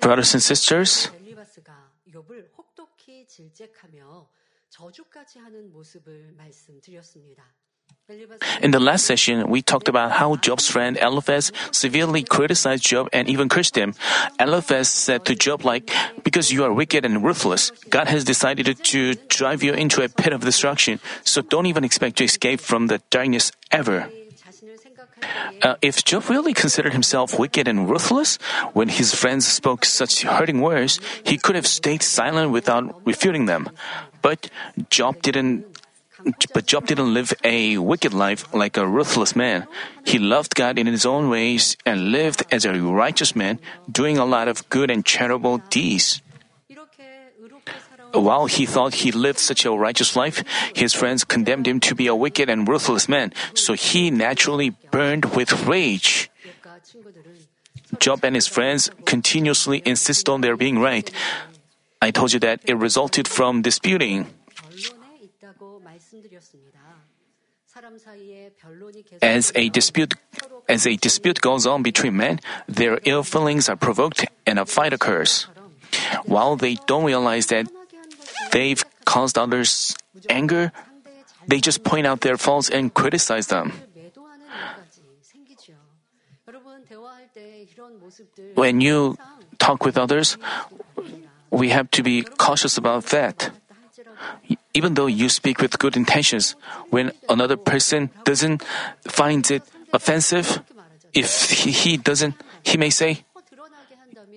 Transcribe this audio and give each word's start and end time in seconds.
Brothers 0.00 0.34
and 0.34 0.42
sisters, 0.42 1.08
in 8.62 8.70
the 8.70 8.80
last 8.80 9.04
session, 9.04 9.48
we 9.48 9.62
talked 9.62 9.88
about 9.88 10.12
how 10.12 10.36
Job's 10.36 10.68
friend 10.68 10.96
Eliphaz 11.00 11.52
severely 11.70 12.22
criticized 12.22 12.84
Job 12.84 13.08
and 13.12 13.28
even 13.28 13.48
cursed 13.48 13.76
him. 13.76 13.94
Eliphaz 14.40 14.88
said 14.88 15.24
to 15.26 15.34
Job, 15.34 15.64
like, 15.64 15.90
because 16.24 16.52
you 16.52 16.64
are 16.64 16.72
wicked 16.72 17.04
and 17.04 17.22
ruthless, 17.22 17.70
God 17.90 18.08
has 18.08 18.24
decided 18.24 18.66
to 18.82 19.14
drive 19.28 19.62
you 19.62 19.72
into 19.74 20.02
a 20.02 20.08
pit 20.08 20.32
of 20.32 20.40
destruction, 20.42 21.00
so 21.24 21.42
don't 21.42 21.66
even 21.66 21.84
expect 21.84 22.16
to 22.18 22.24
escape 22.24 22.60
from 22.60 22.86
the 22.88 23.00
darkness 23.10 23.52
ever. 23.70 24.10
Uh, 25.62 25.76
if 25.80 26.04
Job 26.04 26.28
really 26.28 26.52
considered 26.52 26.92
himself 26.92 27.38
wicked 27.38 27.66
and 27.66 27.88
ruthless, 27.88 28.36
when 28.72 28.88
his 28.88 29.14
friends 29.14 29.46
spoke 29.46 29.84
such 29.84 30.22
hurting 30.22 30.60
words, 30.60 31.00
he 31.24 31.38
could 31.38 31.56
have 31.56 31.66
stayed 31.66 32.02
silent 32.02 32.52
without 32.52 33.00
refuting 33.06 33.46
them. 33.46 33.70
But 34.22 34.50
Job 34.90 35.22
didn't. 35.22 35.64
But 36.52 36.66
Job 36.66 36.86
didn't 36.86 37.14
live 37.14 37.32
a 37.44 37.78
wicked 37.78 38.12
life 38.12 38.52
like 38.52 38.76
a 38.76 38.86
ruthless 38.86 39.36
man. 39.36 39.68
He 40.04 40.18
loved 40.18 40.56
God 40.56 40.76
in 40.78 40.86
his 40.88 41.06
own 41.06 41.30
ways 41.30 41.76
and 41.86 42.10
lived 42.10 42.42
as 42.50 42.64
a 42.64 42.72
righteous 42.74 43.36
man, 43.36 43.60
doing 43.90 44.18
a 44.18 44.24
lot 44.24 44.48
of 44.48 44.68
good 44.68 44.90
and 44.90 45.06
charitable 45.06 45.58
deeds 45.70 46.22
while 48.20 48.46
he 48.46 48.66
thought 48.66 49.06
he 49.06 49.12
lived 49.12 49.38
such 49.38 49.64
a 49.64 49.72
righteous 49.72 50.16
life, 50.16 50.42
his 50.74 50.92
friends 50.92 51.24
condemned 51.24 51.66
him 51.66 51.80
to 51.80 51.94
be 51.94 52.06
a 52.06 52.14
wicked 52.14 52.48
and 52.48 52.66
ruthless 52.68 53.08
man, 53.08 53.32
so 53.54 53.74
he 53.74 54.10
naturally 54.10 54.70
burned 54.90 55.36
with 55.36 55.66
rage. 55.66 56.30
Job 57.98 58.24
and 58.24 58.34
his 58.34 58.46
friends 58.46 58.90
continuously 59.04 59.82
insist 59.84 60.28
on 60.28 60.40
their 60.40 60.56
being 60.56 60.78
right. 60.78 61.10
I 62.02 62.10
told 62.10 62.32
you 62.32 62.40
that 62.40 62.60
it 62.64 62.76
resulted 62.76 63.26
from 63.28 63.62
disputing. 63.62 64.26
As 69.22 69.52
a 69.54 69.68
dispute 69.68 70.14
as 70.68 70.86
a 70.86 70.96
dispute 70.96 71.40
goes 71.40 71.66
on 71.66 71.82
between 71.82 72.16
men, 72.16 72.40
their 72.66 72.98
ill 73.04 73.22
feelings 73.22 73.68
are 73.68 73.76
provoked 73.76 74.24
and 74.46 74.58
a 74.58 74.66
fight 74.66 74.92
occurs. 74.92 75.46
While 76.24 76.56
they 76.56 76.76
don't 76.86 77.04
realize 77.04 77.46
that 77.48 77.68
they've 78.50 78.84
caused 79.04 79.38
others 79.38 79.96
anger, 80.28 80.72
they 81.46 81.60
just 81.60 81.84
point 81.84 82.06
out 82.06 82.20
their 82.20 82.36
faults 82.36 82.70
and 82.70 82.92
criticize 82.92 83.46
them. 83.48 83.72
When 88.54 88.80
you 88.80 89.18
talk 89.58 89.84
with 89.84 89.98
others, 89.98 90.38
we 91.50 91.70
have 91.70 91.90
to 91.92 92.02
be 92.02 92.22
cautious 92.22 92.78
about 92.78 93.06
that. 93.06 93.50
Even 94.74 94.94
though 94.94 95.06
you 95.06 95.28
speak 95.28 95.60
with 95.60 95.78
good 95.78 95.96
intentions, 95.96 96.54
when 96.90 97.12
another 97.28 97.56
person 97.56 98.10
doesn't 98.24 98.62
find 99.08 99.50
it 99.50 99.62
offensive, 99.92 100.62
if 101.14 101.50
he 101.50 101.96
doesn't, 101.96 102.34
he 102.62 102.76
may 102.76 102.90
say, 102.90 103.24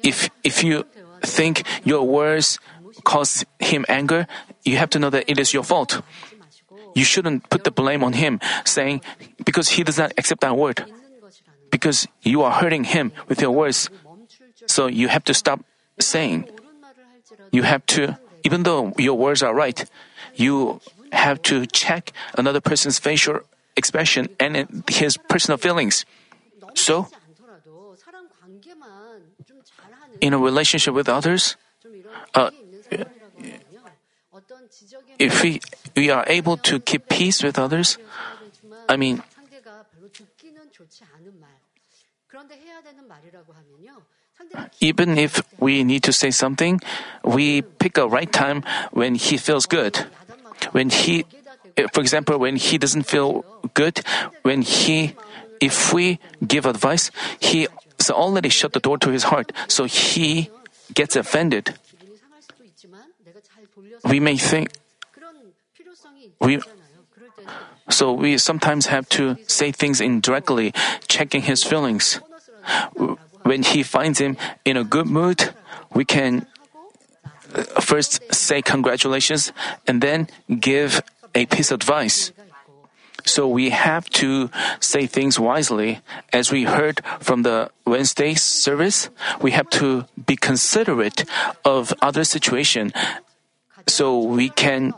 if, 0.02 0.30
if 0.44 0.64
you 0.64 0.86
think 1.22 1.64
your 1.84 2.04
words 2.08 2.60
cause 3.04 3.46
him 3.60 3.86
anger, 3.88 4.28
you 4.64 4.78
have 4.78 4.90
to 4.92 5.00
know 5.00 5.10
that 5.10 5.30
it 5.30 5.40
is 5.40 5.54
your 5.54 5.64
fault. 5.64 6.02
You 6.96 7.04
shouldn't 7.04 7.50
put 7.50 7.64
the 7.64 7.72
blame 7.72 8.04
on 8.04 8.14
him, 8.14 8.40
saying, 8.66 9.02
because 9.46 9.70
he 9.70 9.84
does 9.84 9.98
not 9.98 10.14
accept 10.18 10.42
that 10.42 10.58
word. 10.58 10.86
Because 11.72 12.08
you 12.22 12.42
are 12.42 12.52
hurting 12.52 12.84
him 12.84 13.12
with 13.28 13.42
your 13.42 13.52
words. 13.52 13.90
So 14.66 14.88
you 14.88 15.08
have 15.08 15.24
to 15.26 15.34
stop 15.34 15.62
saying. 16.00 16.50
You 17.52 17.64
have 17.64 17.86
to, 17.98 18.18
even 18.44 18.64
though 18.64 18.94
your 18.98 19.18
words 19.18 19.44
are 19.44 19.54
right, 19.54 19.86
you 20.36 20.82
have 21.12 21.42
to 21.44 21.66
check 21.66 22.12
another 22.38 22.62
person's 22.62 23.00
facial 23.00 23.42
expression 23.76 24.30
and 24.40 24.84
his 24.90 25.18
personal 25.18 25.58
feelings. 25.58 26.06
So, 26.76 27.08
in 30.22 30.34
a 30.34 30.40
relationship 30.40 30.94
with 30.94 31.08
others, 31.08 31.56
uh, 32.36 32.52
if 35.20 35.44
we, 35.44 35.62
we 35.96 36.10
are 36.10 36.24
able 36.28 36.58
to 36.58 36.80
keep 36.80 37.10
peace 37.10 37.44
with 37.44 37.60
others, 37.60 37.98
I 38.88 38.98
mean, 38.98 39.22
even 44.80 45.18
if 45.18 45.42
we 45.60 45.84
need 45.84 46.04
to 46.04 46.14
say 46.14 46.32
something, 46.32 46.80
we 47.24 47.62
pick 47.62 47.98
a 47.98 48.08
right 48.08 48.32
time 48.32 48.64
when 48.92 49.16
he 49.16 49.38
feels 49.38 49.66
good. 49.66 50.06
When 50.72 50.90
he, 50.90 51.26
for 51.94 52.02
example, 52.02 52.38
when 52.38 52.56
he 52.56 52.78
doesn't 52.78 53.04
feel 53.04 53.44
good, 53.74 54.02
when 54.44 54.62
he, 54.62 55.16
if 55.60 55.94
we 55.94 56.20
give 56.46 56.66
advice, 56.66 57.12
he 57.40 57.68
has 58.00 58.10
already 58.10 58.50
shut 58.50 58.74
the 58.74 58.80
door 58.80 58.98
to 59.00 59.10
his 59.12 59.24
heart, 59.24 59.52
so 59.68 59.86
he 59.86 60.50
gets 60.94 61.16
offended 61.16 61.76
we 64.06 64.20
may 64.20 64.38
think 64.38 64.70
we 66.40 66.60
so 67.90 68.14
we 68.14 68.38
sometimes 68.38 68.88
have 68.88 69.10
to 69.10 69.36
say 69.48 69.72
things 69.72 70.00
indirectly, 70.00 70.74
checking 71.08 71.42
his 71.42 71.64
feelings. 71.64 72.20
When 73.44 73.64
he 73.64 73.84
finds 73.84 74.20
him 74.20 74.38
in 74.64 74.78
a 74.78 74.84
good 74.84 75.08
mood, 75.08 75.50
we 75.94 76.06
can 76.06 76.46
uh, 77.54 77.64
first 77.82 78.22
say 78.34 78.62
congratulations 78.62 79.52
and 79.88 80.02
then 80.02 80.28
give 80.60 81.02
a 81.34 81.48
piece 81.48 81.72
of 81.72 81.82
advice. 81.82 82.32
So 83.26 83.48
we 83.48 83.72
have 83.72 84.10
to 84.22 84.50
say 84.80 85.08
things 85.08 85.40
wisely. 85.40 86.00
As 86.32 86.52
we 86.52 86.64
heard 86.64 87.02
from 87.20 87.42
the 87.44 87.70
Wednesday 87.86 88.34
service, 88.36 89.10
we 89.42 89.52
have 89.52 89.70
to 89.82 90.06
be 90.14 90.36
considerate 90.36 91.26
of 91.66 91.94
other 92.02 92.24
situation 92.24 92.94
so 93.90 94.18
we 94.20 94.50
can 94.50 94.94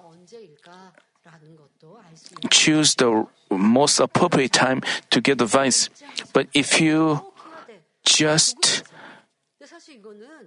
choose 2.49 2.95
the 2.95 3.25
most 3.49 3.99
appropriate 3.99 4.53
time 4.53 4.81
to 5.09 5.21
get 5.21 5.41
advice. 5.41 5.89
But 6.33 6.47
if 6.53 6.79
you 6.79 7.25
just, 8.03 8.83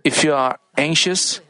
if 0.05 0.25
you 0.25 0.35
are 0.35 0.59
anxious, 0.77 1.41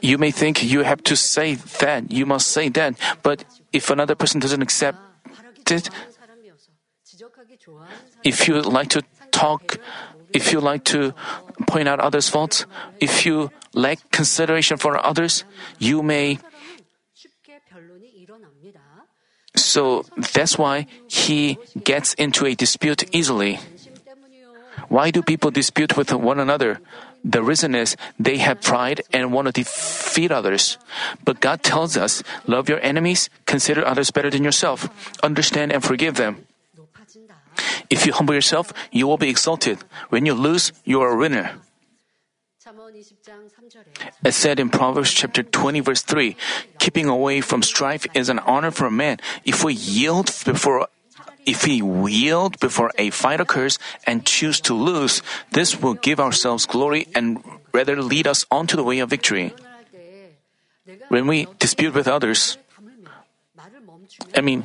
you 0.00 0.18
may 0.18 0.30
think 0.30 0.62
you 0.62 0.82
have 0.82 1.02
to 1.04 1.16
say 1.16 1.54
that, 1.54 2.10
you 2.10 2.26
must 2.26 2.48
say 2.48 2.68
that, 2.70 2.94
but 3.22 3.44
if 3.72 3.90
another 3.90 4.14
person 4.14 4.40
doesn't 4.40 4.62
accept 4.62 4.98
it, 5.70 5.90
if 8.24 8.48
you 8.48 8.60
like 8.60 8.88
to 8.90 9.02
talk 9.30 9.78
if 10.34 10.52
you 10.52 10.60
like 10.60 10.84
to 10.92 11.14
point 11.66 11.88
out 11.88 12.00
others' 12.00 12.28
faults, 12.28 12.66
if 13.00 13.24
you 13.24 13.50
lack 13.72 14.10
consideration 14.10 14.76
for 14.76 14.98
others, 14.98 15.44
you 15.78 16.02
may. 16.02 16.38
So 19.56 20.04
that's 20.34 20.58
why 20.58 20.86
he 21.06 21.58
gets 21.84 22.12
into 22.14 22.44
a 22.44 22.54
dispute 22.54 23.06
easily. 23.14 23.60
Why 24.88 25.10
do 25.10 25.22
people 25.22 25.50
dispute 25.50 25.96
with 25.96 26.12
one 26.12 26.40
another? 26.40 26.80
The 27.24 27.42
reason 27.42 27.74
is 27.74 27.96
they 28.18 28.36
have 28.38 28.60
pride 28.60 29.00
and 29.12 29.32
want 29.32 29.46
to 29.46 29.52
defeat 29.52 30.30
others. 30.30 30.76
But 31.24 31.40
God 31.40 31.62
tells 31.62 31.96
us, 31.96 32.22
love 32.46 32.68
your 32.68 32.80
enemies, 32.84 33.30
consider 33.46 33.86
others 33.86 34.10
better 34.10 34.28
than 34.28 34.44
yourself, 34.44 34.90
understand 35.22 35.72
and 35.72 35.82
forgive 35.82 36.16
them. 36.16 36.44
If 37.90 38.06
you 38.06 38.12
humble 38.12 38.34
yourself, 38.34 38.72
you 38.90 39.06
will 39.06 39.18
be 39.18 39.28
exalted. 39.28 39.78
When 40.08 40.26
you 40.26 40.34
lose, 40.34 40.72
you 40.84 41.00
are 41.00 41.12
a 41.12 41.16
winner. 41.16 41.52
As 44.24 44.36
said 44.36 44.58
in 44.58 44.70
Proverbs 44.70 45.12
chapter 45.12 45.42
20 45.42 45.80
verse 45.80 46.02
3, 46.02 46.36
keeping 46.78 47.08
away 47.08 47.40
from 47.40 47.62
strife 47.62 48.06
is 48.14 48.28
an 48.28 48.38
honor 48.40 48.70
for 48.70 48.86
a 48.86 48.90
man. 48.90 49.18
If 49.44 49.64
we 49.64 49.74
yield 49.74 50.32
before 50.44 50.88
if 51.44 51.66
we 51.66 51.82
yield 52.10 52.58
before 52.60 52.90
a 52.96 53.10
fight 53.10 53.40
occurs 53.40 53.78
and 54.06 54.24
choose 54.24 54.60
to 54.62 54.72
lose, 54.72 55.20
this 55.52 55.80
will 55.80 55.92
give 55.92 56.18
ourselves 56.18 56.64
glory 56.64 57.06
and 57.14 57.44
rather 57.72 58.00
lead 58.00 58.26
us 58.26 58.46
onto 58.50 58.76
the 58.76 58.84
way 58.84 59.00
of 59.00 59.10
victory. 59.10 59.52
When 61.08 61.26
we 61.26 61.46
dispute 61.58 61.92
with 61.92 62.08
others, 62.08 62.56
I 64.34 64.40
mean, 64.40 64.64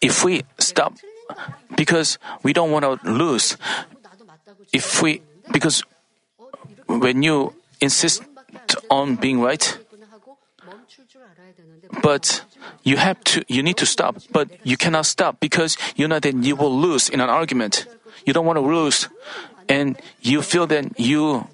if 0.00 0.24
we 0.24 0.42
stop 0.58 0.98
because 1.76 2.18
we 2.42 2.52
don't 2.52 2.70
want 2.70 2.84
to 2.84 2.98
lose. 3.10 3.56
If 4.72 5.02
we, 5.02 5.22
because 5.50 5.82
when 6.86 7.22
you 7.22 7.54
insist 7.80 8.22
on 8.90 9.16
being 9.16 9.40
right, 9.40 9.78
but 12.02 12.44
you 12.82 12.96
have 12.96 13.22
to, 13.24 13.44
you 13.48 13.62
need 13.62 13.76
to 13.76 13.86
stop, 13.86 14.16
but 14.32 14.48
you 14.64 14.76
cannot 14.76 15.06
stop 15.06 15.40
because 15.40 15.76
you 15.96 16.08
know 16.08 16.18
that 16.18 16.34
you 16.34 16.56
will 16.56 16.74
lose 16.74 17.08
in 17.08 17.20
an 17.20 17.28
argument. 17.28 17.86
You 18.24 18.32
don't 18.32 18.46
want 18.46 18.56
to 18.56 18.64
lose, 18.64 19.08
and 19.68 20.00
you 20.20 20.42
feel 20.42 20.66
that 20.68 20.98
you, 20.98 21.46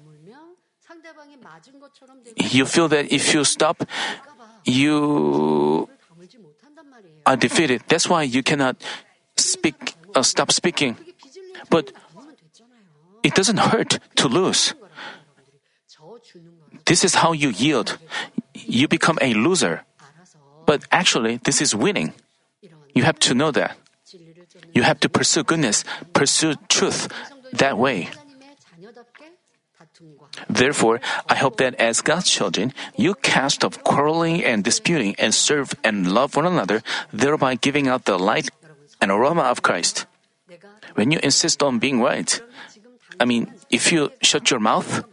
you 2.37 2.65
feel 2.65 2.87
that 2.87 3.11
if 3.11 3.33
you 3.33 3.43
stop, 3.43 3.83
you 4.65 5.89
are 7.25 7.35
defeated. 7.35 7.83
That's 7.87 8.07
why 8.07 8.23
you 8.23 8.43
cannot 8.43 8.77
speak, 9.51 9.95
uh, 10.15 10.23
stop 10.23 10.51
speaking. 10.51 10.97
But 11.69 11.91
it 13.23 13.35
doesn't 13.35 13.59
hurt 13.59 13.99
to 14.15 14.27
lose. 14.27 14.73
This 16.85 17.03
is 17.03 17.15
how 17.15 17.33
you 17.33 17.49
yield. 17.49 17.97
You 18.53 18.87
become 18.87 19.17
a 19.21 19.33
loser. 19.33 19.83
But 20.65 20.85
actually, 20.91 21.37
this 21.37 21.61
is 21.61 21.75
winning. 21.75 22.13
You 22.93 23.03
have 23.03 23.19
to 23.29 23.33
know 23.33 23.51
that. 23.51 23.77
You 24.73 24.83
have 24.83 24.99
to 25.01 25.09
pursue 25.09 25.43
goodness, 25.43 25.83
pursue 26.13 26.55
truth 26.67 27.09
that 27.53 27.77
way. 27.77 28.09
Therefore, 30.49 31.01
I 31.27 31.35
hope 31.35 31.57
that 31.57 31.75
as 31.75 32.01
God's 32.01 32.29
children, 32.29 32.73
you 32.95 33.15
cast 33.15 33.65
off 33.65 33.83
quarreling 33.83 34.43
and 34.43 34.63
disputing 34.63 35.15
and 35.19 35.33
serve 35.33 35.73
and 35.83 36.11
love 36.11 36.35
one 36.35 36.45
another, 36.45 36.81
thereby 37.11 37.55
giving 37.55 37.87
out 37.87 38.05
the 38.05 38.17
light 38.17 38.49
an 39.01 39.11
aroma 39.11 39.43
of 39.43 39.61
Christ. 39.61 40.05
When 40.95 41.11
you 41.11 41.19
insist 41.21 41.63
on 41.63 41.79
being 41.79 42.01
right, 42.01 42.41
I 43.19 43.25
mean, 43.25 43.51
if 43.69 43.91
you 43.91 44.11
shut 44.21 44.49
your 44.49 44.59
mouth, 44.59 45.03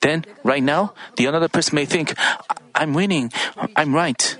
then 0.00 0.24
right 0.42 0.62
now, 0.62 0.94
the 1.16 1.26
another 1.26 1.48
person 1.48 1.76
may 1.76 1.84
think, 1.86 2.14
I'm 2.74 2.92
winning, 2.92 3.32
I'm 3.76 3.94
right. 3.94 4.36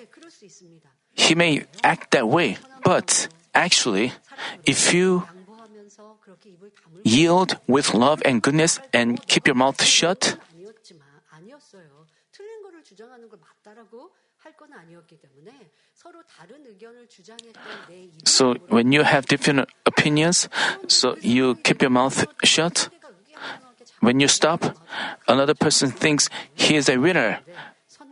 He 1.15 1.35
may 1.35 1.65
act 1.83 2.11
that 2.13 2.29
way, 2.29 2.59
but 2.83 3.29
actually, 3.55 4.13
if 4.67 4.93
you 4.93 5.25
yield 7.05 7.57
with 7.67 7.95
love 7.95 8.21
and 8.25 8.43
goodness 8.43 8.81
and 8.93 9.25
keep 9.27 9.47
your 9.47 9.55
mouth 9.55 9.83
shut, 9.83 10.37
So 18.25 18.55
when 18.69 18.93
you 18.93 19.03
have 19.03 19.27
different 19.27 19.69
opinions, 19.87 20.49
so 20.89 21.17
you 21.21 21.57
keep 21.57 21.81
your 21.81 21.91
mouth 21.91 22.27
shut. 22.43 22.89
When 24.01 24.21
you 24.21 24.29
stop, 24.29 24.77
another 25.29 25.55
person 25.55 25.91
thinks 25.91 26.29
he 26.55 26.77
is 26.77 26.89
a 26.89 26.99
winner. 26.99 27.41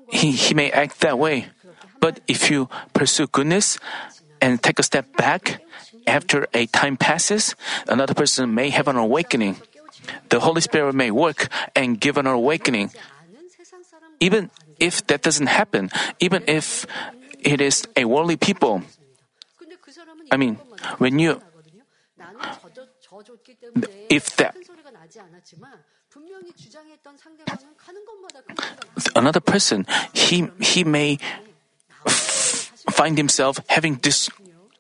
He, 0.09 0.33
he 0.33 0.55
may 0.55 0.71
act 0.71 1.01
that 1.01 1.19
way. 1.19 1.49
But 2.01 2.21
if 2.27 2.51
you 2.51 2.69
pursue 2.95 3.27
goodness 3.27 3.79
and 4.41 4.63
take 4.63 4.79
a 4.79 4.83
step 4.83 5.17
back, 5.17 5.61
after 6.07 6.47
a 6.55 6.67
time 6.67 6.97
passes, 6.97 7.55
another 7.89 8.15
person 8.15 8.55
may 8.55 8.71
have 8.71 8.89
an 8.89 8.97
awakening. 8.97 9.57
The 10.31 10.41
Holy 10.41 10.61
Spirit 10.61 10.95
may 10.95 11.11
work 11.11 11.49
and 11.77 12.01
give 12.01 12.17
an 12.17 12.27
awakening. 12.27 12.91
Even 14.19 14.51
if 14.79 15.07
that 15.07 15.23
doesn't 15.23 15.47
happen, 15.47 15.91
even 16.19 16.43
if 16.47 16.87
it 17.45 17.61
is 17.61 17.87
a 17.97 18.05
worldly 18.05 18.37
people. 18.37 18.83
I 20.31 20.37
mean, 20.37 20.57
when 20.99 21.19
you 21.19 21.41
if 24.09 24.37
that 24.37 24.55
another 29.15 29.41
person 29.41 29.87
he 30.13 30.49
he 30.61 30.85
may 30.85 31.19
f- 32.07 32.73
find 32.91 33.17
himself 33.17 33.59
having 33.69 33.97
this 34.03 34.29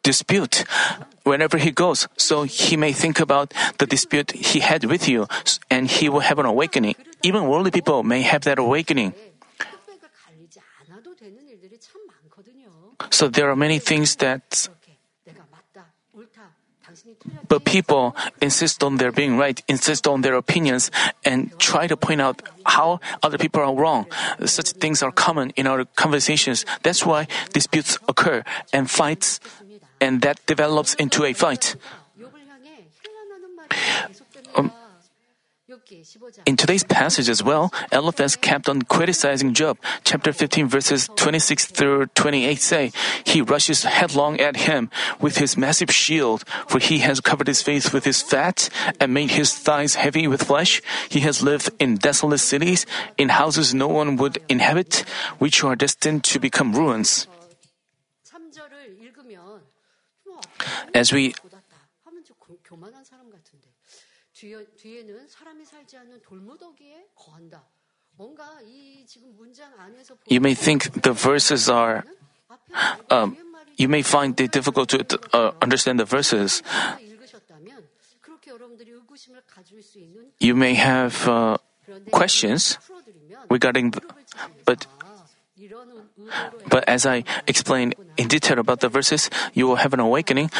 dispute 0.02 0.64
whenever 1.24 1.58
he 1.58 1.70
goes. 1.70 2.08
So 2.16 2.42
he 2.42 2.76
may 2.76 2.92
think 2.92 3.20
about 3.20 3.54
the 3.78 3.86
dispute 3.86 4.32
he 4.32 4.60
had 4.60 4.84
with 4.84 5.08
you 5.08 5.26
and 5.70 5.88
he 5.88 6.08
will 6.08 6.20
have 6.20 6.38
an 6.38 6.46
awakening. 6.46 6.94
Even 7.22 7.46
worldly 7.46 7.70
people 7.70 8.02
may 8.02 8.22
have 8.22 8.42
that 8.42 8.58
awakening. 8.58 9.14
So 13.12 13.28
there 13.28 13.50
are 13.50 13.56
many 13.56 13.78
things 13.78 14.16
that. 14.16 14.68
But 17.48 17.64
people 17.64 18.16
insist 18.40 18.82
on 18.82 18.96
their 18.96 19.12
being 19.12 19.36
right, 19.36 19.60
insist 19.68 20.06
on 20.06 20.22
their 20.22 20.34
opinions, 20.34 20.90
and 21.24 21.52
try 21.58 21.86
to 21.86 21.96
point 21.96 22.20
out 22.20 22.42
how 22.64 23.00
other 23.22 23.38
people 23.38 23.60
are 23.60 23.74
wrong. 23.74 24.06
Such 24.44 24.72
things 24.72 25.02
are 25.02 25.12
common 25.12 25.50
in 25.56 25.66
our 25.66 25.84
conversations. 25.96 26.64
That's 26.82 27.04
why 27.04 27.28
disputes 27.52 27.98
occur 28.08 28.44
and 28.72 28.90
fights, 28.90 29.40
and 30.00 30.22
that 30.22 30.44
develops 30.46 30.94
into 30.94 31.24
a 31.24 31.32
fight. 31.32 31.76
In 36.46 36.56
today's 36.56 36.84
passage 36.84 37.28
as 37.28 37.42
well, 37.42 37.72
Eliphaz 37.92 38.36
kept 38.36 38.68
on 38.68 38.82
criticizing 38.82 39.52
Job. 39.52 39.78
Chapter 40.04 40.32
15 40.32 40.68
verses 40.68 41.08
26 41.16 41.66
through 41.66 42.06
28 42.14 42.58
say, 42.60 42.92
He 43.24 43.42
rushes 43.42 43.84
headlong 43.84 44.40
at 44.40 44.56
him 44.68 44.90
with 45.20 45.38
his 45.38 45.56
massive 45.56 45.90
shield, 45.90 46.44
for 46.66 46.78
he 46.78 46.98
has 46.98 47.20
covered 47.20 47.46
his 47.46 47.62
face 47.62 47.92
with 47.92 48.04
his 48.04 48.22
fat 48.22 48.68
and 49.00 49.12
made 49.12 49.32
his 49.32 49.52
thighs 49.52 49.96
heavy 49.96 50.26
with 50.26 50.44
flesh. 50.44 50.80
He 51.08 51.20
has 51.20 51.42
lived 51.42 51.70
in 51.78 51.96
desolate 51.96 52.40
cities, 52.40 52.86
in 53.18 53.28
houses 53.30 53.74
no 53.74 53.88
one 53.88 54.16
would 54.16 54.38
inhabit, 54.48 55.04
which 55.38 55.62
are 55.62 55.76
destined 55.76 56.24
to 56.24 56.38
become 56.38 56.72
ruins. 56.72 57.26
As 60.94 61.12
we 61.12 61.34
you 70.26 70.40
may 70.40 70.54
think 70.54 71.02
the 71.02 71.12
verses 71.12 71.68
are, 71.68 72.04
um, 73.10 73.36
you 73.76 73.88
may 73.88 74.02
find 74.02 74.38
it 74.40 74.52
difficult 74.52 74.88
to 74.90 75.18
uh, 75.32 75.52
understand 75.60 76.00
the 76.00 76.04
verses. 76.04 76.62
You 80.40 80.54
may 80.54 80.74
have 80.74 81.28
uh, 81.28 81.58
questions 82.10 82.78
regarding, 83.50 83.90
the, 83.90 84.02
but 84.64 84.86
but 86.68 86.88
as 86.88 87.06
I 87.06 87.24
explain 87.46 87.94
in 88.16 88.28
detail 88.28 88.58
about 88.58 88.80
the 88.80 88.88
verses, 88.88 89.30
you 89.54 89.66
will 89.66 89.76
have 89.76 89.94
an 89.94 90.00
awakening. 90.00 90.50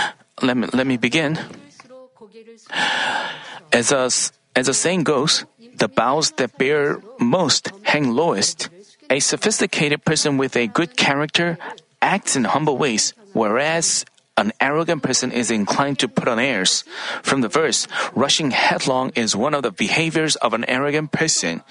Let 0.42 0.56
me, 0.56 0.68
let 0.72 0.86
me 0.86 0.96
begin. 0.96 1.38
As 3.72 3.92
us 3.92 4.32
as 4.54 4.66
the 4.66 4.74
saying 4.74 5.04
goes, 5.04 5.44
the 5.76 5.88
boughs 5.88 6.32
that 6.36 6.58
bear 6.58 7.00
most 7.18 7.72
hang 7.82 8.12
lowest. 8.12 8.68
A 9.10 9.20
sophisticated 9.20 10.04
person 10.04 10.38
with 10.38 10.56
a 10.56 10.66
good 10.66 10.96
character 10.96 11.58
acts 12.00 12.36
in 12.36 12.44
humble 12.44 12.76
ways, 12.76 13.14
whereas 13.32 14.04
an 14.36 14.52
arrogant 14.60 15.02
person 15.02 15.30
is 15.30 15.50
inclined 15.50 15.98
to 16.00 16.08
put 16.08 16.28
on 16.28 16.38
airs. 16.38 16.84
From 17.22 17.42
the 17.42 17.48
verse, 17.48 17.86
rushing 18.14 18.50
headlong 18.50 19.12
is 19.14 19.36
one 19.36 19.54
of 19.54 19.62
the 19.62 19.70
behaviors 19.70 20.36
of 20.36 20.54
an 20.54 20.64
arrogant 20.64 21.12
person, 21.12 21.62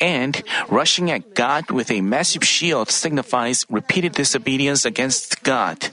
and 0.00 0.42
rushing 0.68 1.10
at 1.10 1.34
God 1.34 1.70
with 1.70 1.90
a 1.90 2.02
massive 2.02 2.44
shield 2.44 2.90
signifies 2.90 3.64
repeated 3.70 4.12
disobedience 4.12 4.84
against 4.84 5.42
God. 5.42 5.88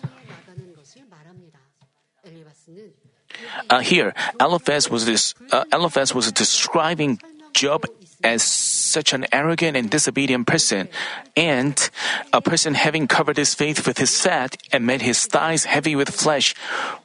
Uh, 3.70 3.80
here, 3.80 4.14
Eliphaz 4.40 4.90
was 4.90 5.34
uh, 5.52 5.64
Eliphaz 5.72 6.14
was 6.14 6.32
describing 6.32 7.20
Job 7.54 7.86
as 8.24 8.42
such 8.42 9.14
an 9.14 9.26
arrogant 9.32 9.78
and 9.78 9.90
disobedient 9.90 10.48
person, 10.48 10.90
and 11.36 11.90
a 12.34 12.42
person 12.42 12.74
having 12.74 13.08
covered 13.08 13.38
his 13.38 13.54
face 13.54 13.86
with 13.86 13.98
his 13.98 14.20
fat 14.20 14.58
and 14.72 14.86
made 14.86 15.02
his 15.02 15.26
thighs 15.28 15.66
heavy 15.66 15.96
with 15.96 16.10
flesh 16.10 16.56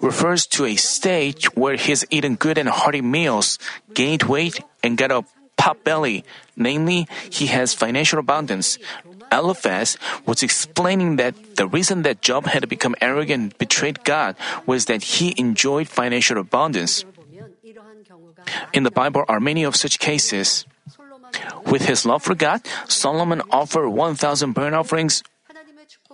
refers 0.00 0.46
to 0.46 0.64
a 0.64 0.76
stage 0.76 1.44
where 1.54 1.76
he 1.76 1.92
has 1.92 2.04
eaten 2.10 2.36
good 2.36 2.56
and 2.56 2.68
hearty 2.68 3.02
meals, 3.02 3.58
gained 3.92 4.22
weight, 4.24 4.60
and 4.82 4.96
got 4.96 5.10
a 5.10 5.24
pot 5.56 5.84
belly. 5.84 6.24
Namely, 6.56 7.06
he 7.30 7.46
has 7.46 7.72
financial 7.72 8.18
abundance. 8.18 8.78
Eliphaz 9.32 9.96
was 10.26 10.42
explaining 10.44 11.16
that 11.16 11.34
the 11.56 11.66
reason 11.66 12.02
that 12.02 12.20
Job 12.20 12.46
had 12.46 12.68
become 12.68 12.94
arrogant 13.00 13.32
and 13.32 13.58
betrayed 13.58 14.04
God 14.04 14.36
was 14.66 14.84
that 14.86 15.16
he 15.16 15.34
enjoyed 15.40 15.88
financial 15.88 16.36
abundance. 16.36 17.04
In 18.72 18.84
the 18.84 18.90
Bible 18.90 19.24
are 19.28 19.40
many 19.40 19.64
of 19.64 19.74
such 19.74 19.98
cases. 19.98 20.66
With 21.64 21.88
his 21.88 22.04
love 22.04 22.22
for 22.22 22.34
God, 22.34 22.60
Solomon 22.88 23.40
offered 23.50 23.88
1,000 23.88 24.52
burnt 24.52 24.74
offerings, 24.74 25.22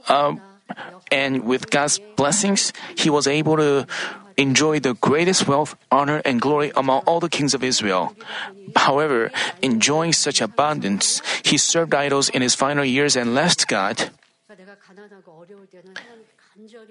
uh, 0.06 0.36
and 1.10 1.42
with 1.42 1.70
God's 1.70 1.98
blessings, 2.14 2.72
he 2.96 3.10
was 3.10 3.26
able 3.26 3.56
to 3.56 3.86
enjoy 4.38 4.78
the 4.80 4.94
greatest 4.94 5.46
wealth, 5.46 5.76
honor, 5.90 6.22
and 6.24 6.40
glory 6.40 6.72
among 6.76 7.02
all 7.04 7.20
the 7.20 7.28
kings 7.28 7.52
of 7.52 7.62
Israel. 7.62 8.14
However, 8.76 9.30
enjoying 9.60 10.14
such 10.14 10.40
abundance, 10.40 11.20
he 11.42 11.58
served 11.58 11.92
idols 11.92 12.30
in 12.30 12.40
his 12.40 12.54
final 12.54 12.84
years 12.84 13.16
and 13.16 13.34
left 13.34 13.66
God. 13.68 14.08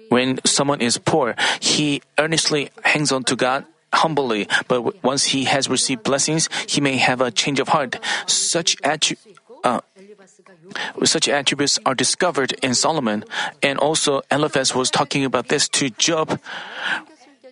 When 0.08 0.38
someone 0.44 0.80
is 0.80 0.98
poor, 0.98 1.34
he 1.60 2.02
earnestly 2.18 2.70
hangs 2.84 3.10
on 3.10 3.24
to 3.24 3.36
God 3.36 3.64
humbly, 3.92 4.46
but 4.68 5.02
once 5.02 5.32
he 5.32 5.44
has 5.44 5.68
received 5.68 6.02
blessings, 6.04 6.48
he 6.68 6.80
may 6.80 6.96
have 6.96 7.20
a 7.20 7.30
change 7.30 7.58
of 7.58 7.68
heart. 7.68 7.96
Such 8.26 8.76
attributes. 8.84 9.40
Uh, 9.64 9.80
such 11.04 11.28
attributes 11.28 11.78
are 11.84 11.94
discovered 11.94 12.52
in 12.62 12.74
Solomon, 12.74 13.24
and 13.62 13.78
also 13.78 14.22
Eliphaz 14.30 14.74
was 14.74 14.90
talking 14.90 15.24
about 15.24 15.48
this 15.48 15.68
to 15.80 15.90
Job. 15.90 16.38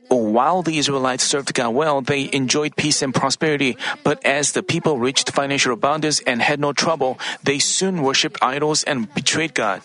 While 0.09 0.63
the 0.63 0.79
Israelites 0.79 1.25
served 1.25 1.55
God 1.55 1.75
well, 1.75 2.01
they 2.01 2.31
enjoyed 2.33 2.77
peace 2.77 3.03
and 3.03 3.15
prosperity. 3.15 3.77
But 4.05 4.25
as 4.25 4.53
the 4.53 4.63
people 4.63 4.99
reached 4.99 5.31
financial 5.31 5.73
abundance 5.73 6.21
and 6.27 6.43
had 6.43 6.61
no 6.61 6.73
trouble, 6.73 7.19
they 7.43 7.59
soon 7.59 8.03
worshipped 8.03 8.39
idols 8.43 8.83
and 8.85 9.13
betrayed 9.15 9.55
God. 9.55 9.83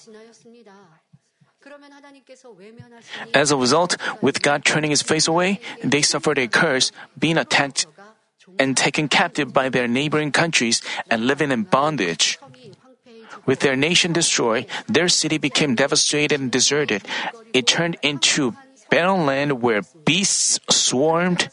As 3.34 3.52
a 3.52 3.58
result, 3.58 3.98
with 4.22 4.42
God 4.42 4.66
turning 4.66 4.92
his 4.92 5.02
face 5.02 5.28
away, 5.28 5.60
they 5.84 6.02
suffered 6.02 6.38
a 6.38 6.48
curse, 6.48 6.92
being 7.18 7.38
attacked 7.38 7.88
and 8.60 8.76
taken 8.76 9.08
captive 9.08 9.54
by 9.54 9.70
their 9.70 9.88
neighboring 9.88 10.32
countries 10.32 10.82
and 11.10 11.26
living 11.26 11.52
in 11.52 11.64
bondage. 11.64 12.40
With 13.46 13.62
their 13.62 13.76
nation 13.76 14.14
destroyed, 14.14 14.68
their 14.88 15.10
city 15.10 15.38
became 15.38 15.76
devastated 15.76 16.40
and 16.40 16.52
deserted. 16.52 17.02
It 17.54 17.66
turned 17.66 17.98
into 18.02 18.54
barren 18.92 19.26
land 19.26 19.64
where 19.64 19.82
beasts 20.06 20.60
swarmed. 20.70 21.50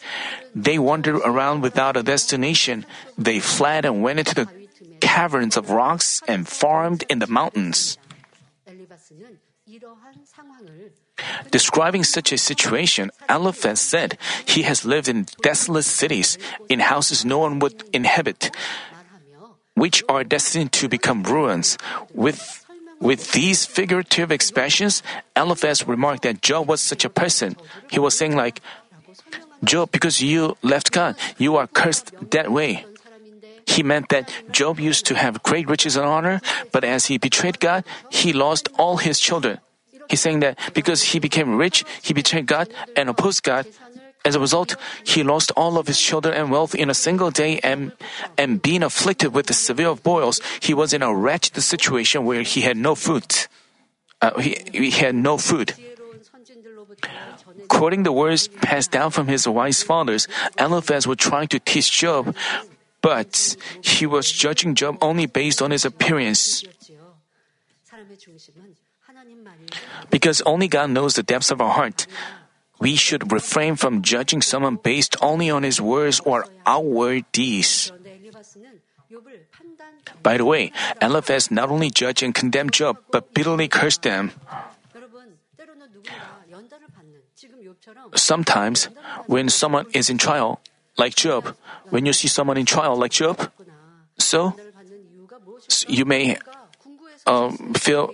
They 0.55 0.79
wandered 0.79 1.23
around 1.25 1.63
without 1.63 1.97
a 1.97 2.03
destination. 2.03 2.85
They 3.17 3.39
fled 3.39 3.87
and 3.87 4.03
went 4.03 4.19
into 4.19 4.35
the 4.35 4.49
caverns 5.01 5.57
of 5.57 5.71
rocks 5.71 6.21
and 6.27 6.47
farmed 6.47 7.07
in 7.09 7.21
the 7.21 7.31
mountains. 7.31 7.97
Describing 11.51 12.05
such 12.05 12.33
a 12.33 12.39
situation, 12.39 13.11
Eliphaz 13.29 13.81
said, 13.81 14.19
He 14.45 14.63
has 14.63 14.85
lived 14.85 15.09
in 15.09 15.27
desolate 15.43 15.85
cities, 15.85 16.39
in 16.69 16.81
houses 16.81 17.25
no 17.25 17.39
one 17.39 17.59
would 17.59 17.83
inhabit, 17.93 18.51
which 19.75 20.03
are 20.09 20.25
destined 20.25 20.73
to 20.73 20.89
become 20.89 21.23
ruins. 21.23 21.79
With 22.15 22.58
with 23.01 23.33
these 23.33 23.65
figurative 23.65 24.33
expressions, 24.33 25.03
Eliphaz 25.37 25.87
remarked 25.87 26.23
that 26.23 26.43
Job 26.43 26.69
was 26.69 26.81
such 26.81 27.05
a 27.05 27.11
person. 27.11 27.57
He 27.91 27.99
was 27.99 28.17
saying 28.17 28.35
like, 28.35 28.61
Job, 29.65 29.91
because 29.91 30.21
you 30.21 30.57
left 30.63 30.93
God, 30.93 31.17
you 31.39 31.57
are 31.57 31.67
cursed 31.67 32.13
that 32.31 32.51
way. 32.51 32.85
He 33.67 33.83
meant 33.83 34.09
that 34.09 34.33
Job 34.51 34.81
used 34.81 35.07
to 35.07 35.15
have 35.15 35.43
great 35.43 35.69
riches 35.69 35.97
and 35.97 36.07
honor, 36.07 36.41
but 36.73 36.85
as 36.85 37.07
he 37.07 37.19
betrayed 37.19 37.61
God, 37.61 37.85
he 38.11 38.33
lost 38.33 38.69
all 38.79 38.97
his 38.97 39.21
children. 39.21 39.59
He's 40.09 40.21
saying 40.21 40.41
that 40.41 40.59
because 40.73 41.03
he 41.13 41.19
became 41.19 41.57
rich, 41.57 41.85
he 42.01 42.15
betrayed 42.15 42.47
God 42.47 42.73
and 42.97 43.11
opposed 43.11 43.43
God, 43.43 43.67
as 44.25 44.35
a 44.35 44.41
result, 44.41 44.77
he 45.05 45.23
lost 45.23 45.53
all 45.57 45.79
of 45.79 45.87
his 45.87 45.99
children 46.01 46.35
and 46.35 46.51
wealth 46.51 46.75
in 46.75 46.91
a 46.91 46.95
single 46.95 47.31
day 47.31 47.61
and, 47.63 47.93
and 48.37 48.61
being 48.61 48.83
afflicted 48.83 49.33
with 49.33 49.47
the 49.47 49.55
severe 49.55 49.95
boils, 49.95 50.41
he 50.61 50.75
was 50.75 50.93
in 50.93 51.03
a 51.03 51.15
wretched 51.15 51.61
situation 51.63 52.25
where 52.25 52.43
he 52.43 52.63
had 52.63 52.77
no 52.77 52.95
food. 52.95 53.25
Uh, 54.21 54.39
he, 54.41 54.59
he 54.73 54.91
had 54.91 55.15
no 55.15 55.39
food. 55.39 55.73
Quoting 57.69 58.03
the 58.03 58.13
words 58.13 58.49
passed 58.49 58.91
down 58.91 59.11
from 59.11 59.29
his 59.29 59.47
wise 59.47 59.83
fathers, 59.83 60.27
Eliphaz 60.59 61.07
was 61.07 61.19
trying 61.19 61.49
to 61.49 61.59
teach 61.59 61.93
Job, 61.93 62.35
but 63.01 63.57
he 63.83 64.07
was 64.07 64.31
judging 64.31 64.75
Job 64.75 64.99
only 65.01 65.27
based 65.27 65.63
on 65.63 65.71
his 65.71 65.85
appearance. 65.85 66.65
Because 70.11 70.41
only 70.43 70.69
God 70.69 70.91
knows 70.91 71.15
the 71.15 71.23
depths 71.23 71.51
of 71.51 71.61
our 71.61 71.71
heart 71.71 72.07
we 72.81 72.97
should 72.97 73.33
refrain 73.33 73.77
from 73.77 74.03
judging 74.03 74.43
someone 74.43 74.77
based 74.77 75.17
only 75.21 75.51
on 75.51 75.63
his 75.63 75.81
words 75.81 76.21
or 76.25 76.47
outward 76.67 77.25
deeds. 77.33 77.93
By 80.23 80.37
the 80.37 80.45
way, 80.45 80.73
Eliphaz 81.01 81.51
not 81.51 81.71
only 81.71 81.91
judged 81.91 82.23
and 82.23 82.35
condemned 82.35 82.73
Job, 82.73 82.99
but 83.11 83.35
bitterly 83.35 83.69
cursed 83.69 84.03
them. 84.03 84.33
Sometimes, 88.15 88.89
when 89.27 89.49
someone 89.49 89.87
is 89.95 90.11
in 90.11 90.19
trial, 90.19 90.61
like 90.97 91.15
Job, 91.15 91.57
when 91.91 92.07
you 92.07 92.13
see 92.13 92.29
someone 92.29 92.59
in 92.59 92.67
trial, 92.67 92.97
like 92.97 93.13
Job, 93.13 93.51
so 94.19 94.55
you 95.87 96.05
may 96.05 96.37
uh, 97.27 97.51
feel 97.79 98.13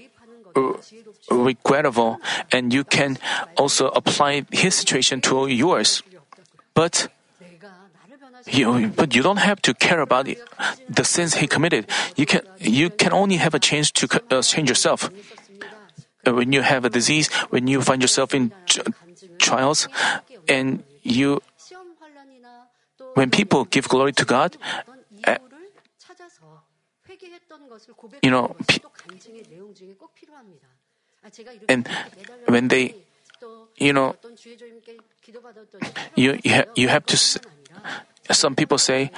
regrettable, 1.30 2.18
and 2.52 2.72
you 2.72 2.84
can 2.84 3.18
also 3.56 3.88
apply 3.88 4.44
his 4.50 4.74
situation 4.74 5.20
to 5.22 5.46
yours. 5.46 6.02
But 6.74 7.08
you, 8.46 8.88
but 8.88 9.14
you 9.14 9.22
don't 9.22 9.38
have 9.38 9.62
to 9.62 9.74
care 9.74 10.00
about 10.00 10.28
the 10.88 11.04
sins 11.04 11.36
he 11.36 11.46
committed. 11.46 11.86
You 12.16 12.26
can 12.26 12.42
you 12.58 12.90
can 12.90 13.12
only 13.12 13.36
have 13.36 13.54
a 13.54 13.58
chance 13.58 13.90
to 13.92 14.08
uh, 14.30 14.42
change 14.42 14.68
yourself. 14.68 15.10
Uh, 16.26 16.32
when 16.32 16.52
you 16.52 16.62
have 16.62 16.84
a 16.84 16.90
disease, 16.90 17.28
when 17.50 17.68
you 17.68 17.82
find 17.82 18.00
yourself 18.00 18.34
in 18.34 18.52
trials, 19.38 19.88
and 20.48 20.82
you, 21.02 21.42
when 23.14 23.30
people 23.30 23.64
give 23.64 23.88
glory 23.88 24.12
to 24.12 24.24
God 24.24 24.56
you 28.22 28.30
know, 28.30 28.56
and 31.68 31.88
when 32.46 32.68
they, 32.68 32.94
you 33.76 33.92
know, 33.92 34.16
you, 36.16 36.38
you, 36.74 36.88
have 36.88 37.06
to, 37.06 37.16
some 38.30 38.54
people 38.54 38.78
say, 38.78 39.10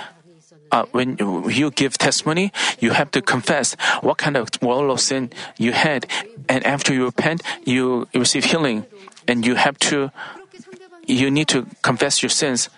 uh, 0.70 0.84
when 0.92 1.16
you 1.48 1.70
give 1.70 1.98
testimony, 1.98 2.52
you 2.80 2.90
have 2.90 3.10
to 3.10 3.22
confess 3.22 3.74
what 4.00 4.18
kind 4.18 4.36
of 4.36 4.48
wall 4.62 4.90
of 4.90 5.00
sin 5.00 5.30
you 5.56 5.72
had. 5.72 6.06
And 6.48 6.64
after 6.64 6.92
you 6.94 7.04
repent, 7.06 7.42
you 7.64 8.08
receive 8.14 8.44
healing. 8.44 8.86
And 9.28 9.44
you 9.44 9.56
have 9.56 9.78
to, 9.90 10.12
you 11.06 11.30
need 11.30 11.48
to 11.48 11.66
confess 11.82 12.22
your 12.22 12.30
sins. 12.30 12.68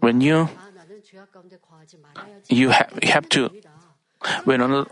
When 0.00 0.20
you 0.20 0.48
you 2.48 2.70
have, 2.70 2.98
you 3.02 3.10
have 3.10 3.28
to 3.30 3.50
when 4.44 4.60
another, 4.60 4.90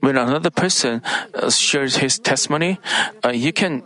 when 0.00 0.16
another 0.16 0.50
person 0.50 1.02
uh, 1.34 1.50
shares 1.50 1.96
his 1.96 2.18
testimony, 2.18 2.78
uh, 3.24 3.30
you 3.30 3.52
can. 3.52 3.82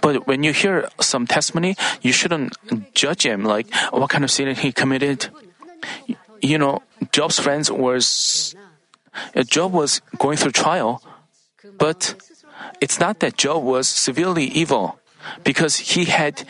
But 0.00 0.26
when 0.26 0.42
you 0.42 0.52
hear 0.52 0.88
some 1.00 1.26
testimony, 1.26 1.76
you 2.02 2.12
shouldn't 2.12 2.56
judge 2.94 3.24
him 3.24 3.44
like 3.44 3.72
what 3.92 4.10
kind 4.10 4.24
of 4.24 4.30
sin 4.30 4.54
he 4.54 4.72
committed. 4.72 5.28
You 6.42 6.58
know, 6.58 6.82
Job's 7.12 7.38
friends 7.38 7.70
was 7.70 8.54
uh, 9.36 9.44
Job 9.44 9.72
was 9.72 10.00
going 10.18 10.36
through 10.36 10.52
trial, 10.52 11.00
but 11.78 12.16
it's 12.80 12.98
not 12.98 13.20
that 13.20 13.36
Job 13.36 13.62
was 13.62 13.88
severely 13.88 14.44
evil 14.44 14.98
because 15.42 15.94
he 15.94 16.06
had 16.06 16.44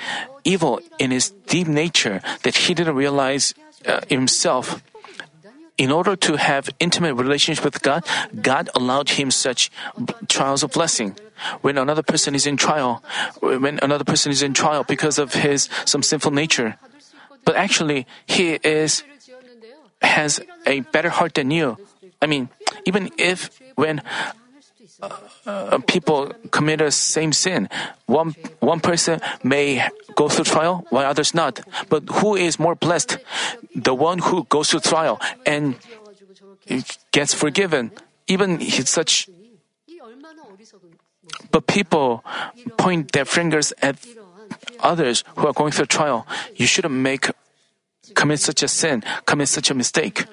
evil 0.45 0.81
in 0.99 1.11
his 1.11 1.31
deep 1.47 1.67
nature 1.67 2.21
that 2.43 2.69
he 2.69 2.75
didn't 2.75 2.95
realize 2.95 3.55
uh, 3.87 4.01
himself. 4.09 4.83
In 5.77 5.91
order 5.91 6.15
to 6.15 6.37
have 6.37 6.71
intimate 6.79 7.15
relationship 7.15 7.65
with 7.65 7.83
God, 7.83 8.07
God 8.41 8.71
allowed 8.77 9.19
him 9.19 9.33
such 9.33 9.73
trials 10.29 10.63
of 10.63 10.71
blessing. 10.71 11.17
When 11.63 11.79
another 11.79 12.03
person 12.03 12.35
is 12.35 12.47
in 12.47 12.57
trial, 12.57 13.03
when 13.41 13.81
another 13.83 14.05
person 14.05 14.31
is 14.31 14.43
in 14.43 14.55
trial 14.55 14.85
because 14.85 15.19
of 15.19 15.35
his 15.35 15.69
some 15.85 16.03
sinful 16.03 16.31
nature, 16.31 16.79
but 17.45 17.57
actually 17.57 18.07
he 18.25 18.55
is 18.63 19.03
has 20.01 20.41
a 20.65 20.81
better 20.95 21.11
heart 21.11 21.35
than 21.35 21.51
you. 21.51 21.77
I 22.23 22.27
mean, 22.27 22.49
even 22.87 23.11
if 23.19 23.51
when 23.75 24.01
uh, 25.47 25.79
people 25.87 26.33
commit 26.51 26.79
the 26.79 26.91
same 26.91 27.33
sin. 27.33 27.69
One, 28.07 28.35
one 28.61 28.81
person 28.81 29.21
may 29.43 29.87
go 30.15 30.29
through 30.29 30.45
trial, 30.45 30.87
while 30.91 31.07
others 31.07 31.35
not. 31.35 31.61
But 31.89 32.05
who 32.21 32.37
is 32.37 32.59
more 32.59 32.75
blessed? 32.75 33.19
The 33.75 33.95
one 33.95 34.19
who 34.19 34.45
goes 34.45 34.71
through 34.71 34.81
trial 34.81 35.21
and 35.45 35.77
gets 37.13 37.35
forgiven, 37.35 37.93
even 38.27 38.61
such. 38.61 39.29
But 41.51 41.67
people 41.67 42.25
point 42.77 43.13
their 43.13 43.25
fingers 43.25 43.73
at 43.83 43.97
others 44.81 45.25
who 45.37 45.47
are 45.47 45.53
going 45.53 45.73
through 45.73 45.87
trial. 45.87 46.27
You 46.57 46.67
shouldn't 46.67 46.95
make 46.95 47.31
commit 48.15 48.41
such 48.41 48.63
a 48.63 48.69
sin, 48.69 49.03
commit 49.27 49.49
such 49.49 49.71
a 49.71 49.75
mistake. 49.75 50.25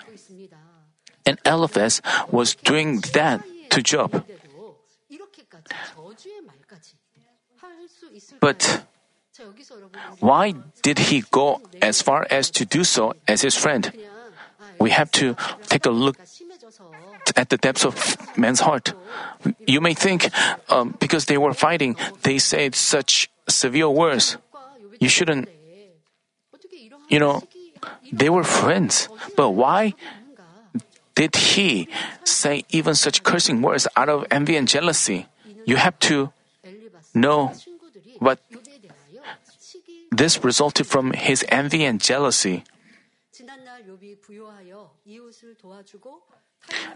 And 1.25 1.37
Eliphaz 1.45 2.01
was 2.31 2.55
doing 2.55 3.01
that 3.13 3.43
to 3.69 3.81
Job. 3.81 4.25
But 8.41 8.83
why 10.19 10.55
did 10.81 11.13
he 11.13 11.23
go 11.29 11.61
as 11.81 12.01
far 12.01 12.25
as 12.29 12.49
to 12.57 12.65
do 12.65 12.83
so 12.83 13.13
as 13.27 13.41
his 13.41 13.55
friend? 13.55 13.93
We 14.79 14.89
have 14.89 15.11
to 15.21 15.37
take 15.69 15.85
a 15.85 15.93
look 15.93 16.17
at 17.37 17.49
the 17.49 17.57
depths 17.57 17.85
of 17.85 17.95
man's 18.35 18.61
heart. 18.61 18.93
You 19.67 19.79
may 19.79 19.93
think, 19.93 20.29
um, 20.69 20.97
because 20.99 21.25
they 21.25 21.37
were 21.37 21.53
fighting, 21.53 21.95
they 22.23 22.39
said 22.39 22.73
such 22.73 23.29
severe 23.47 23.89
words. 23.89 24.37
You 24.99 25.07
shouldn't, 25.07 25.47
you 27.09 27.19
know, 27.19 27.43
they 28.11 28.29
were 28.29 28.43
friends. 28.43 29.07
But 29.37 29.51
why 29.51 29.93
did 31.13 31.35
he 31.35 31.87
say 32.23 32.65
even 32.69 32.95
such 32.95 33.21
cursing 33.21 33.61
words 33.61 33.87
out 33.95 34.09
of 34.09 34.25
envy 34.31 34.57
and 34.57 34.67
jealousy? 34.67 35.27
You 35.65 35.77
have 35.77 35.97
to 36.09 36.33
know 37.13 37.53
this 40.11 40.43
resulted 40.43 40.87
from 40.87 41.13
his 41.13 41.45
envy 41.47 41.85
and 41.85 41.99
jealousy. 41.99 42.63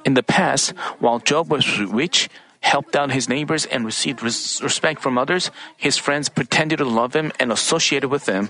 In 0.05 0.13
the 0.13 0.23
past, 0.23 0.71
while 0.99 1.19
Job 1.19 1.49
was 1.49 1.79
rich, 1.79 2.29
helped 2.59 2.95
out 2.95 3.11
his 3.11 3.29
neighbors, 3.29 3.65
and 3.65 3.85
received 3.85 4.21
res- 4.21 4.61
respect 4.61 5.01
from 5.01 5.17
others, 5.17 5.49
his 5.77 5.97
friends 5.97 6.29
pretended 6.29 6.77
to 6.77 6.85
love 6.85 7.15
him 7.15 7.31
and 7.39 7.51
associated 7.51 8.09
with 8.09 8.27
him. 8.27 8.49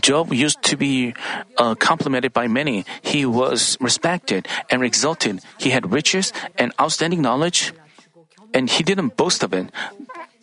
Job 0.00 0.32
used 0.32 0.62
to 0.64 0.76
be 0.76 1.14
uh, 1.56 1.74
complimented 1.74 2.32
by 2.32 2.48
many. 2.48 2.84
He 3.02 3.24
was 3.24 3.76
respected 3.80 4.48
and 4.70 4.82
exalted. 4.82 5.40
He 5.58 5.70
had 5.70 5.92
riches 5.92 6.32
and 6.56 6.72
outstanding 6.80 7.22
knowledge, 7.22 7.72
and 8.52 8.68
he 8.68 8.82
didn't 8.82 9.16
boast 9.16 9.42
of 9.42 9.52
it. 9.52 9.70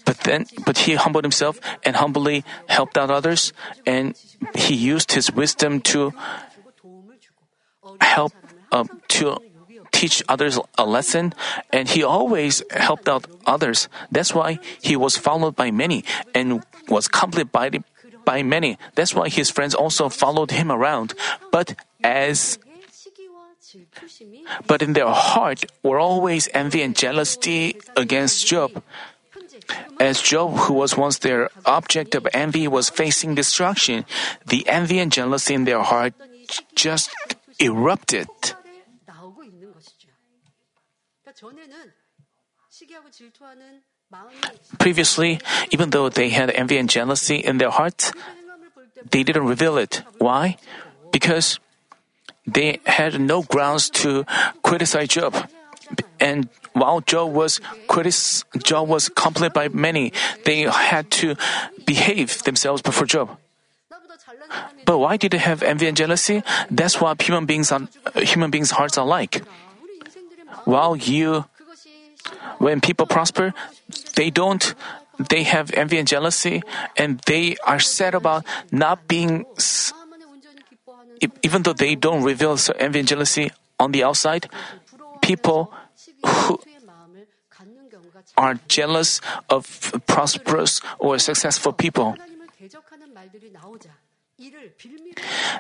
But 0.06 0.20
then, 0.20 0.46
but 0.66 0.86
he 0.86 0.94
humbled 0.96 1.26
himself 1.26 1.60
and 1.84 1.96
humbly 1.96 2.46
helped 2.70 2.98
out 2.98 3.10
others, 3.10 3.54
and 3.86 4.16
he 4.54 4.76
used 4.76 5.14
his 5.14 5.32
wisdom 5.32 5.82
to 5.92 6.14
help 8.00 8.34
uh, 8.72 8.86
to 9.18 9.38
teach 9.92 10.22
others 10.28 10.60
a 10.78 10.86
lesson, 10.86 11.34
and 11.72 11.90
he 11.90 12.04
always 12.04 12.62
helped 12.70 13.08
out 13.10 13.26
others. 13.48 13.90
That's 14.12 14.36
why 14.36 14.60
he 14.82 14.96
was 14.96 15.18
followed 15.18 15.56
by 15.56 15.72
many 15.72 16.04
and 16.36 16.62
was 16.88 17.08
completed 17.08 17.52
by, 17.52 17.72
by 18.26 18.44
many. 18.44 18.78
That's 18.96 19.16
why 19.16 19.30
his 19.30 19.50
friends 19.50 19.74
also 19.74 20.10
followed 20.10 20.52
him 20.52 20.72
around. 20.72 21.14
But 21.52 21.80
as 22.04 22.60
but 24.68 24.82
in 24.82 24.94
their 24.94 25.10
heart 25.10 25.66
were 25.84 26.00
always 26.00 26.48
envy 26.54 26.82
and 26.82 26.96
jealousy 26.96 27.76
against 27.98 28.46
Job. 28.48 28.84
As 30.00 30.22
Job, 30.22 30.56
who 30.68 30.74
was 30.74 30.98
once 30.98 31.20
their 31.20 31.50
object 31.66 32.16
of 32.16 32.28
envy, 32.34 32.68
was 32.68 32.90
facing 32.90 33.36
destruction, 33.36 34.06
the 34.46 34.68
envy 34.68 35.00
and 35.00 35.12
jealousy 35.12 35.54
in 35.54 35.66
their 35.66 35.82
heart 35.82 36.14
just 36.76 37.12
erupted. 37.60 38.28
Previously, 44.80 45.40
even 45.72 45.90
though 45.90 46.10
they 46.10 46.30
had 46.30 46.50
envy 46.52 46.78
and 46.78 46.90
jealousy 46.90 47.38
in 47.38 47.58
their 47.58 47.72
hearts, 47.72 48.12
they 49.10 49.24
didn't 49.24 49.46
reveal 49.46 49.78
it. 49.78 50.04
Why? 50.20 50.58
Because 51.12 51.60
they 52.46 52.80
had 52.86 53.20
no 53.20 53.42
grounds 53.42 53.90
to 54.02 54.26
criticize 54.62 55.10
Job. 55.10 55.34
And 56.20 56.50
while 56.76 57.00
Job 57.00 57.32
was 57.32 57.64
critic- 57.88 58.44
Job 58.60 58.88
was 58.92 59.08
complained 59.08 59.56
by 59.56 59.72
many, 59.72 60.12
they 60.44 60.68
had 60.68 61.10
to 61.24 61.36
behave 61.88 62.44
themselves 62.44 62.84
before 62.84 63.08
Job. 63.08 63.32
But 64.86 65.00
why 65.00 65.18
did 65.18 65.32
they 65.32 65.42
have 65.42 65.64
envy 65.64 65.88
and 65.88 65.98
jealousy? 65.98 66.44
That's 66.70 67.00
what 67.00 67.22
human 67.24 67.48
beings 67.48 67.72
are, 67.72 67.88
human 68.16 68.52
beings' 68.52 68.72
hearts 68.72 69.00
are 69.00 69.08
like. 69.08 69.42
While 70.66 70.96
you, 70.96 71.46
when 72.60 72.82
people 72.82 73.08
prosper, 73.08 73.54
they 74.16 74.30
don't. 74.30 74.76
They 75.16 75.48
have 75.48 75.72
envy 75.72 75.98
and 75.98 76.08
jealousy, 76.08 76.60
and 77.00 77.24
they 77.24 77.56
are 77.64 77.80
sad 77.80 78.14
about 78.14 78.44
not 78.68 79.08
being. 79.08 79.48
Even 81.42 81.64
though 81.64 81.74
they 81.74 81.96
don't 81.96 82.22
reveal 82.22 82.60
envy 82.78 83.00
and 83.00 83.08
jealousy 83.08 83.52
on 83.80 83.96
the 83.96 84.04
outside, 84.04 84.52
people 85.24 85.72
who 86.26 86.60
are 88.38 88.60
jealous 88.68 89.22
of 89.50 89.94
prosperous 90.08 90.82
or 91.00 91.18
successful 91.20 91.74
people. 91.74 92.16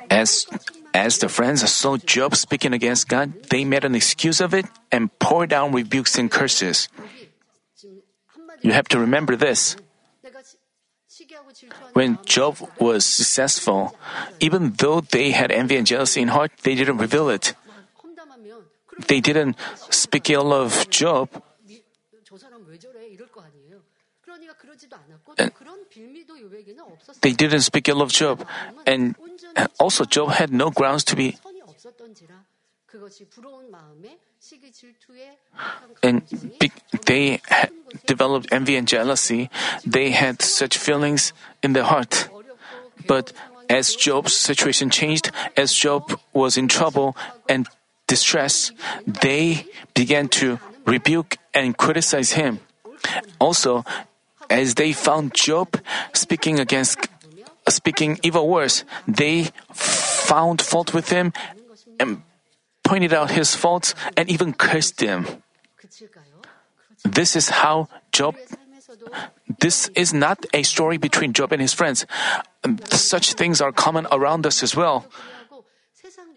As, 0.09 0.47
as 0.93 1.19
the 1.19 1.29
friends 1.29 1.63
saw 1.71 1.97
Job 1.97 2.35
speaking 2.35 2.73
against 2.73 3.07
God, 3.07 3.43
they 3.49 3.63
made 3.63 3.85
an 3.85 3.95
excuse 3.95 4.41
of 4.41 4.53
it 4.53 4.65
and 4.91 5.07
poured 5.19 5.49
down 5.49 5.71
rebukes 5.71 6.17
and 6.17 6.29
curses. 6.29 6.89
You 8.61 8.71
have 8.71 8.87
to 8.89 8.99
remember 8.99 9.35
this. 9.35 9.77
When 11.93 12.19
Job 12.25 12.57
was 12.79 13.05
successful, 13.05 13.95
even 14.39 14.73
though 14.77 14.99
they 14.99 15.31
had 15.31 15.51
envy 15.51 15.77
and 15.77 15.87
jealousy 15.87 16.21
in 16.21 16.27
heart, 16.27 16.51
they 16.63 16.75
didn't 16.75 16.97
reveal 16.97 17.29
it 17.29 17.53
they 19.07 19.19
didn't 19.19 19.57
speak 19.89 20.29
ill 20.29 20.53
of 20.53 20.89
Job. 20.89 21.29
And 25.37 25.51
they 27.21 27.31
didn't 27.31 27.61
speak 27.61 27.87
ill 27.89 28.01
of 28.01 28.11
Job. 28.11 28.47
And 28.85 29.15
also, 29.79 30.05
Job 30.05 30.31
had 30.31 30.51
no 30.51 30.69
grounds 30.71 31.03
to 31.05 31.15
be. 31.15 31.37
And 36.03 36.21
they 37.05 37.41
developed 38.05 38.47
envy 38.51 38.75
and 38.75 38.87
jealousy. 38.87 39.49
They 39.85 40.11
had 40.11 40.41
such 40.41 40.77
feelings 40.77 41.33
in 41.63 41.73
their 41.73 41.83
heart. 41.83 42.29
But 43.07 43.33
as 43.69 43.95
Job's 43.95 44.33
situation 44.33 44.89
changed, 44.89 45.31
as 45.57 45.73
Job 45.73 46.19
was 46.33 46.57
in 46.57 46.67
trouble 46.67 47.15
and 47.49 47.67
distress, 48.07 48.71
they 49.05 49.65
began 49.93 50.27
to 50.39 50.59
rebuke 50.85 51.37
and 51.53 51.77
criticize 51.77 52.33
him. 52.33 52.59
Also, 53.39 53.83
as 54.49 54.75
they 54.75 54.93
found 54.93 55.33
Job 55.33 55.79
speaking 56.13 56.59
against 56.59 57.07
speaking 57.67 58.19
evil 58.21 58.47
words, 58.47 58.85
they 59.07 59.49
found 59.73 60.61
fault 60.61 60.93
with 60.93 61.09
him 61.09 61.33
and 61.99 62.21
pointed 62.83 63.13
out 63.13 63.31
his 63.31 63.55
faults 63.55 63.95
and 64.15 64.29
even 64.29 64.53
cursed 64.53 65.01
him. 65.01 65.25
This 67.03 67.35
is 67.35 67.49
how 67.49 67.89
Job 68.11 68.35
this 69.59 69.89
is 69.95 70.13
not 70.13 70.45
a 70.53 70.63
story 70.63 70.97
between 70.97 71.33
Job 71.33 71.51
and 71.51 71.61
his 71.61 71.73
friends. 71.73 72.05
Such 72.89 73.33
things 73.33 73.61
are 73.61 73.71
common 73.71 74.07
around 74.11 74.45
us 74.45 74.63
as 74.63 74.75
well. 74.75 75.05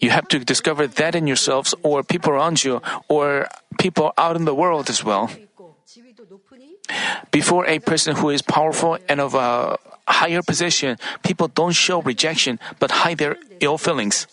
You 0.01 0.11
have 0.11 0.29
to 0.29 0.39
discover 0.39 0.87
that 0.87 1.15
in 1.15 1.27
yourselves 1.27 1.75
or 1.83 2.03
people 2.03 2.33
around 2.33 2.63
you 2.65 2.81
or 3.09 3.49
people 3.79 4.13
out 4.17 4.37
in 4.37 4.45
the 4.45 4.55
world 4.55 4.89
as 4.91 5.05
well. 5.05 5.31
Before 7.31 7.67
a 7.67 7.79
person 7.79 8.17
who 8.17 8.31
is 8.31 8.43
powerful 8.43 8.99
and 9.09 9.21
of 9.21 9.35
a 9.35 9.77
higher 10.07 10.43
position, 10.43 10.97
people 11.23 11.49
don't 11.49 11.73
show 11.73 12.01
rejection 12.01 12.59
but 12.79 12.91
hide 12.91 13.19
their 13.19 13.37
ill 13.61 13.79
feelings. 13.79 14.27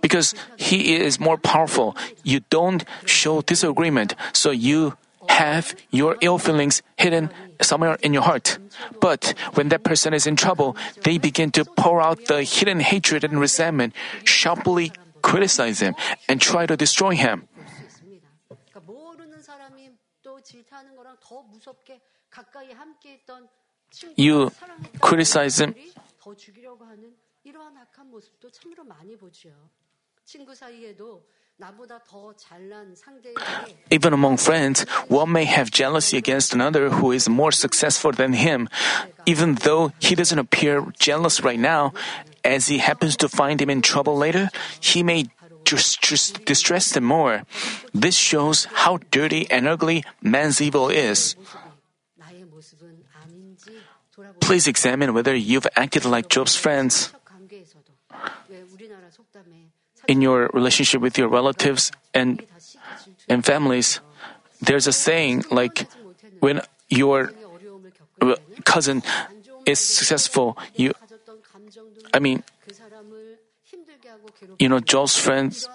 Because 0.00 0.34
he 0.56 0.96
is 0.96 1.20
more 1.20 1.36
powerful, 1.36 1.96
you 2.22 2.40
don't 2.48 2.84
show 3.04 3.42
disagreement, 3.42 4.14
so 4.32 4.50
you 4.50 4.96
have 5.28 5.74
your 5.90 6.16
ill 6.20 6.38
feelings 6.38 6.82
hidden 6.96 7.30
somewhere 7.60 7.98
in 8.02 8.12
your 8.12 8.22
heart. 8.22 8.58
But 9.00 9.34
when 9.54 9.68
that 9.68 9.84
person 9.84 10.14
is 10.14 10.26
in 10.26 10.36
trouble, 10.36 10.76
they 11.02 11.18
begin 11.18 11.50
to 11.52 11.64
pour 11.64 12.00
out 12.00 12.26
the 12.26 12.42
hidden 12.42 12.80
hatred 12.80 13.24
and 13.24 13.40
resentment, 13.40 13.94
sharply 14.24 14.92
criticize 15.22 15.80
him, 15.80 15.94
and 16.28 16.40
try 16.40 16.66
to 16.66 16.76
destroy 16.76 17.14
him. 17.14 17.48
You 24.16 24.50
criticize 25.00 25.60
him. 25.60 25.74
Even 33.90 34.12
among 34.12 34.36
friends, 34.36 34.82
one 35.08 35.32
may 35.32 35.44
have 35.44 35.70
jealousy 35.70 36.16
against 36.16 36.54
another 36.54 36.90
who 36.90 37.10
is 37.10 37.28
more 37.28 37.50
successful 37.50 38.12
than 38.12 38.32
him, 38.32 38.68
even 39.26 39.56
though 39.56 39.92
he 39.98 40.14
doesn't 40.14 40.38
appear 40.38 40.86
jealous 40.98 41.42
right 41.42 41.58
now. 41.58 41.92
As 42.44 42.68
he 42.68 42.78
happens 42.78 43.16
to 43.16 43.28
find 43.28 43.60
him 43.60 43.70
in 43.70 43.82
trouble 43.82 44.16
later, 44.16 44.50
he 44.78 45.02
may 45.02 45.26
just, 45.64 46.00
just 46.00 46.44
distress 46.44 46.96
him 46.96 47.04
more. 47.04 47.42
This 47.92 48.14
shows 48.14 48.66
how 48.86 48.98
dirty 49.10 49.50
and 49.50 49.66
ugly 49.66 50.04
man's 50.22 50.60
evil 50.60 50.88
is. 50.88 51.34
Please 54.40 54.66
examine 54.66 55.12
whether 55.12 55.34
you've 55.34 55.66
acted 55.76 56.04
like 56.04 56.28
Job's 56.28 56.56
friends 56.56 57.12
in 60.08 60.24
your 60.24 60.50
relationship 60.52 61.00
with 61.00 61.20
your 61.20 61.28
relatives 61.28 61.92
and 62.16 62.42
and 63.28 63.44
families, 63.44 64.00
there's 64.60 64.88
a 64.88 64.92
saying 64.92 65.44
like 65.52 65.86
when 66.40 66.62
your 66.88 67.30
cousin 68.64 69.04
is 69.68 69.78
successful, 69.78 70.56
you 70.74 70.96
I 72.12 72.18
mean 72.18 72.42
you 74.58 74.68
know 74.68 74.80
Job's 74.80 75.14
friends 75.14 75.68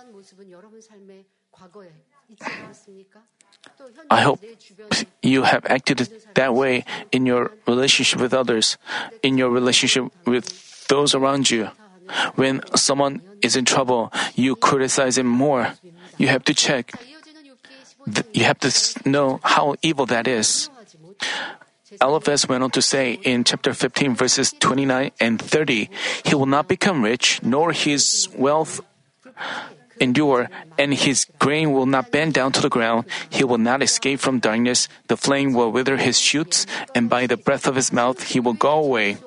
I 4.09 4.21
hope 4.21 4.41
you 5.21 5.43
have 5.43 5.65
acted 5.65 6.09
that 6.35 6.53
way 6.53 6.83
in 7.11 7.25
your 7.25 7.51
relationship 7.67 8.19
with 8.19 8.33
others, 8.33 8.77
in 9.21 9.37
your 9.37 9.49
relationship 9.49 10.11
with 10.25 10.87
those 10.87 11.15
around 11.15 11.49
you. 11.49 11.69
When 12.35 12.61
someone 12.75 13.21
is 13.41 13.55
in 13.55 13.65
trouble, 13.65 14.11
you 14.35 14.55
criticize 14.55 15.17
him 15.17 15.27
more. 15.27 15.73
You 16.17 16.27
have 16.27 16.43
to 16.45 16.53
check. 16.53 16.91
You 18.33 18.43
have 18.43 18.59
to 18.59 18.71
know 19.09 19.39
how 19.43 19.75
evil 19.81 20.05
that 20.07 20.27
is. 20.27 20.69
Eliphaz 22.01 22.47
went 22.47 22.63
on 22.63 22.71
to 22.71 22.81
say 22.81 23.13
in 23.23 23.43
chapter 23.43 23.73
15, 23.73 24.15
verses 24.15 24.53
29 24.59 25.11
and 25.19 25.41
30, 25.41 25.89
He 26.25 26.35
will 26.35 26.47
not 26.47 26.67
become 26.67 27.03
rich, 27.03 27.41
nor 27.43 27.71
his 27.71 28.27
wealth 28.35 28.81
endure, 29.99 30.49
and 30.77 30.93
his 30.93 31.25
grain 31.39 31.71
will 31.71 31.85
not 31.85 32.11
bend 32.11 32.33
down 32.33 32.51
to 32.53 32.61
the 32.61 32.69
ground. 32.69 33.05
He 33.29 33.43
will 33.43 33.59
not 33.59 33.81
escape 33.81 34.19
from 34.19 34.39
darkness. 34.39 34.87
The 35.07 35.17
flame 35.17 35.53
will 35.53 35.71
wither 35.71 35.97
his 35.97 36.19
shoots, 36.19 36.65
and 36.95 37.09
by 37.09 37.27
the 37.27 37.37
breath 37.37 37.67
of 37.67 37.75
his 37.75 37.93
mouth 37.93 38.23
he 38.23 38.39
will 38.39 38.57
go 38.57 38.83
away. 38.83 39.17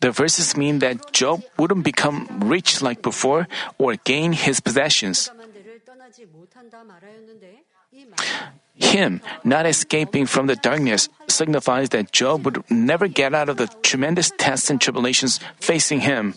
The 0.00 0.10
verses 0.10 0.56
mean 0.56 0.80
that 0.80 1.12
Job 1.12 1.42
wouldn't 1.58 1.84
become 1.84 2.28
rich 2.44 2.82
like 2.82 3.02
before 3.02 3.48
or 3.78 3.96
gain 3.96 4.32
his 4.32 4.60
possessions. 4.60 5.30
Him 8.74 9.20
not 9.42 9.66
escaping 9.66 10.26
from 10.26 10.46
the 10.46 10.56
darkness 10.56 11.08
signifies 11.28 11.90
that 11.90 12.12
Job 12.12 12.44
would 12.44 12.62
never 12.70 13.08
get 13.08 13.34
out 13.34 13.48
of 13.48 13.56
the 13.56 13.68
tremendous 13.82 14.30
tests 14.36 14.68
and 14.68 14.80
tribulations 14.80 15.40
facing 15.56 16.00
him. 16.00 16.34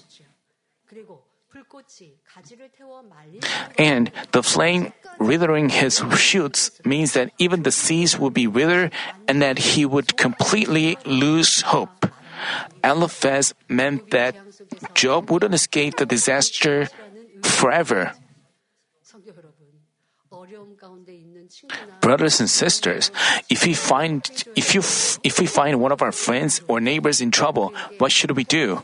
And 3.77 4.11
the 4.31 4.43
flame 4.43 4.93
withering 5.19 5.69
his 5.69 6.01
shoots 6.15 6.71
means 6.85 7.13
that 7.13 7.31
even 7.37 7.63
the 7.63 7.71
seas 7.71 8.17
would 8.17 8.33
be 8.33 8.47
withered 8.47 8.93
and 9.27 9.41
that 9.41 9.75
he 9.75 9.85
would 9.85 10.15
completely 10.15 10.97
lose 11.05 11.61
hope. 11.61 12.07
Eliphaz 12.83 13.53
meant 13.67 14.11
that 14.11 14.35
Job 14.93 15.29
wouldn't 15.29 15.53
escape 15.53 15.97
the 15.97 16.05
disaster 16.05 16.89
forever. 17.43 18.13
Brothers 22.01 22.39
and 22.39 22.49
sisters, 22.49 23.11
if 23.49 23.65
we 23.65 23.73
find 23.73 24.23
if 24.55 24.75
you 24.75 24.81
if 25.23 25.39
we 25.39 25.45
find 25.45 25.81
one 25.81 25.91
of 25.91 26.01
our 26.01 26.11
friends 26.11 26.61
or 26.67 26.79
neighbors 26.79 27.21
in 27.21 27.31
trouble, 27.31 27.73
what 27.97 28.11
should 28.11 28.31
we 28.31 28.43
do? 28.43 28.81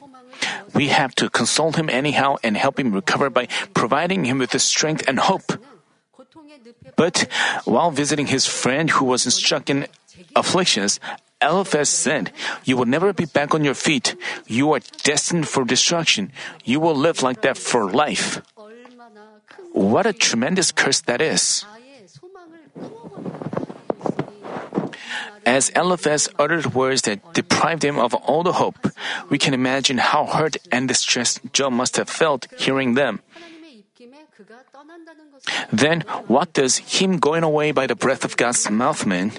We 0.74 0.90
have 0.90 1.16
to 1.16 1.30
console 1.30 1.72
him 1.72 1.90
anyhow 1.90 2.36
and 2.44 2.58
help 2.58 2.80
him 2.80 2.92
recover 2.92 3.30
by 3.30 3.48
providing 3.74 4.26
him 4.26 4.40
with 4.40 4.52
the 4.52 4.60
strength 4.60 5.08
and 5.08 5.20
hope. 5.20 5.54
But 6.96 7.28
while 7.64 7.92
visiting 7.92 8.28
his 8.28 8.46
friend 8.46 8.90
who 8.90 9.06
was 9.06 9.24
struck 9.34 9.70
in 9.70 9.88
afflictions, 10.36 11.00
Eliphaz 11.42 11.90
said, 11.90 12.32
You 12.64 12.78
will 12.78 12.86
never 12.86 13.14
be 13.14 13.26
back 13.26 13.54
on 13.54 13.64
your 13.64 13.74
feet. 13.74 14.16
You 14.48 14.74
are 14.74 14.82
destined 15.04 15.48
for 15.48 15.66
destruction. 15.66 16.32
You 16.64 16.80
will 16.80 16.96
live 16.96 17.22
like 17.22 17.42
that 17.42 17.58
for 17.58 17.92
life. 17.92 18.42
What 19.74 20.06
a 20.06 20.14
tremendous 20.14 20.72
curse 20.72 21.02
that 21.02 21.22
is. 21.22 21.66
As 25.46 25.70
Eliphaz 25.76 26.28
uttered 26.40 26.74
words 26.74 27.04
that 27.04 27.22
deprived 27.34 27.84
him 27.84 28.00
of 28.00 28.16
all 28.16 28.42
the 28.42 28.54
hope, 28.54 28.90
we 29.30 29.38
can 29.38 29.54
imagine 29.54 30.00
how 30.00 30.26
hurt 30.26 30.58
and 30.72 30.88
distressed 30.88 31.40
Job 31.54 31.72
must 31.72 31.98
have 31.98 32.10
felt 32.10 32.48
hearing 32.58 32.96
them. 32.96 33.20
Then, 35.72 36.02
what 36.28 36.54
does 36.54 36.78
him 36.78 37.20
going 37.20 37.44
away 37.44 37.72
by 37.72 37.86
the 37.86 37.96
breath 37.96 38.26
of 38.26 38.38
God's 38.38 38.70
mouth 38.72 39.06
mean? 39.06 39.32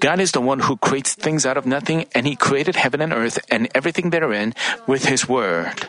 God 0.00 0.20
is 0.20 0.32
the 0.32 0.40
one 0.40 0.60
who 0.60 0.76
creates 0.76 1.14
things 1.14 1.46
out 1.46 1.56
of 1.56 1.66
nothing, 1.66 2.06
and 2.14 2.26
He 2.26 2.36
created 2.36 2.76
heaven 2.76 3.00
and 3.00 3.12
earth 3.12 3.38
and 3.50 3.68
everything 3.74 4.10
therein 4.10 4.54
with 4.86 5.06
His 5.06 5.28
word. 5.28 5.88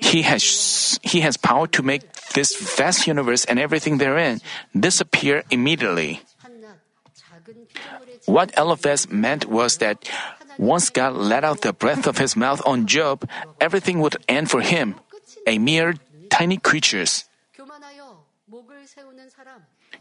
He 0.00 0.22
has, 0.22 0.98
he 1.02 1.20
has 1.20 1.36
power 1.36 1.66
to 1.74 1.82
make 1.82 2.02
this 2.34 2.54
vast 2.76 3.06
universe 3.06 3.44
and 3.44 3.58
everything 3.58 3.98
therein 3.98 4.40
disappear 4.78 5.42
immediately. 5.50 6.22
What 8.26 8.56
Eliphaz 8.56 9.10
meant 9.10 9.46
was 9.46 9.78
that 9.78 10.08
once 10.58 10.90
God 10.90 11.14
let 11.14 11.44
out 11.44 11.62
the 11.62 11.72
breath 11.72 12.06
of 12.06 12.18
his 12.18 12.36
mouth 12.36 12.62
on 12.66 12.86
Job, 12.86 13.28
everything 13.60 14.00
would 14.00 14.16
end 14.28 14.50
for 14.50 14.60
him, 14.60 14.96
a 15.46 15.58
mere 15.58 15.94
tiny 16.30 16.58
creatures. 16.58 17.27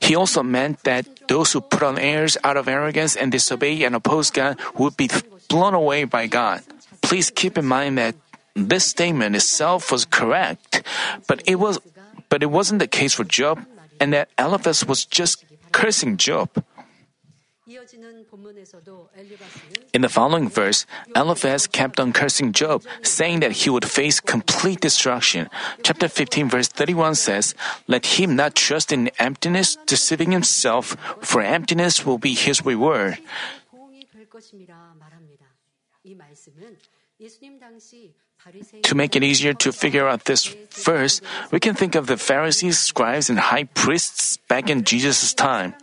He 0.07 0.15
also 0.15 0.41
meant 0.41 0.87
that 0.87 1.27
those 1.27 1.51
who 1.51 1.59
put 1.59 1.83
on 1.83 1.99
airs 1.99 2.37
out 2.43 2.55
of 2.55 2.71
arrogance 2.71 3.19
and 3.19 3.29
disobey 3.29 3.83
and 3.83 3.91
oppose 3.93 4.31
God 4.31 4.55
would 4.79 4.95
be 4.95 5.11
blown 5.51 5.73
away 5.75 6.05
by 6.07 6.27
God. 6.27 6.63
Please 7.03 7.29
keep 7.29 7.57
in 7.57 7.67
mind 7.67 7.97
that 7.97 8.15
this 8.55 8.85
statement 8.85 9.35
itself 9.35 9.91
was 9.91 10.05
correct, 10.07 10.81
but 11.27 11.43
it 11.45 11.59
was 11.59 11.79
but 12.29 12.41
it 12.41 12.47
wasn't 12.47 12.79
the 12.79 12.87
case 12.87 13.13
for 13.13 13.23
Job, 13.23 13.59
and 13.99 14.11
that 14.13 14.29
Eliphaz 14.39 14.87
was 14.87 15.03
just 15.03 15.43
cursing 15.71 16.15
Job. 16.15 16.49
In 19.93 20.01
the 20.01 20.09
following 20.09 20.49
verse, 20.49 20.85
Eliphaz 21.15 21.65
kept 21.65 21.99
on 21.99 22.13
cursing 22.13 22.51
Job, 22.53 22.83
saying 23.01 23.39
that 23.39 23.63
he 23.63 23.69
would 23.69 23.85
face 23.85 24.19
complete 24.19 24.81
destruction. 24.81 25.49
Chapter 25.81 26.07
15, 26.07 26.49
verse 26.49 26.67
31 26.67 27.15
says, 27.15 27.55
Let 27.87 28.19
him 28.19 28.35
not 28.35 28.53
trust 28.55 28.91
in 28.91 29.09
emptiness, 29.17 29.77
deceiving 29.85 30.31
himself, 30.31 30.95
for 31.21 31.41
emptiness 31.41 32.05
will 32.05 32.17
be 32.19 32.35
his 32.35 32.63
reward. 32.63 33.17
To 38.83 38.95
make 38.95 39.15
it 39.15 39.23
easier 39.23 39.53
to 39.53 39.71
figure 39.71 40.07
out 40.07 40.25
this 40.25 40.45
verse, 40.69 41.21
we 41.51 41.59
can 41.59 41.73
think 41.73 41.95
of 41.95 42.05
the 42.05 42.17
Pharisees, 42.17 42.77
scribes, 42.77 43.29
and 43.29 43.39
high 43.39 43.65
priests 43.65 44.37
back 44.47 44.69
in 44.69 44.83
Jesus' 44.83 45.33
time. 45.33 45.73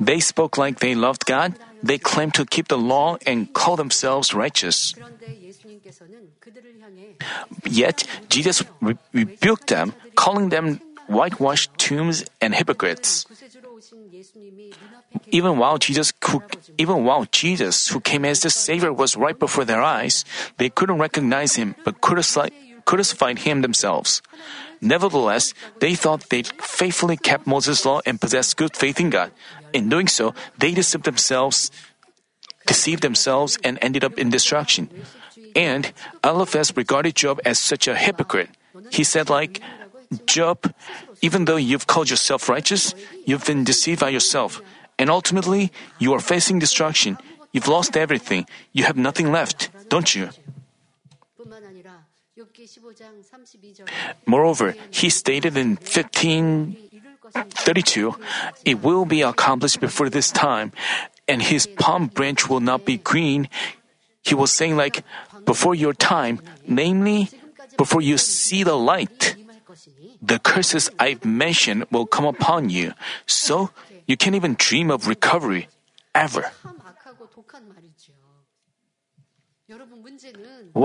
They 0.00 0.20
spoke 0.20 0.56
like 0.56 0.78
they 0.78 0.94
loved 0.94 1.26
God, 1.26 1.54
they 1.82 1.98
claimed 1.98 2.34
to 2.34 2.46
keep 2.46 2.68
the 2.68 2.78
law 2.78 3.18
and 3.26 3.52
call 3.52 3.76
themselves 3.76 4.34
righteous. 4.34 4.94
Yet, 7.64 8.06
Jesus 8.28 8.64
rebuked 9.12 9.66
them, 9.68 9.94
calling 10.14 10.48
them 10.48 10.80
whitewashed 11.08 11.72
tombs 11.78 12.24
and 12.40 12.54
hypocrites. 12.54 13.26
Even 15.30 15.58
while 15.58 15.78
Jesus, 15.78 16.12
even 16.76 17.04
while 17.04 17.24
Jesus, 17.32 17.88
who 17.88 18.00
came 18.00 18.24
as 18.24 18.40
the 18.40 18.50
Savior, 18.50 18.92
was 18.92 19.16
right 19.16 19.38
before 19.38 19.64
their 19.64 19.82
eyes, 19.82 20.24
they 20.58 20.68
couldn't 20.68 20.98
recognize 20.98 21.56
him, 21.56 21.74
but 21.84 22.00
crucified 22.00 23.38
him 23.38 23.62
themselves. 23.62 24.22
Nevertheless, 24.80 25.54
they 25.80 25.94
thought 25.94 26.28
they 26.30 26.42
faithfully 26.42 27.16
kept 27.16 27.46
Moses' 27.46 27.84
law 27.84 28.00
and 28.06 28.20
possessed 28.20 28.56
good 28.56 28.76
faith 28.76 29.00
in 29.00 29.10
God. 29.10 29.32
In 29.72 29.88
doing 29.88 30.08
so, 30.08 30.34
they 30.58 30.72
deceived 30.72 31.04
themselves, 31.04 31.70
deceived 32.66 33.02
themselves, 33.02 33.58
and 33.64 33.78
ended 33.82 34.04
up 34.04 34.18
in 34.18 34.30
destruction. 34.30 34.88
And 35.56 35.92
Eliphaz 36.22 36.76
regarded 36.76 37.16
Job 37.16 37.40
as 37.44 37.58
such 37.58 37.88
a 37.88 37.96
hypocrite. 37.96 38.50
He 38.90 39.04
said, 39.04 39.28
like, 39.28 39.60
Job, 40.26 40.72
even 41.20 41.44
though 41.44 41.56
you've 41.56 41.86
called 41.86 42.10
yourself 42.10 42.48
righteous, 42.48 42.94
you've 43.26 43.44
been 43.44 43.64
deceived 43.64 44.00
by 44.00 44.08
yourself. 44.08 44.62
And 44.98 45.10
ultimately, 45.10 45.70
you 45.98 46.14
are 46.14 46.20
facing 46.20 46.58
destruction. 46.58 47.18
You've 47.52 47.68
lost 47.68 47.96
everything. 47.96 48.46
You 48.72 48.84
have 48.84 48.96
nothing 48.96 49.32
left, 49.32 49.70
don't 49.88 50.14
you? 50.14 50.30
Moreover, 54.26 54.74
he 54.90 55.10
stated 55.10 55.56
in 55.56 55.76
1532, 55.76 58.14
It 58.64 58.82
will 58.82 59.04
be 59.04 59.22
accomplished 59.22 59.80
before 59.80 60.08
this 60.08 60.30
time, 60.30 60.72
and 61.26 61.42
his 61.42 61.66
palm 61.66 62.06
branch 62.06 62.48
will 62.48 62.60
not 62.60 62.84
be 62.84 62.98
green. 62.98 63.48
He 64.22 64.34
was 64.34 64.52
saying, 64.52 64.76
like, 64.76 65.02
before 65.44 65.74
your 65.74 65.94
time, 65.94 66.40
namely, 66.66 67.30
before 67.76 68.02
you 68.02 68.18
see 68.18 68.62
the 68.62 68.76
light, 68.76 69.34
the 70.20 70.38
curses 70.38 70.90
I've 70.98 71.24
mentioned 71.24 71.86
will 71.90 72.06
come 72.06 72.26
upon 72.26 72.70
you, 72.70 72.92
so 73.26 73.70
you 74.06 74.16
can't 74.16 74.36
even 74.36 74.54
dream 74.58 74.90
of 74.90 75.06
recovery, 75.06 75.68
ever. 76.14 76.50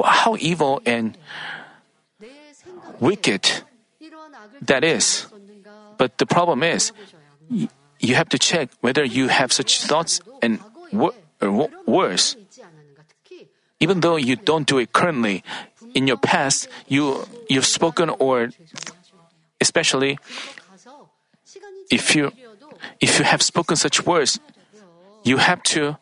how 0.06 0.36
evil 0.40 0.82
and 0.86 1.18
wicked 3.00 3.64
that 4.62 4.84
is. 4.84 5.28
But 5.98 6.18
the 6.18 6.26
problem 6.26 6.64
is, 6.64 6.92
you 8.00 8.16
have 8.16 8.30
to 8.30 8.40
check 8.40 8.70
whether 8.82 9.04
you 9.04 9.28
have 9.28 9.52
such 9.52 9.84
thoughts 9.84 10.20
and 10.42 10.60
wor- 10.92 11.14
worse. 11.86 12.36
Even 13.80 14.00
though 14.00 14.16
you 14.16 14.36
don't 14.36 14.68
do 14.68 14.78
it 14.78 14.94
currently, 14.94 15.44
in 15.94 16.08
your 16.08 16.18
past, 16.18 16.68
you, 16.88 17.26
you've 17.50 17.66
spoken 17.66 18.10
or 18.10 18.50
especially 19.62 20.18
if 21.92 22.16
you, 22.16 22.32
if 23.00 23.20
you 23.20 23.26
have 23.26 23.42
spoken 23.42 23.76
such 23.76 24.06
words, 24.06 24.40
you 25.24 25.38
have 25.38 25.62
to 25.64 25.98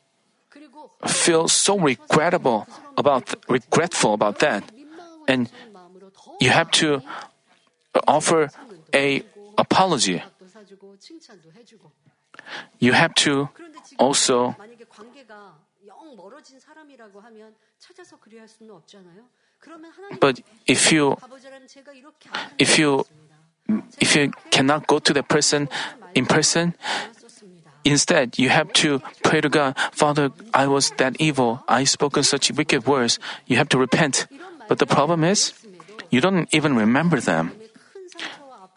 feel 1.07 1.47
so 1.47 1.77
regrettable 1.77 2.67
about 2.97 3.35
regretful 3.47 4.13
about 4.13 4.39
that, 4.39 4.63
and 5.27 5.49
you 6.39 6.49
have 6.49 6.71
to 6.71 7.01
offer 8.07 8.49
a 8.93 9.23
apology. 9.57 10.23
You 12.79 12.93
have 12.93 13.13
to 13.15 13.49
also 13.99 14.55
but 20.19 20.41
if 20.65 20.91
you 20.91 21.17
if 22.57 22.79
you 22.79 23.05
if 23.99 24.15
you 24.15 24.31
cannot 24.49 24.87
go 24.87 24.99
to 24.99 25.13
the 25.13 25.23
person 25.23 25.69
in 26.15 26.25
person 26.25 26.73
Instead, 27.83 28.37
you 28.37 28.49
have 28.49 28.71
to 28.73 29.01
pray 29.23 29.41
to 29.41 29.49
God, 29.49 29.75
Father, 29.91 30.31
I 30.53 30.67
was 30.67 30.91
that 30.97 31.19
evil. 31.19 31.63
I 31.67 31.83
spoke 31.83 32.17
such 32.23 32.51
wicked 32.51 32.85
words. 32.85 33.19
You 33.47 33.57
have 33.57 33.69
to 33.69 33.77
repent. 33.77 34.27
But 34.67 34.79
the 34.79 34.85
problem 34.85 35.23
is, 35.23 35.53
you 36.09 36.21
don't 36.21 36.47
even 36.53 36.75
remember 36.75 37.19
them. 37.19 37.51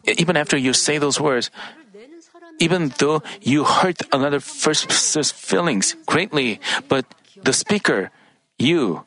Even 0.05 0.37
after 0.37 0.57
you 0.57 0.73
say 0.73 0.99
those 0.99 1.21
words, 1.21 1.51
even 2.59 2.93
though 2.99 3.23
you 3.41 3.65
hurt 3.65 4.01
another 4.13 4.41
person's 4.41 5.33
feelings 5.33 5.97
greatly, 6.07 6.61
but 6.89 7.05
the 7.43 7.53
speaker, 7.53 8.11
you, 8.59 9.05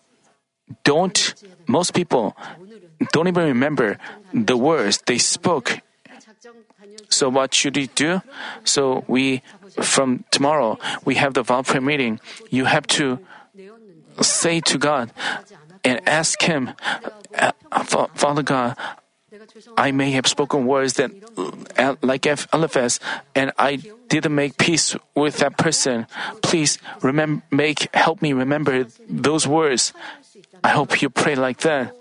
don't, 0.84 1.34
most 1.68 1.94
people 1.94 2.36
don't 3.14 3.28
even 3.28 3.46
remember 3.46 3.98
the 4.34 4.58
words 4.58 5.00
they 5.06 5.18
spoke 5.18 5.80
so 7.10 7.30
what 7.30 7.54
should 7.54 7.76
we 7.76 7.88
do? 7.88 8.22
So 8.64 9.04
we, 9.08 9.42
from 9.82 10.24
tomorrow, 10.32 10.78
we 11.06 11.16
have 11.16 11.34
the 11.34 11.44
vow 11.44 11.62
prayer 11.62 11.82
meeting. 11.82 12.20
You 12.50 12.66
have 12.66 12.88
to 13.00 13.20
say 14.22 14.60
to 14.62 14.78
God 14.78 15.12
and 15.84 16.02
ask 16.08 16.42
Him, 16.42 16.74
uh, 17.38 17.52
Father 18.16 18.44
God, 18.44 18.76
I 19.78 19.92
may 19.92 20.12
have 20.12 20.28
spoken 20.28 20.66
words 20.66 20.94
that, 20.94 21.12
uh, 21.78 21.96
like 22.02 22.26
Eliphaz, 22.26 23.00
and 23.36 23.52
I 23.58 23.84
didn't 24.08 24.34
make 24.34 24.58
peace 24.58 24.96
with 25.16 25.38
that 25.38 25.58
person. 25.58 26.08
Please 26.42 26.80
remember, 27.02 27.44
make 27.52 27.94
help 27.94 28.22
me 28.22 28.34
remember 28.34 28.88
those 29.10 29.48
words. 29.48 29.94
I 30.64 30.70
hope 30.70 31.02
you 31.02 31.10
pray 31.10 31.36
like 31.36 31.60
that. 31.62 31.94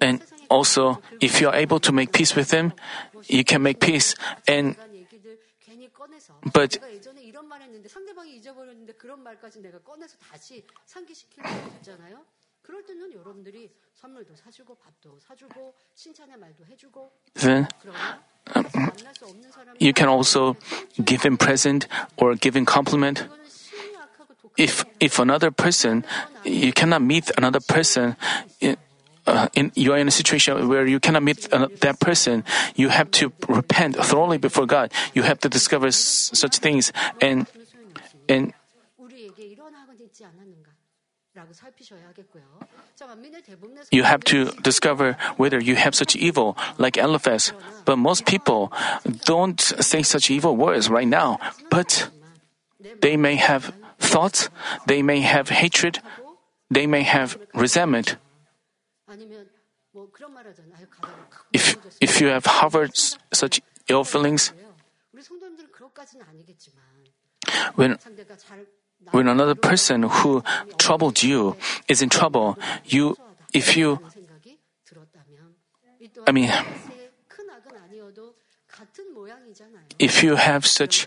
And 0.00 0.22
also, 0.48 1.00
if 1.20 1.40
you 1.40 1.48
are 1.48 1.54
able 1.54 1.80
to 1.80 1.92
make 1.92 2.12
peace 2.12 2.34
with 2.36 2.48
them, 2.50 2.72
you 3.28 3.44
can 3.44 3.62
make 3.62 3.80
peace. 3.80 4.14
And 4.46 4.76
but 6.52 6.78
then 17.34 17.68
um, 18.54 18.92
you 19.78 19.92
can 19.92 20.08
also 20.08 20.56
give 21.04 21.22
him 21.22 21.36
present 21.36 21.86
or 22.16 22.34
give 22.34 22.56
him 22.56 22.64
compliment. 22.64 23.24
If 24.56 24.84
if 25.00 25.18
another 25.18 25.50
person, 25.50 26.04
you 26.44 26.72
cannot 26.72 27.02
meet 27.02 27.30
another 27.36 27.60
person. 27.60 28.16
It, 28.60 28.78
uh, 29.26 29.48
in, 29.54 29.70
you 29.74 29.92
are 29.92 29.98
in 29.98 30.08
a 30.08 30.10
situation 30.10 30.68
where 30.68 30.86
you 30.86 30.98
cannot 30.98 31.22
meet 31.22 31.46
uh, 31.52 31.68
that 31.80 32.00
person, 32.00 32.44
you 32.74 32.88
have 32.88 33.10
to 33.12 33.32
repent 33.48 33.96
thoroughly 33.96 34.38
before 34.38 34.66
God. 34.66 34.92
You 35.14 35.22
have 35.22 35.38
to 35.40 35.48
discover 35.48 35.86
s- 35.88 36.30
such 36.34 36.58
things 36.58 36.92
and 37.20 37.46
and. 38.28 38.52
You 43.90 44.02
have 44.02 44.22
to 44.24 44.52
discover 44.60 45.16
whether 45.36 45.58
you 45.58 45.76
have 45.76 45.94
such 45.94 46.14
evil, 46.14 46.56
like 46.76 46.98
Eliphaz. 46.98 47.52
But 47.84 47.96
most 47.96 48.26
people 48.26 48.70
don't 49.24 49.60
say 49.60 50.02
such 50.02 50.30
evil 50.30 50.56
words 50.56 50.90
right 50.90 51.08
now. 51.08 51.40
But 51.70 52.10
they 53.00 53.16
may 53.16 53.36
have 53.36 53.72
thoughts, 53.98 54.50
they 54.86 55.00
may 55.02 55.20
have 55.20 55.48
hatred, 55.48 56.00
they 56.70 56.86
may 56.86 57.02
have 57.02 57.38
resentment. 57.54 58.16
If, 61.52 61.76
if 62.00 62.20
you 62.20 62.28
have 62.28 62.46
harbored 62.46 62.96
such 63.32 63.60
ill 63.88 64.04
feelings, 64.04 64.52
when, 67.74 67.98
when 69.10 69.28
another 69.28 69.54
person 69.54 70.02
who 70.04 70.42
troubled 70.78 71.22
you 71.22 71.56
is 71.88 72.00
in 72.00 72.08
trouble, 72.08 72.58
you, 72.84 73.16
if 73.52 73.76
you, 73.76 74.00
I 76.26 76.32
mean, 76.32 76.50
if 79.98 80.22
you 80.22 80.36
have 80.36 80.66
such, 80.66 81.06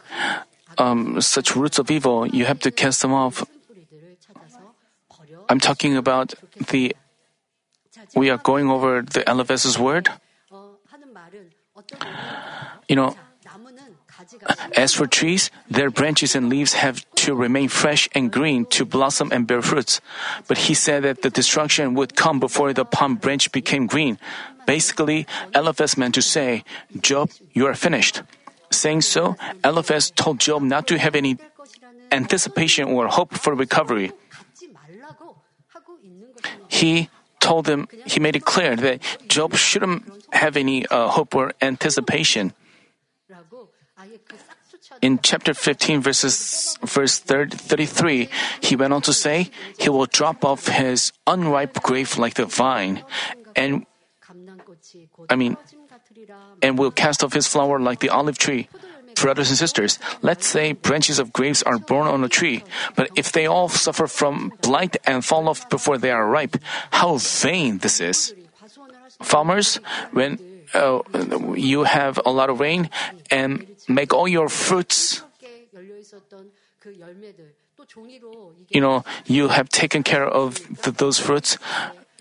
um, 0.77 1.19
such 1.21 1.55
roots 1.55 1.79
of 1.79 1.89
evil, 1.89 2.27
you 2.27 2.45
have 2.45 2.59
to 2.59 2.71
cast 2.71 3.01
them 3.01 3.13
off. 3.13 3.43
I'm 5.49 5.59
talking 5.59 5.97
about 5.97 6.33
the 6.69 6.95
we 8.13 8.29
are 8.29 8.37
going 8.37 8.69
over 8.69 9.01
the 9.01 9.23
Eliphaz's 9.29 9.79
word, 9.79 10.09
you 12.87 12.95
know, 12.95 13.15
as 14.75 14.93
for 14.93 15.07
trees, 15.07 15.51
their 15.69 15.89
branches 15.89 16.35
and 16.35 16.49
leaves 16.49 16.73
have 16.73 17.05
to 17.25 17.35
remain 17.35 17.67
fresh 17.67 18.07
and 18.13 18.31
green 18.31 18.65
to 18.67 18.85
blossom 18.85 19.31
and 19.31 19.47
bear 19.47 19.61
fruits. 19.61 20.01
But 20.47 20.69
he 20.69 20.73
said 20.73 21.03
that 21.03 21.21
the 21.21 21.29
destruction 21.29 21.93
would 21.95 22.15
come 22.15 22.39
before 22.39 22.73
the 22.73 22.85
palm 22.85 23.15
branch 23.15 23.51
became 23.51 23.87
green. 23.87 24.17
Basically, 24.65 25.27
Eliphaz 25.53 25.97
meant 25.97 26.15
to 26.15 26.21
say, 26.21 26.63
Job, 27.01 27.29
you 27.53 27.67
are 27.67 27.75
finished. 27.75 28.21
Saying 28.71 29.01
so, 29.01 29.35
Eliphaz 29.63 30.11
told 30.11 30.39
Job 30.39 30.61
not 30.61 30.87
to 30.87 30.97
have 30.97 31.15
any 31.15 31.37
anticipation 32.11 32.87
or 32.89 33.07
hope 33.07 33.33
for 33.33 33.53
recovery. 33.53 34.11
He 36.67 37.09
told 37.45 37.69
him, 37.69 37.85
he 38.09 38.17
made 38.17 38.35
it 38.35 38.41
clear 38.41 38.73
that 38.73 39.05
Job 39.29 39.53
shouldn't 39.53 40.01
have 40.33 40.57
any 40.57 40.89
uh, 40.89 41.13
hope 41.13 41.37
or 41.37 41.53
anticipation. 41.61 42.57
In 45.01 45.19
chapter 45.21 45.53
15, 45.53 46.01
verses, 46.01 46.77
verse 46.81 47.19
33, 47.19 48.29
he 48.61 48.73
went 48.75 48.93
on 48.93 49.01
to 49.05 49.13
say, 49.13 49.53
He 49.77 49.89
will 49.89 50.09
drop 50.09 50.41
off 50.41 50.65
his 50.67 51.13
unripe 51.27 51.77
grape 51.85 52.17
like 52.17 52.33
the 52.33 52.49
vine, 52.49 53.05
and 53.55 53.85
I 55.29 55.35
mean, 55.35 55.57
and 56.61 56.79
will 56.79 56.91
cast 56.91 57.23
off 57.23 57.33
his 57.33 57.45
flower 57.45 57.77
like 57.77 57.99
the 57.99 58.09
olive 58.09 58.37
tree. 58.37 58.69
Brothers 59.15 59.49
and 59.49 59.57
sisters, 59.57 59.97
let's 60.21 60.45
say 60.45 60.73
branches 60.73 61.19
of 61.19 61.33
grapes 61.33 61.63
are 61.63 61.79
born 61.79 62.07
on 62.07 62.23
a 62.23 62.29
tree, 62.29 62.63
but 62.95 63.09
if 63.15 63.31
they 63.31 63.47
all 63.47 63.69
suffer 63.69 64.07
from 64.07 64.53
blight 64.61 64.97
and 65.05 65.25
fall 65.25 65.49
off 65.49 65.67
before 65.69 65.97
they 65.97 66.11
are 66.11 66.27
ripe, 66.27 66.57
how 66.91 67.17
vain 67.17 67.79
this 67.79 67.99
is. 67.99 68.35
Farmers, 69.21 69.77
when 70.11 70.37
uh, 70.73 70.99
you 71.55 71.83
have 71.83 72.19
a 72.25 72.31
lot 72.31 72.49
of 72.49 72.59
rain 72.59 72.89
and 73.31 73.65
make 73.87 74.13
all 74.13 74.27
your 74.27 74.49
fruits, 74.49 75.23
you 78.69 78.81
know, 78.81 79.03
you 79.25 79.47
have 79.47 79.69
taken 79.69 80.03
care 80.03 80.27
of 80.27 80.59
the, 80.83 80.91
those 80.91 81.17
fruits 81.19 81.57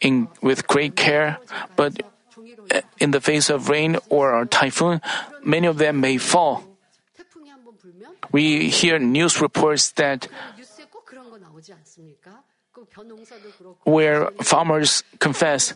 in, 0.01 0.29
with 0.41 0.67
great 0.67 0.97
care, 0.97 1.39
but 1.77 2.01
uh, 2.71 2.81
in 2.99 3.11
the 3.11 3.21
face 3.21 3.51
of 3.51 3.69
rain 3.69 3.99
or 4.09 4.41
a 4.41 4.47
typhoon, 4.47 5.01
many 5.43 5.67
of 5.67 5.79
them 5.79 6.01
may 6.01 6.17
fall. 6.17 6.65
We 8.33 8.69
hear 8.69 8.99
news 8.99 9.41
reports 9.41 9.93
that 9.93 10.29
where 13.85 14.31
farmers 14.43 15.05
confess, 15.19 15.75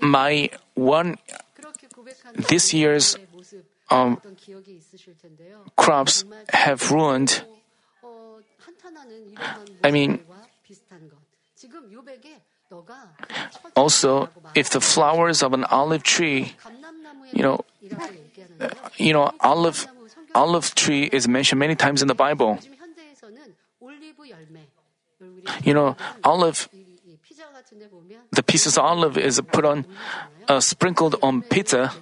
my 0.00 0.50
one 0.74 1.16
this 2.48 2.72
year's 2.72 3.16
um, 3.90 4.20
crops 5.76 6.24
have 6.52 6.90
ruined. 6.90 7.42
I 9.82 9.90
mean, 9.90 10.20
also, 13.74 14.28
if 14.54 14.70
the 14.70 14.80
flowers 14.80 15.42
of 15.42 15.52
an 15.52 15.64
olive 15.64 16.02
tree, 16.02 16.54
you 17.32 17.42
know, 17.42 17.64
you 18.96 19.12
know, 19.12 19.32
olive 19.40 19.88
olive 20.34 20.74
tree 20.74 21.08
is 21.12 21.28
mentioned 21.28 21.58
many 21.58 21.74
times 21.74 22.02
in 22.02 22.08
the 22.08 22.14
Bible. 22.14 22.58
You 25.64 25.74
know, 25.74 25.96
olive, 26.22 26.68
the 28.30 28.42
pieces 28.42 28.78
of 28.78 28.84
olive 28.84 29.18
is 29.18 29.40
put 29.52 29.64
on, 29.64 29.84
uh, 30.48 30.60
sprinkled 30.60 31.16
on 31.22 31.42
pizza. 31.42 31.92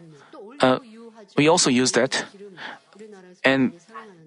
Uh, 0.60 0.78
we 1.36 1.48
also 1.48 1.70
use 1.70 1.92
that. 1.92 2.24
And 3.44 3.72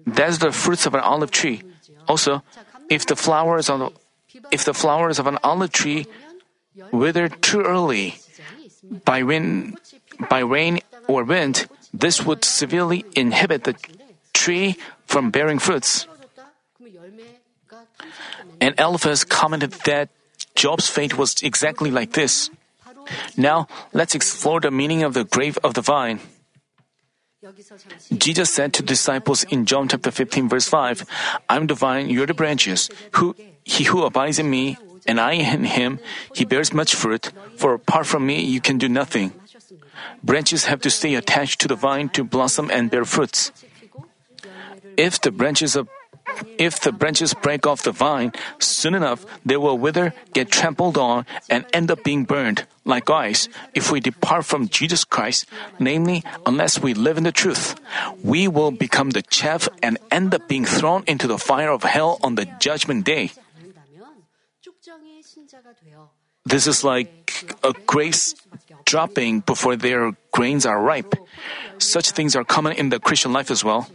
that's 0.06 0.38
the 0.38 0.52
fruits 0.52 0.86
of 0.86 0.94
an 0.94 1.00
olive 1.00 1.30
tree. 1.30 1.62
Also, 2.08 2.42
if 2.88 3.06
the 3.06 3.16
flowers 3.16 3.70
on, 3.70 3.92
if 4.50 4.64
the 4.64 4.74
flowers 4.74 5.18
of 5.18 5.26
an 5.26 5.38
olive 5.42 5.72
tree 5.72 6.06
wither 6.90 7.28
too 7.28 7.60
early 7.62 8.18
by 9.04 9.22
wind, 9.22 9.78
by 10.28 10.40
rain 10.40 10.80
or 11.06 11.24
wind, 11.24 11.68
this 11.92 12.24
would 12.24 12.44
severely 12.44 13.04
inhibit 13.16 13.64
the 13.64 13.74
tree 14.32 14.76
from 15.06 15.30
bearing 15.30 15.58
fruits. 15.58 16.06
And 18.60 18.74
Eliphaz 18.78 19.24
commented 19.24 19.72
that 19.84 20.08
Job's 20.54 20.88
fate 20.88 21.18
was 21.18 21.42
exactly 21.42 21.90
like 21.90 22.12
this. 22.12 22.50
Now, 23.36 23.66
let's 23.92 24.14
explore 24.14 24.60
the 24.60 24.70
meaning 24.70 25.02
of 25.02 25.14
the 25.14 25.24
grave 25.24 25.58
of 25.64 25.74
the 25.74 25.80
vine. 25.80 26.20
Jesus 28.12 28.50
said 28.50 28.74
to 28.74 28.82
disciples 28.82 29.44
in 29.44 29.64
John 29.64 29.88
chapter 29.88 30.10
15 30.10 30.48
verse 30.48 30.68
5, 30.68 31.06
I'm 31.48 31.66
the 31.66 31.74
vine, 31.74 32.10
you're 32.10 32.26
the 32.26 32.34
branches. 32.34 32.90
Who, 33.12 33.34
he 33.64 33.84
who 33.84 34.04
abides 34.04 34.38
in 34.38 34.50
me 34.50 34.76
and 35.06 35.18
I 35.18 35.32
in 35.32 35.64
him, 35.64 35.98
he 36.34 36.44
bears 36.44 36.74
much 36.74 36.94
fruit, 36.94 37.32
for 37.56 37.72
apart 37.72 38.06
from 38.06 38.26
me 38.26 38.44
you 38.44 38.60
can 38.60 38.76
do 38.76 38.88
nothing 38.88 39.32
branches 40.22 40.64
have 40.66 40.80
to 40.82 40.90
stay 40.90 41.14
attached 41.14 41.60
to 41.60 41.68
the 41.68 41.76
vine 41.76 42.08
to 42.10 42.24
blossom 42.24 42.70
and 42.70 42.90
bear 42.90 43.04
fruits. 43.04 43.52
If 44.96 45.20
the 45.20 45.30
branches 45.30 45.76
of 45.76 45.88
if 46.58 46.80
the 46.80 46.92
branches 46.92 47.34
break 47.34 47.66
off 47.66 47.82
the 47.82 47.92
vine, 47.92 48.32
soon 48.58 48.94
enough 48.94 49.26
they 49.44 49.56
will 49.56 49.78
wither, 49.78 50.14
get 50.32 50.50
trampled 50.50 50.96
on, 50.96 51.26
and 51.48 51.66
end 51.72 51.90
up 51.90 52.04
being 52.04 52.24
burned. 52.24 52.66
Likewise, 52.84 53.48
if 53.74 53.90
we 53.90 54.00
depart 54.00 54.44
from 54.44 54.68
Jesus 54.68 55.04
Christ, 55.04 55.46
namely, 55.78 56.22
unless 56.46 56.80
we 56.80 56.94
live 56.94 57.18
in 57.18 57.24
the 57.24 57.32
truth, 57.32 57.74
we 58.22 58.48
will 58.48 58.70
become 58.70 59.10
the 59.10 59.22
chaff 59.22 59.68
and 59.82 59.98
end 60.10 60.34
up 60.34 60.48
being 60.48 60.64
thrown 60.64 61.04
into 61.06 61.26
the 61.26 61.38
fire 61.38 61.70
of 61.70 61.82
hell 61.82 62.18
on 62.22 62.34
the 62.34 62.46
judgment 62.58 63.04
day. 63.04 63.32
This 66.46 66.66
is 66.66 66.84
like 66.84 67.44
a 67.62 67.72
grace 67.86 68.34
dropping 68.84 69.40
before 69.40 69.76
their 69.76 70.12
grains 70.32 70.66
are 70.66 70.80
ripe. 70.80 71.14
Such 71.78 72.10
things 72.10 72.36
are 72.36 72.44
common 72.44 72.74
in 72.74 72.90
the 72.90 73.00
Christian 73.00 73.32
life 73.32 73.50
as 73.50 73.64
well. 73.64 73.88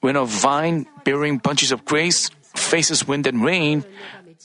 When 0.00 0.16
a 0.16 0.24
vine 0.24 0.86
bearing 1.04 1.38
bunches 1.38 1.72
of 1.72 1.84
grace 1.84 2.30
faces 2.54 3.06
wind 3.06 3.26
and 3.26 3.44
rain, 3.44 3.84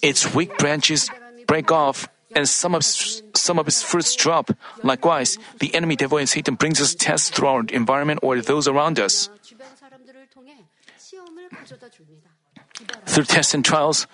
its 0.02 0.34
weak 0.34 0.58
branches 0.58 1.10
break 1.48 1.72
off 1.72 2.08
and 2.36 2.48
some 2.48 2.76
of, 2.76 2.84
some 2.84 3.58
of 3.58 3.68
its 3.68 3.82
fruits 3.82 4.16
drop. 4.16 4.52
Likewise, 4.84 5.38
the 5.60 5.74
enemy 5.74 5.96
devil 5.96 6.18
and 6.18 6.28
Satan 6.28 6.56
brings 6.56 6.82
us 6.82 6.94
tests 6.94 7.30
through 7.30 7.48
our 7.48 7.64
environment 7.72 8.20
or 8.22 8.42
those 8.42 8.68
around 8.68 9.00
us. 9.00 9.30
Through 13.06 13.24
tests 13.26 13.54
and 13.54 13.64
trials, 13.64 14.08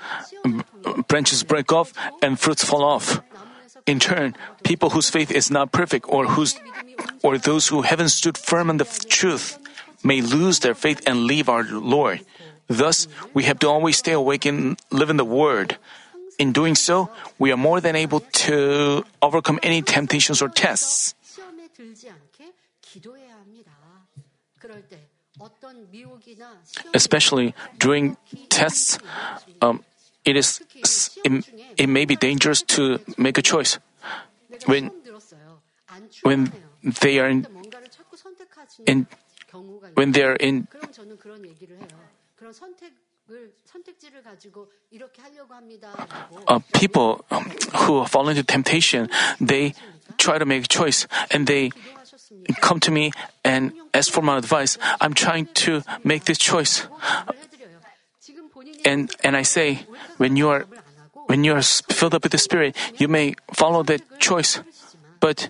branches 1.07 1.43
break 1.43 1.73
off 1.73 1.93
and 2.21 2.39
fruits 2.39 2.63
fall 2.63 2.83
off. 2.83 3.21
In 3.85 3.99
turn, 3.99 4.35
people 4.63 4.91
whose 4.91 5.09
faith 5.09 5.31
is 5.31 5.49
not 5.49 5.71
perfect 5.71 6.05
or 6.07 6.27
whose 6.27 6.59
or 7.23 7.37
those 7.37 7.67
who 7.67 7.81
haven't 7.81 8.09
stood 8.09 8.37
firm 8.37 8.69
on 8.69 8.77
the 8.77 8.85
truth 9.09 9.57
may 10.03 10.21
lose 10.21 10.59
their 10.59 10.73
faith 10.73 11.01
and 11.05 11.25
leave 11.25 11.49
our 11.49 11.63
Lord. 11.63 12.21
Thus, 12.67 13.07
we 13.33 13.43
have 13.43 13.59
to 13.59 13.67
always 13.67 13.97
stay 13.97 14.13
awake 14.13 14.45
and 14.45 14.79
live 14.91 15.09
in 15.09 15.17
the 15.17 15.25
Word. 15.25 15.77
In 16.39 16.51
doing 16.51 16.75
so, 16.75 17.09
we 17.37 17.51
are 17.51 17.57
more 17.57 17.81
than 17.81 17.95
able 17.95 18.21
to 18.47 19.03
overcome 19.21 19.59
any 19.61 19.81
temptations 19.81 20.41
or 20.41 20.49
tests. 20.49 21.13
Especially 26.93 27.53
during 27.77 28.17
tests, 28.49 28.99
um, 29.61 29.83
it 30.25 30.35
is 30.35 30.61
it 31.77 31.87
may 31.89 32.05
be 32.05 32.15
dangerous 32.15 32.61
to 32.61 32.99
make 33.17 33.37
a 33.37 33.41
choice 33.41 33.79
when 34.65 34.91
when 36.23 36.51
they 36.83 37.19
are 37.19 37.27
in, 37.27 37.47
in 38.85 39.07
when 39.95 40.11
they 40.11 40.23
are 40.23 40.35
in 40.35 40.67
uh, 46.47 46.59
people 46.73 47.25
who 47.75 48.05
fall 48.05 48.29
into 48.29 48.43
temptation, 48.43 49.09
they 49.39 49.73
try 50.17 50.37
to 50.37 50.45
make 50.45 50.65
a 50.65 50.67
choice 50.67 51.07
and 51.31 51.47
they 51.47 51.71
come 52.61 52.79
to 52.79 52.91
me 52.91 53.11
and 53.43 53.73
ask 53.93 54.11
for 54.11 54.21
my 54.21 54.37
advice. 54.37 54.77
I'm 54.99 55.13
trying 55.13 55.47
to 55.65 55.83
make 56.03 56.25
this 56.25 56.37
choice. 56.37 56.87
And, 58.85 59.11
and 59.23 59.37
I 59.37 59.43
say, 59.43 59.85
when 60.17 60.35
you 60.35 60.49
are, 60.49 60.65
when 61.27 61.43
you 61.43 61.53
are 61.53 61.61
filled 61.61 62.15
up 62.15 62.23
with 62.23 62.31
the 62.31 62.37
Spirit, 62.37 62.75
you 62.97 63.07
may 63.07 63.35
follow 63.53 63.83
that 63.83 64.01
choice. 64.19 64.59
But 65.19 65.49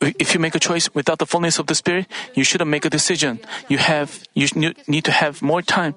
if 0.00 0.34
you 0.34 0.40
make 0.40 0.54
a 0.54 0.58
choice 0.58 0.88
without 0.94 1.18
the 1.18 1.26
fullness 1.26 1.58
of 1.58 1.66
the 1.66 1.74
Spirit, 1.74 2.06
you 2.34 2.42
shouldn't 2.44 2.70
make 2.70 2.84
a 2.84 2.90
decision. 2.90 3.40
You 3.68 3.78
have, 3.78 4.24
you 4.34 4.48
need 4.88 5.04
to 5.04 5.12
have 5.12 5.42
more 5.42 5.62
time. 5.62 5.94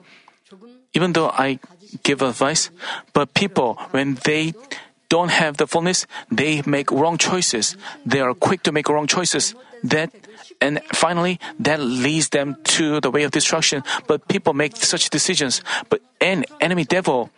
Even 0.93 1.13
though 1.13 1.30
I 1.30 1.60
give 2.04 2.21
advice, 2.21 2.69
but 3.13 3.34
people, 3.34 3.80
when 3.91 4.15
they 4.26 4.54
don't 5.10 5.30
have 5.30 5.58
the 5.58 5.67
fullness, 5.67 6.06
they 6.30 6.62
make 6.65 6.91
wrong 6.91 7.17
choices. 7.17 7.78
They 8.06 8.19
are 8.19 8.34
quick 8.34 8.63
to 8.63 8.71
make 8.71 8.89
wrong 8.89 9.08
choices. 9.08 9.56
That 9.84 10.12
and 10.62 10.82
finally 10.93 11.39
that 11.60 11.80
leads 11.80 12.30
them 12.30 12.56
to 12.80 13.02
the 13.02 13.12
way 13.12 13.24
of 13.24 13.32
destruction. 13.32 13.84
But 14.08 14.28
people 14.28 14.54
make 14.54 14.78
such 14.78 15.10
decisions. 15.10 15.62
But 15.89 16.02
an 16.22 16.46
enemy 16.62 16.86
devil 16.86 17.30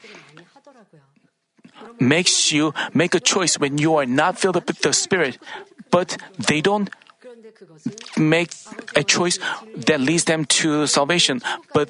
makes 2.00 2.52
you 2.52 2.74
make 2.94 3.16
a 3.16 3.20
choice 3.20 3.58
when 3.58 3.78
you 3.78 3.96
are 3.96 4.06
not 4.06 4.38
filled 4.38 4.58
up 4.58 4.68
with 4.68 4.82
the 4.82 4.94
Spirit, 4.94 5.38
but 5.92 6.18
they 6.38 6.62
don't 6.62 6.90
make 8.18 8.52
a 8.96 9.04
choice 9.04 9.40
that 9.88 10.00
leads 10.00 10.26
them 10.26 10.46
to 10.46 10.88
salvation, 10.88 11.42
but 11.74 11.90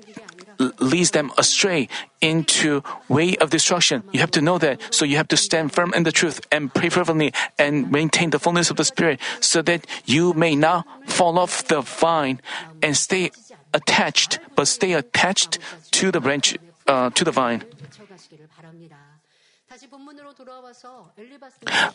leads 0.80 1.12
them 1.12 1.32
astray 1.38 1.88
into 2.22 2.82
way 3.08 3.36
of 3.38 3.50
destruction. 3.50 4.04
You 4.12 4.20
have 4.20 4.32
to 4.32 4.42
know 4.42 4.58
that. 4.58 4.82
So 4.94 5.06
you 5.06 5.18
have 5.18 5.28
to 5.30 5.38
stand 5.38 5.72
firm 5.72 5.94
in 5.94 6.04
the 6.04 6.12
truth 6.12 6.42
and 6.52 6.74
pray 6.74 6.90
fervently 6.90 7.34
and 7.58 7.92
maintain 7.92 8.30
the 8.30 8.40
fullness 8.40 8.70
of 8.70 8.78
the 8.78 8.86
Spirit 8.86 9.20
so 9.40 9.62
that 9.64 9.86
you 10.06 10.34
may 10.34 10.56
not 10.56 10.86
fall 11.06 11.38
off 11.38 11.66
the 11.68 11.82
vine 11.82 12.42
and 12.82 12.96
stay 12.98 13.32
attached, 13.74 14.40
but 14.56 14.68
stay 14.68 14.94
attached 14.94 15.60
to 15.92 16.12
the 16.12 16.20
branch, 16.20 16.58
uh, 16.88 17.10
to 17.12 17.24
the 17.24 17.32
vine. 17.32 17.64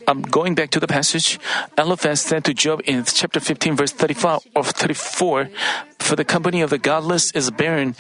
I'm 0.07 0.23
going 0.23 0.55
back 0.55 0.71
to 0.71 0.81
the 0.81 0.87
passage. 0.87 1.39
Eliphaz 1.79 2.21
said 2.21 2.45
to 2.45 2.55
Job 2.55 2.83
in 2.85 3.05
chapter 3.05 3.41
15, 3.41 3.77
verse 3.77 3.93
35 3.93 4.41
or 4.55 4.65
34, 4.65 5.49
For 5.99 6.17
the 6.17 6.25
company 6.25 6.61
of 6.61 6.71
the 6.71 6.79
godless 6.79 7.31
is 7.33 7.51
barren, 7.51 7.97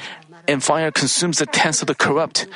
and 0.49 0.63
fire 0.63 0.91
consumes 0.91 1.39
the 1.39 1.47
tents 1.47 1.83
of 1.83 1.89
the 1.89 1.95
corrupt. 1.95 2.47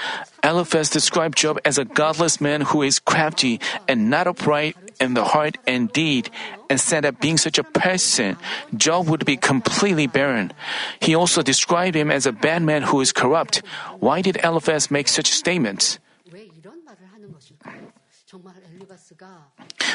Eliphaz 0.42 0.90
described 0.90 1.38
Job 1.38 1.58
as 1.64 1.78
a 1.78 1.84
godless 1.84 2.40
man 2.40 2.60
who 2.60 2.82
is 2.82 2.98
crafty 2.98 3.60
and 3.88 4.10
not 4.10 4.26
upright 4.26 4.76
in 5.00 5.14
the 5.14 5.24
heart 5.24 5.58
and 5.66 5.92
deed, 5.92 6.30
and 6.70 6.80
said 6.80 7.04
that 7.04 7.20
being 7.20 7.36
such 7.36 7.58
a 7.58 7.64
person, 7.64 8.36
Job 8.76 9.08
would 9.08 9.24
be 9.24 9.36
completely 9.36 10.06
barren. 10.06 10.52
He 11.00 11.14
also 11.14 11.42
described 11.42 11.96
him 11.96 12.10
as 12.10 12.26
a 12.26 12.32
bad 12.32 12.62
man 12.62 12.82
who 12.82 13.00
is 13.00 13.12
corrupt. 13.12 13.62
Why 13.98 14.22
did 14.22 14.38
Eliphaz 14.44 14.90
make 14.90 15.08
such 15.08 15.30
statements? 15.30 15.98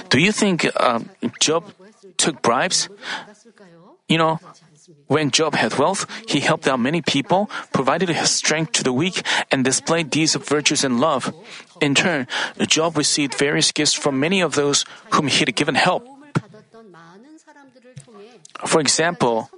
Do 0.09 0.19
you 0.19 0.31
think 0.31 0.67
uh, 0.75 0.99
Job 1.39 1.71
took 2.17 2.41
bribes? 2.41 2.89
You 4.07 4.17
know, 4.17 4.39
when 5.07 5.31
Job 5.31 5.55
had 5.55 5.77
wealth, 5.77 6.05
he 6.27 6.39
helped 6.39 6.67
out 6.67 6.79
many 6.79 7.01
people, 7.01 7.49
provided 7.73 8.09
his 8.09 8.29
strength 8.29 8.73
to 8.73 8.83
the 8.83 8.93
weak, 8.93 9.25
and 9.51 9.65
displayed 9.65 10.09
deeds 10.09 10.35
of 10.35 10.47
virtues 10.47 10.83
and 10.83 10.99
love. 10.99 11.33
In 11.81 11.95
turn, 11.95 12.27
Job 12.67 12.97
received 12.97 13.33
various 13.33 13.71
gifts 13.71 13.93
from 13.93 14.19
many 14.19 14.41
of 14.41 14.53
those 14.53 14.85
whom 15.13 15.27
he 15.27 15.39
had 15.39 15.55
given 15.55 15.75
help. 15.75 16.05
For 18.65 18.81
example, 18.81 19.49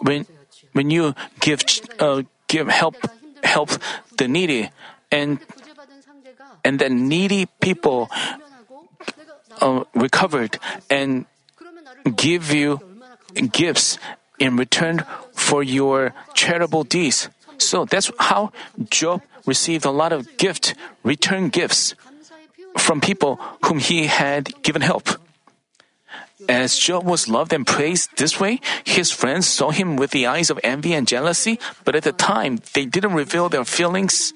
when, 0.00 0.26
when 0.72 0.90
you 0.90 1.14
give, 1.40 1.62
uh, 1.98 2.22
give 2.48 2.68
help, 2.68 2.96
help 3.44 3.70
the 4.16 4.28
needy, 4.28 4.70
and, 5.10 5.38
and 6.64 6.78
the 6.78 6.88
needy 6.88 7.46
people 7.60 8.08
uh, 9.60 9.84
recovered 9.94 10.58
and 10.88 11.26
give 12.16 12.52
you 12.52 12.80
gifts 13.52 13.98
in 14.38 14.56
return 14.56 15.04
for 15.32 15.62
your 15.62 16.14
charitable 16.34 16.84
deeds. 16.84 17.28
So 17.58 17.84
that's 17.84 18.10
how 18.18 18.52
Job 18.90 19.22
received 19.46 19.84
a 19.84 19.90
lot 19.90 20.12
of 20.12 20.36
gift, 20.36 20.74
return 21.02 21.48
gifts 21.48 21.94
from 22.76 23.00
people 23.00 23.36
whom 23.64 23.78
he 23.78 24.06
had 24.06 24.62
given 24.62 24.82
help. 24.82 25.08
As 26.48 26.76
Job 26.76 27.04
was 27.04 27.28
loved 27.28 27.52
and 27.52 27.66
praised 27.66 28.10
this 28.16 28.40
way, 28.40 28.60
his 28.84 29.12
friends 29.12 29.46
saw 29.46 29.70
him 29.70 29.94
with 29.94 30.10
the 30.10 30.26
eyes 30.26 30.50
of 30.50 30.58
envy 30.64 30.92
and 30.92 31.06
jealousy, 31.06 31.58
but 31.84 31.94
at 31.94 32.02
the 32.02 32.12
time 32.12 32.58
they 32.74 32.84
didn't 32.84 33.14
reveal 33.14 33.48
their 33.48 33.64
feelings. 33.64 34.32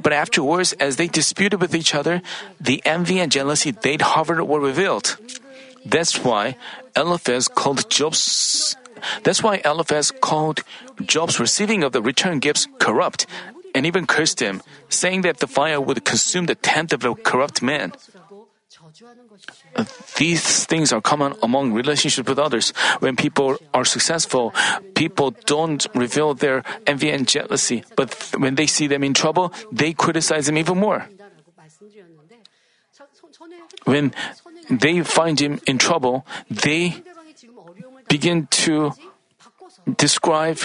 But 0.00 0.12
afterwards, 0.12 0.72
as 0.74 0.96
they 0.96 1.08
disputed 1.08 1.60
with 1.60 1.74
each 1.74 1.94
other, 1.94 2.22
the 2.60 2.80
envy 2.86 3.20
and 3.20 3.30
jealousy 3.32 3.72
they'd 3.72 4.00
harbored 4.00 4.40
were 4.42 4.60
revealed. 4.60 5.18
That's 5.84 6.24
why 6.24 6.56
Eliphaz 6.96 7.48
called 7.48 7.90
Job's 7.90 8.76
that's 9.22 9.42
why 9.42 9.60
Eliphaz 9.64 10.10
called 10.10 10.62
Job's 11.02 11.40
receiving 11.40 11.82
of 11.82 11.92
the 11.92 12.02
return 12.02 12.38
gifts 12.38 12.66
corrupt 12.78 13.26
and 13.74 13.86
even 13.86 14.06
cursed 14.06 14.40
him, 14.40 14.62
saying 14.88 15.22
that 15.22 15.38
the 15.38 15.46
fire 15.46 15.80
would 15.80 16.04
consume 16.04 16.46
the 16.46 16.54
tenth 16.54 16.92
of 16.92 17.04
a 17.04 17.14
corrupt 17.14 17.62
man. 17.62 17.92
These 20.16 20.64
things 20.66 20.92
are 20.92 21.00
common 21.00 21.34
among 21.42 21.72
relationships 21.72 22.28
with 22.28 22.38
others. 22.38 22.72
When 22.98 23.16
people 23.16 23.56
are 23.72 23.84
successful, 23.84 24.54
people 24.94 25.30
don't 25.46 25.86
reveal 25.94 26.34
their 26.34 26.64
envy 26.86 27.10
and 27.10 27.28
jealousy, 27.28 27.84
but 27.96 28.14
when 28.36 28.56
they 28.56 28.66
see 28.66 28.86
them 28.86 29.04
in 29.04 29.14
trouble, 29.14 29.52
they 29.70 29.92
criticize 29.92 30.46
them 30.46 30.58
even 30.58 30.78
more. 30.78 31.06
When 33.84 34.12
they 34.70 35.02
find 35.02 35.38
him 35.38 35.60
in 35.66 35.78
trouble, 35.78 36.26
they 36.50 37.02
begin 38.08 38.46
to 38.64 38.92
describe 39.96 40.58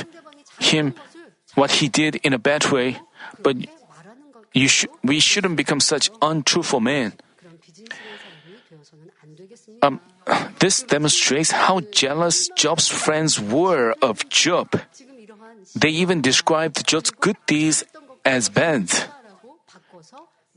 him 0.59 0.95
what 1.55 1.83
he 1.83 1.87
did 1.87 2.15
in 2.23 2.33
a 2.33 2.39
bad 2.39 2.65
way, 2.71 2.97
but 3.41 3.57
sh- 4.55 4.85
we 5.03 5.19
shouldn't 5.19 5.55
become 5.55 5.79
such 5.79 6.09
untruthful 6.21 6.79
men. 6.79 7.13
Um, 9.81 9.99
this 10.59 10.83
demonstrates 10.83 11.51
how 11.51 11.81
jealous 11.91 12.49
Job's 12.55 12.87
friends 12.87 13.39
were 13.39 13.95
of 14.01 14.27
Job. 14.29 14.79
They 15.75 15.89
even 15.89 16.21
described 16.21 16.87
Job's 16.87 17.11
good 17.11 17.37
deeds 17.45 17.83
as 18.25 18.49
bad. 18.49 18.89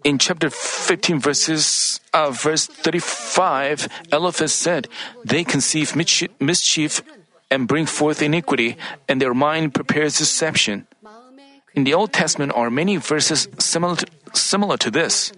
In 0.07 0.19
chapter 0.19 0.51
15, 0.51 1.19
verses, 1.19 1.99
uh, 2.15 2.31
verse 2.31 2.67
35, 2.67 3.89
Eliphaz 4.13 4.53
said, 4.53 4.87
They 5.25 5.43
conceive 5.43 5.97
mischief 5.97 7.03
and 7.51 7.67
bring 7.67 7.87
forth 7.87 8.23
iniquity, 8.23 8.77
and 9.09 9.21
their 9.21 9.35
mind 9.35 9.75
prepares 9.75 10.19
deception. 10.19 10.87
In 11.75 11.83
the 11.83 11.95
Old 11.95 12.13
Testament 12.13 12.53
are 12.55 12.71
many 12.71 12.99
verses 12.99 13.49
similar 13.59 13.97
to, 13.97 14.07
similar 14.33 14.77
to 14.77 14.93
this. 14.93 15.33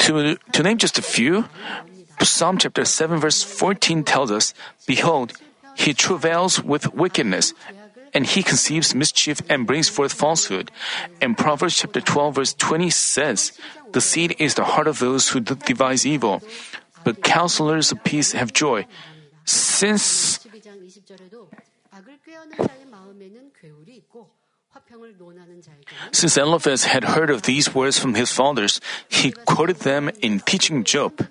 To, 0.00 0.36
to 0.36 0.62
name 0.62 0.76
just 0.76 0.98
a 0.98 1.02
few, 1.02 1.48
Psalm 2.20 2.58
chapter 2.58 2.84
7, 2.84 3.20
verse 3.20 3.42
14 3.42 4.04
tells 4.04 4.30
us, 4.30 4.52
Behold, 4.86 5.32
he 5.78 5.94
travails 5.94 6.62
with 6.62 6.92
wickedness, 6.92 7.54
and 8.12 8.26
he 8.26 8.42
conceives 8.42 8.94
mischief 8.94 9.40
and 9.48 9.66
brings 9.66 9.88
forth 9.88 10.12
falsehood. 10.12 10.70
And 11.20 11.36
Proverbs 11.36 11.76
chapter 11.76 12.00
12 12.00 12.34
verse 12.34 12.54
20 12.54 12.90
says, 12.90 13.52
The 13.92 14.00
seed 14.00 14.36
is 14.38 14.54
the 14.54 14.64
heart 14.64 14.86
of 14.86 14.98
those 14.98 15.30
who 15.30 15.40
devise 15.40 16.06
evil, 16.06 16.42
but 17.04 17.22
counselors 17.22 17.92
of 17.92 18.02
peace 18.04 18.32
have 18.32 18.52
joy. 18.52 18.86
Since 19.44 20.46
since 26.12 26.36
Eliphaz 26.36 26.84
had 26.84 27.04
heard 27.04 27.30
of 27.30 27.42
these 27.42 27.74
words 27.74 27.98
from 27.98 28.14
his 28.14 28.30
fathers, 28.30 28.80
he 29.08 29.32
quoted 29.32 29.80
them 29.80 30.10
in 30.22 30.40
teaching 30.40 30.84
Job. 30.84 31.26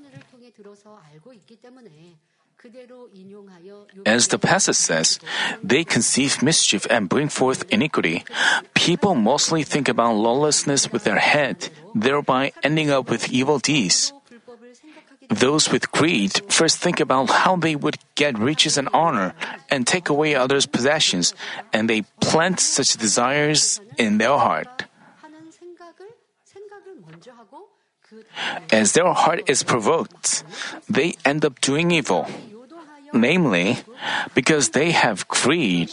As 4.05 4.27
the 4.27 4.39
passage 4.39 4.75
says, 4.75 5.19
they 5.63 5.83
conceive 5.83 6.43
mischief 6.43 6.85
and 6.89 7.07
bring 7.07 7.29
forth 7.29 7.63
iniquity. 7.71 8.25
People 8.73 9.15
mostly 9.15 9.63
think 9.63 9.87
about 9.87 10.15
lawlessness 10.15 10.91
with 10.91 11.03
their 11.03 11.19
head, 11.19 11.69
thereby 11.95 12.51
ending 12.63 12.89
up 12.91 13.09
with 13.09 13.31
evil 13.31 13.59
deeds. 13.59 14.11
Those 15.29 15.71
with 15.71 15.91
greed 15.91 16.41
first 16.49 16.79
think 16.79 16.99
about 16.99 17.29
how 17.29 17.55
they 17.55 17.75
would 17.75 17.97
get 18.15 18.37
riches 18.37 18.77
and 18.77 18.89
honor 18.93 19.33
and 19.69 19.85
take 19.85 20.09
away 20.09 20.35
others' 20.35 20.65
possessions, 20.65 21.35
and 21.71 21.87
they 21.87 22.01
plant 22.19 22.59
such 22.59 22.97
desires 22.97 23.79
in 23.97 24.17
their 24.17 24.37
heart. 24.37 24.85
As 28.71 28.93
their 28.93 29.13
heart 29.13 29.45
is 29.47 29.61
provoked, 29.61 30.43
they 30.89 31.13
end 31.23 31.45
up 31.45 31.61
doing 31.61 31.91
evil. 31.91 32.25
Namely, 33.13 33.79
because 34.35 34.69
they 34.69 34.91
have 34.91 35.27
greed, 35.27 35.91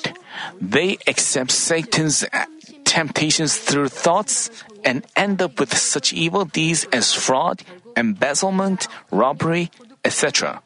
they 0.60 0.98
accept 1.06 1.50
Satan's 1.50 2.24
temptations 2.84 3.56
through 3.56 3.88
thoughts 3.88 4.50
and 4.84 5.04
end 5.16 5.42
up 5.42 5.58
with 5.58 5.76
such 5.76 6.12
evil 6.12 6.44
deeds 6.44 6.84
as 6.92 7.12
fraud, 7.12 7.62
embezzlement, 7.96 8.88
robbery, 9.10 9.70
etc. 10.04 10.62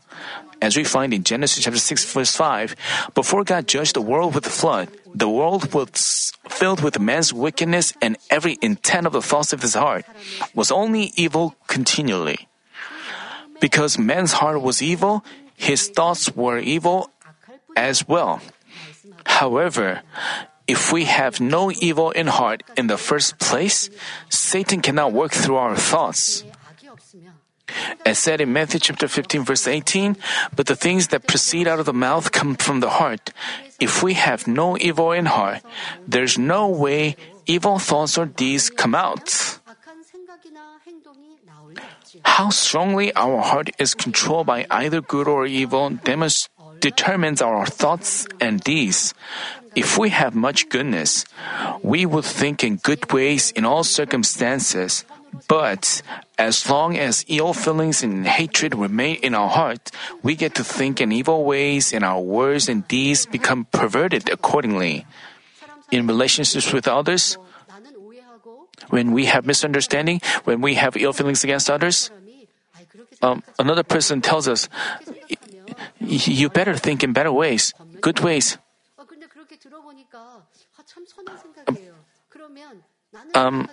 As 0.62 0.76
we 0.76 0.84
find 0.84 1.14
in 1.14 1.24
Genesis 1.24 1.64
chapter 1.64 1.78
6 1.78 2.12
verse 2.12 2.36
5, 2.36 2.76
before 3.14 3.44
God 3.44 3.66
judged 3.66 3.96
the 3.96 4.02
world 4.02 4.34
with 4.34 4.44
the 4.44 4.50
flood, 4.50 4.88
the 5.14 5.28
world 5.28 5.72
was 5.72 6.32
filled 6.48 6.82
with 6.82 7.00
man's 7.00 7.32
wickedness 7.32 7.94
and 8.02 8.18
every 8.28 8.58
intent 8.60 9.06
of 9.06 9.14
the 9.14 9.22
thoughts 9.22 9.54
of 9.54 9.62
his 9.62 9.74
heart 9.74 10.04
was 10.54 10.70
only 10.70 11.12
evil 11.16 11.56
continually. 11.66 12.46
Because 13.60 13.98
man's 13.98 14.32
heart 14.32 14.60
was 14.60 14.82
evil, 14.82 15.24
his 15.60 15.92
thoughts 15.92 16.32
were 16.32 16.58
evil 16.58 17.12
as 17.76 18.08
well. 18.08 18.40
However, 19.26 20.00
if 20.66 20.90
we 20.90 21.04
have 21.04 21.38
no 21.38 21.70
evil 21.70 22.10
in 22.16 22.32
heart 22.32 22.64
in 22.80 22.88
the 22.88 22.96
first 22.96 23.38
place, 23.38 23.92
Satan 24.30 24.80
cannot 24.80 25.12
work 25.12 25.32
through 25.32 25.60
our 25.60 25.76
thoughts. 25.76 26.44
As 28.06 28.18
said 28.18 28.40
in 28.40 28.52
Matthew 28.56 28.80
chapter 28.80 29.06
15 29.06 29.44
verse 29.44 29.68
18, 29.68 30.16
but 30.56 30.66
the 30.66 30.74
things 30.74 31.08
that 31.08 31.28
proceed 31.28 31.68
out 31.68 31.78
of 31.78 31.86
the 31.86 31.92
mouth 31.92 32.32
come 32.32 32.56
from 32.56 32.80
the 32.80 32.96
heart. 32.96 33.30
If 33.78 34.02
we 34.02 34.14
have 34.14 34.48
no 34.48 34.80
evil 34.80 35.12
in 35.12 35.26
heart, 35.26 35.60
there's 36.08 36.38
no 36.40 36.66
way 36.68 37.16
evil 37.44 37.78
thoughts 37.78 38.16
or 38.16 38.24
deeds 38.24 38.70
come 38.70 38.96
out. 38.96 39.59
How 42.24 42.50
strongly 42.50 43.14
our 43.14 43.40
heart 43.40 43.70
is 43.78 43.94
controlled 43.94 44.46
by 44.46 44.66
either 44.70 45.00
good 45.00 45.28
or 45.28 45.46
evil 45.46 45.90
determines 46.80 47.42
our 47.42 47.66
thoughts 47.66 48.26
and 48.40 48.60
deeds. 48.60 49.14
If 49.76 49.98
we 49.98 50.10
have 50.10 50.34
much 50.34 50.68
goodness, 50.68 51.24
we 51.82 52.06
will 52.06 52.22
think 52.22 52.64
in 52.64 52.76
good 52.76 53.12
ways 53.12 53.52
in 53.52 53.64
all 53.64 53.84
circumstances. 53.84 55.04
But 55.46 56.02
as 56.38 56.68
long 56.68 56.98
as 56.98 57.24
ill 57.28 57.54
feelings 57.54 58.02
and 58.02 58.26
hatred 58.26 58.74
remain 58.74 59.16
in 59.22 59.34
our 59.34 59.48
heart, 59.48 59.90
we 60.22 60.34
get 60.34 60.56
to 60.56 60.64
think 60.64 61.00
in 61.00 61.12
evil 61.12 61.44
ways 61.44 61.92
and 61.92 62.02
our 62.04 62.20
words 62.20 62.68
and 62.68 62.86
deeds 62.88 63.26
become 63.26 63.66
perverted 63.70 64.28
accordingly. 64.28 65.06
In 65.92 66.06
relationships 66.06 66.72
with 66.72 66.88
others, 66.88 67.38
when 68.90 69.12
we 69.12 69.26
have 69.26 69.46
misunderstanding, 69.46 70.20
when 70.44 70.60
we 70.60 70.74
have 70.74 70.96
ill 70.96 71.12
feelings 71.12 71.42
against 71.44 71.70
others, 71.70 72.10
um, 73.22 73.42
another 73.58 73.82
person 73.82 74.20
tells 74.20 74.48
us, 74.48 74.68
you 75.98 76.48
better 76.48 76.74
think 76.76 77.02
in 77.02 77.12
better 77.12 77.32
ways, 77.32 77.72
good 78.00 78.20
ways. 78.20 78.58
Um, 83.34 83.68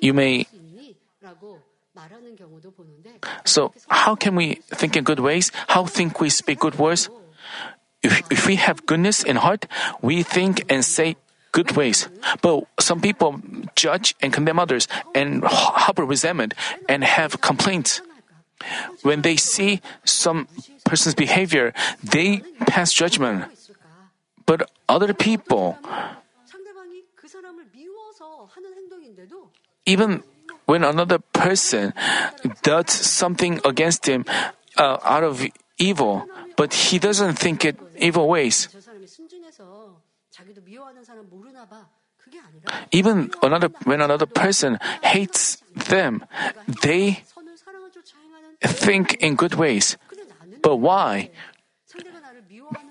you 0.00 0.14
may. 0.14 0.46
So, 3.44 3.72
how 3.88 4.14
can 4.14 4.36
we 4.36 4.54
think 4.70 4.96
in 4.96 5.04
good 5.04 5.20
ways? 5.20 5.50
How 5.68 5.84
think 5.86 6.20
we 6.20 6.30
speak 6.30 6.60
good 6.60 6.78
words? 6.78 7.08
If, 8.02 8.22
if 8.30 8.46
we 8.46 8.56
have 8.56 8.86
goodness 8.86 9.22
in 9.22 9.36
heart, 9.36 9.66
we 10.00 10.22
think 10.22 10.64
and 10.70 10.84
say 10.84 11.16
good 11.52 11.76
ways. 11.76 12.08
But 12.42 12.64
some 12.78 13.00
people 13.00 13.40
judge 13.74 14.14
and 14.20 14.32
condemn 14.32 14.58
others 14.58 14.88
and 15.14 15.44
harbor 15.44 16.04
resentment 16.04 16.54
and 16.88 17.04
have 17.04 17.40
complaints. 17.40 18.02
When 19.02 19.22
they 19.22 19.36
see 19.36 19.80
some 20.04 20.48
person's 20.84 21.14
behavior, 21.14 21.72
they 22.02 22.42
pass 22.66 22.92
judgment. 22.92 23.46
But 24.44 24.68
other 24.88 25.14
people, 25.14 25.78
even 29.86 30.22
when 30.66 30.84
another 30.84 31.18
person 31.18 31.94
does 32.62 32.90
something 32.92 33.60
against 33.64 34.06
him 34.06 34.24
uh, 34.76 34.98
out 35.02 35.24
of 35.24 35.42
evil, 35.78 36.26
but 36.56 36.74
he 36.74 36.98
doesn't 36.98 37.38
think 37.38 37.64
it 37.64 37.76
evil 37.96 38.28
ways. 38.28 38.68
Even 42.92 43.30
another, 43.42 43.68
when 43.84 44.00
another 44.00 44.26
person 44.26 44.78
hates 45.02 45.62
them, 45.74 46.24
they 46.82 47.22
think 48.60 49.14
in 49.14 49.36
good 49.36 49.54
ways. 49.54 49.96
But 50.62 50.76
why 50.76 51.30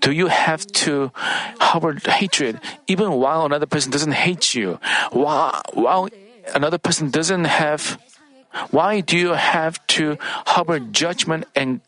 do 0.01 0.11
you 0.11 0.27
have 0.27 0.65
to 0.85 1.11
harbor 1.59 1.97
hatred 2.05 2.59
even 2.87 3.11
while 3.13 3.45
another 3.45 3.65
person 3.67 3.91
doesn't 3.91 4.13
hate 4.13 4.55
you? 4.55 4.79
While, 5.11 5.61
while 5.73 6.09
another 6.55 6.77
person 6.77 7.09
doesn't 7.09 7.45
have, 7.45 8.01
why 8.71 9.01
do 9.01 9.17
you 9.17 9.33
have 9.33 9.85
to 9.99 10.17
harbor 10.47 10.79
judgment 10.79 11.45
and 11.55 11.81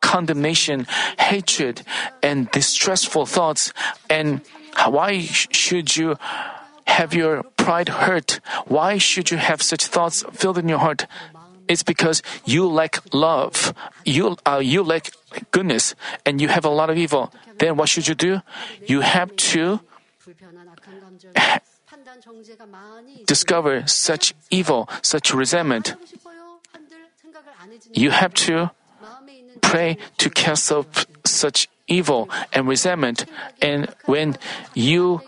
condemnation, 0.00 0.86
hatred, 1.18 1.82
and 2.22 2.50
distressful 2.50 3.26
thoughts 3.26 3.72
and 4.08 4.40
why 4.86 5.20
should 5.20 5.96
you 5.96 6.16
have 6.86 7.14
your 7.14 7.42
pride 7.56 7.88
hurt? 7.88 8.40
Why 8.66 8.98
should 8.98 9.30
you 9.30 9.36
have 9.36 9.62
such 9.62 9.86
thoughts 9.86 10.24
filled 10.32 10.58
in 10.58 10.68
your 10.68 10.78
heart? 10.78 11.06
It's 11.68 11.82
because 11.82 12.22
you 12.44 12.66
lack 12.66 12.98
love. 13.12 13.74
You, 14.04 14.36
uh, 14.46 14.60
you 14.64 14.82
lack 14.82 15.10
goodness 15.50 15.94
and 16.24 16.40
you 16.40 16.48
have 16.48 16.64
a 16.64 16.70
lot 16.72 16.88
of 16.88 16.96
evil. 16.96 17.30
Then 17.58 17.76
what 17.76 17.88
should 17.88 18.08
you 18.08 18.14
do? 18.14 18.40
You 18.86 19.00
have 19.02 19.36
to 19.52 19.80
discover 23.26 23.86
such 23.86 24.34
evil, 24.50 24.88
such 25.02 25.34
resentment. 25.34 25.94
You 27.92 28.10
have 28.10 28.34
to 28.48 28.70
pray 29.60 29.98
to 30.18 30.30
cast 30.30 30.72
off 30.72 31.06
such 31.24 31.68
evil 31.88 32.30
and 32.52 32.68
resentment, 32.68 33.24
and 33.60 33.88
when 34.04 34.36
you 34.74 35.22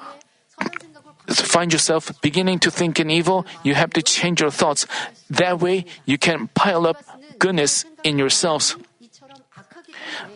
find 1.28 1.72
yourself 1.72 2.12
beginning 2.20 2.58
to 2.60 2.70
think 2.70 3.00
in 3.00 3.10
evil, 3.10 3.46
you 3.62 3.74
have 3.74 3.90
to 3.90 4.02
change 4.02 4.40
your 4.40 4.50
thoughts. 4.50 4.86
That 5.30 5.60
way, 5.60 5.86
you 6.04 6.18
can 6.18 6.48
pile 6.48 6.86
up 6.86 7.02
goodness 7.38 7.84
in 8.04 8.18
yourselves. 8.18 8.76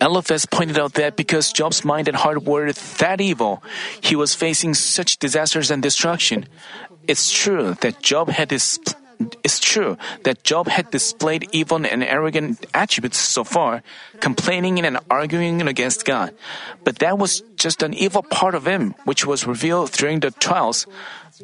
Eliphaz 0.00 0.46
pointed 0.46 0.78
out 0.78 0.94
that 0.94 1.16
because 1.16 1.52
Job's 1.52 1.84
mind 1.84 2.08
and 2.08 2.16
heart 2.16 2.42
were 2.44 2.72
that 2.72 3.20
evil, 3.20 3.62
he 4.00 4.16
was 4.16 4.34
facing 4.34 4.74
such 4.74 5.18
disasters 5.18 5.70
and 5.70 5.82
destruction. 5.82 6.46
It's 7.06 7.30
true 7.30 7.74
that 7.80 8.00
Job 8.00 8.28
had 8.28 8.50
his 8.50 8.78
it's 9.42 9.60
true 9.60 9.96
that 10.24 10.44
Job 10.44 10.68
had 10.68 10.90
displayed 10.90 11.48
evil 11.52 11.76
and 11.76 12.02
arrogant 12.02 12.66
attributes 12.74 13.18
so 13.18 13.44
far, 13.44 13.82
complaining 14.20 14.78
and 14.84 14.98
arguing 15.10 15.62
against 15.62 16.04
God. 16.04 16.34
But 16.84 16.98
that 16.98 17.18
was 17.18 17.42
just 17.56 17.82
an 17.82 17.94
evil 17.94 18.22
part 18.22 18.54
of 18.54 18.66
him, 18.66 18.94
which 19.04 19.26
was 19.26 19.46
revealed 19.46 19.92
during 19.92 20.20
the 20.20 20.30
trials. 20.30 20.86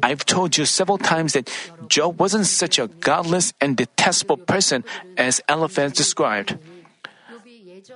I've 0.03 0.25
told 0.25 0.57
you 0.57 0.65
several 0.65 0.99
times 0.99 1.33
that 1.33 1.51
Job 1.89 2.21
wasn't 2.21 2.47
such 2.47 2.79
a 2.79 2.89
godless 2.89 3.53
and 3.61 3.77
detestable 3.77 4.37
person 4.37 4.85
as 5.17 5.41
Eliphaz 5.49 5.93
described. 5.93 6.59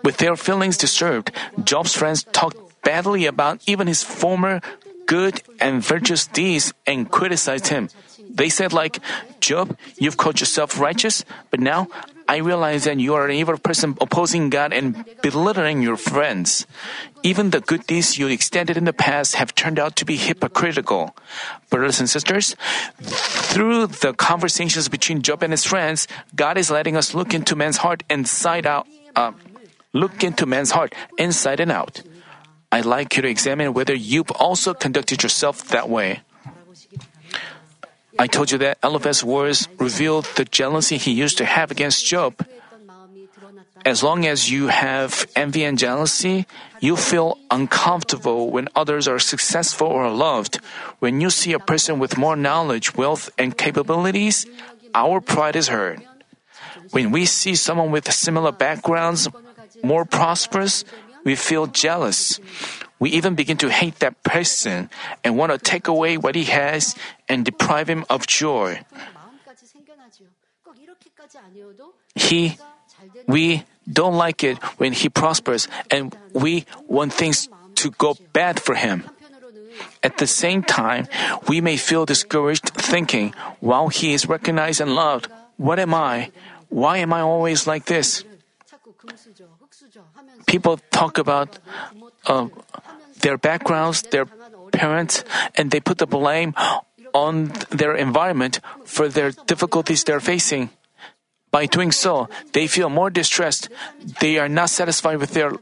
With 0.02 0.16
their 0.18 0.36
feelings 0.36 0.76
disturbed, 0.76 1.30
Job's 1.62 1.94
friends 1.94 2.24
talked 2.32 2.58
badly 2.82 3.26
about 3.26 3.62
even 3.66 3.86
his 3.86 4.02
former 4.02 4.60
good 5.06 5.42
and 5.60 5.82
virtuous 5.82 6.26
deeds 6.26 6.72
and 6.86 7.10
criticized 7.10 7.68
him. 7.68 7.88
They 8.34 8.48
said 8.48 8.72
like, 8.72 8.98
Job, 9.40 9.78
you've 9.96 10.16
called 10.16 10.40
yourself 10.40 10.78
righteous, 10.80 11.24
but 11.50 11.60
now 11.60 11.86
I 12.26 12.38
realize 12.38 12.84
that 12.84 12.98
you 12.98 13.14
are 13.14 13.26
an 13.26 13.36
evil 13.36 13.56
person 13.58 13.96
opposing 14.00 14.50
God 14.50 14.72
and 14.72 15.04
belittling 15.22 15.82
your 15.82 15.96
friends. 15.96 16.66
Even 17.22 17.50
the 17.50 17.60
good 17.60 17.86
deeds 17.86 18.18
you 18.18 18.26
extended 18.26 18.76
in 18.76 18.84
the 18.84 18.92
past 18.92 19.36
have 19.36 19.54
turned 19.54 19.78
out 19.78 19.94
to 19.96 20.04
be 20.04 20.16
hypocritical. 20.16 21.14
Brothers 21.70 22.00
and 22.00 22.10
sisters, 22.10 22.56
through 23.00 23.86
the 23.86 24.12
conversations 24.14 24.88
between 24.88 25.22
Job 25.22 25.42
and 25.42 25.52
his 25.52 25.64
friends, 25.64 26.08
God 26.34 26.58
is 26.58 26.70
letting 26.70 26.96
us 26.96 27.14
look 27.14 27.34
into 27.34 27.54
man's 27.54 27.78
heart 27.78 28.02
inside 28.10 28.66
out. 28.66 28.88
Uh, 29.14 29.32
look 29.92 30.24
into 30.24 30.44
man's 30.44 30.72
heart 30.72 30.92
inside 31.18 31.60
and 31.60 31.70
out. 31.70 32.02
I'd 32.72 32.84
like 32.84 33.14
you 33.16 33.22
to 33.22 33.28
examine 33.28 33.74
whether 33.74 33.94
you've 33.94 34.32
also 34.32 34.74
conducted 34.74 35.22
yourself 35.22 35.68
that 35.68 35.88
way. 35.88 36.22
I 38.18 38.26
told 38.26 38.50
you 38.50 38.58
that 38.58 38.78
Eliphaz's 38.82 39.24
words 39.24 39.68
revealed 39.78 40.26
the 40.36 40.44
jealousy 40.44 40.96
he 40.96 41.12
used 41.12 41.38
to 41.38 41.44
have 41.44 41.70
against 41.70 42.06
Job. 42.06 42.46
As 43.84 44.02
long 44.02 44.24
as 44.24 44.50
you 44.50 44.68
have 44.68 45.26
envy 45.36 45.64
and 45.64 45.76
jealousy, 45.76 46.46
you 46.80 46.96
feel 46.96 47.36
uncomfortable 47.50 48.50
when 48.50 48.68
others 48.74 49.06
are 49.06 49.18
successful 49.18 49.88
or 49.88 50.08
loved. 50.08 50.56
When 51.00 51.20
you 51.20 51.28
see 51.28 51.52
a 51.52 51.58
person 51.58 51.98
with 51.98 52.16
more 52.16 52.36
knowledge, 52.36 52.94
wealth, 52.94 53.28
and 53.36 53.56
capabilities, 53.56 54.46
our 54.94 55.20
pride 55.20 55.56
is 55.56 55.68
hurt. 55.68 56.00
When 56.92 57.10
we 57.10 57.26
see 57.26 57.54
someone 57.54 57.90
with 57.90 58.10
similar 58.10 58.52
backgrounds, 58.52 59.28
more 59.82 60.04
prosperous, 60.04 60.84
we 61.24 61.34
feel 61.34 61.66
jealous. 61.66 62.40
We 63.04 63.12
even 63.20 63.36
begin 63.36 63.60
to 63.60 63.68
hate 63.68 64.00
that 64.00 64.24
person 64.24 64.88
and 65.20 65.36
want 65.36 65.52
to 65.52 65.60
take 65.60 65.92
away 65.92 66.16
what 66.16 66.32
he 66.32 66.48
has 66.48 66.96
and 67.28 67.44
deprive 67.44 67.84
him 67.84 68.08
of 68.08 68.24
joy. 68.24 68.80
He, 72.16 72.56
we 73.28 73.68
don't 73.84 74.16
like 74.16 74.40
it 74.40 74.56
when 74.80 74.96
he 74.96 75.12
prospers 75.12 75.68
and 75.92 76.16
we 76.32 76.64
want 76.88 77.12
things 77.12 77.52
to 77.84 77.92
go 78.00 78.16
bad 78.32 78.56
for 78.56 78.72
him. 78.72 79.04
At 80.00 80.16
the 80.16 80.26
same 80.26 80.64
time, 80.64 81.04
we 81.44 81.60
may 81.60 81.76
feel 81.76 82.08
discouraged 82.08 82.72
thinking, 82.72 83.34
while 83.60 83.92
he 83.92 84.14
is 84.14 84.24
recognized 84.24 84.80
and 84.80 84.96
loved, 84.96 85.28
what 85.60 85.76
am 85.76 85.92
I? 85.92 86.32
Why 86.72 87.04
am 87.04 87.12
I 87.12 87.20
always 87.20 87.66
like 87.68 87.84
this? 87.84 88.24
People 90.46 90.80
talk 90.90 91.18
about 91.18 91.58
uh, 92.24 92.48
their 93.24 93.40
backgrounds, 93.40 94.04
their 94.12 94.28
parents, 94.70 95.24
and 95.56 95.72
they 95.72 95.80
put 95.80 95.96
the 95.96 96.06
blame 96.06 96.52
on 97.16 97.48
their 97.72 97.96
environment 97.96 98.60
for 98.84 99.08
their 99.08 99.32
difficulties 99.48 100.04
they're 100.04 100.20
facing. 100.20 100.68
By 101.50 101.64
doing 101.64 101.90
so, 101.90 102.28
they 102.52 102.66
feel 102.66 102.90
more 102.90 103.08
distressed. 103.08 103.72
They 104.20 104.36
are 104.36 104.48
not 104.50 104.68
satisfied 104.68 105.16
with 105.16 105.32
their. 105.32 105.56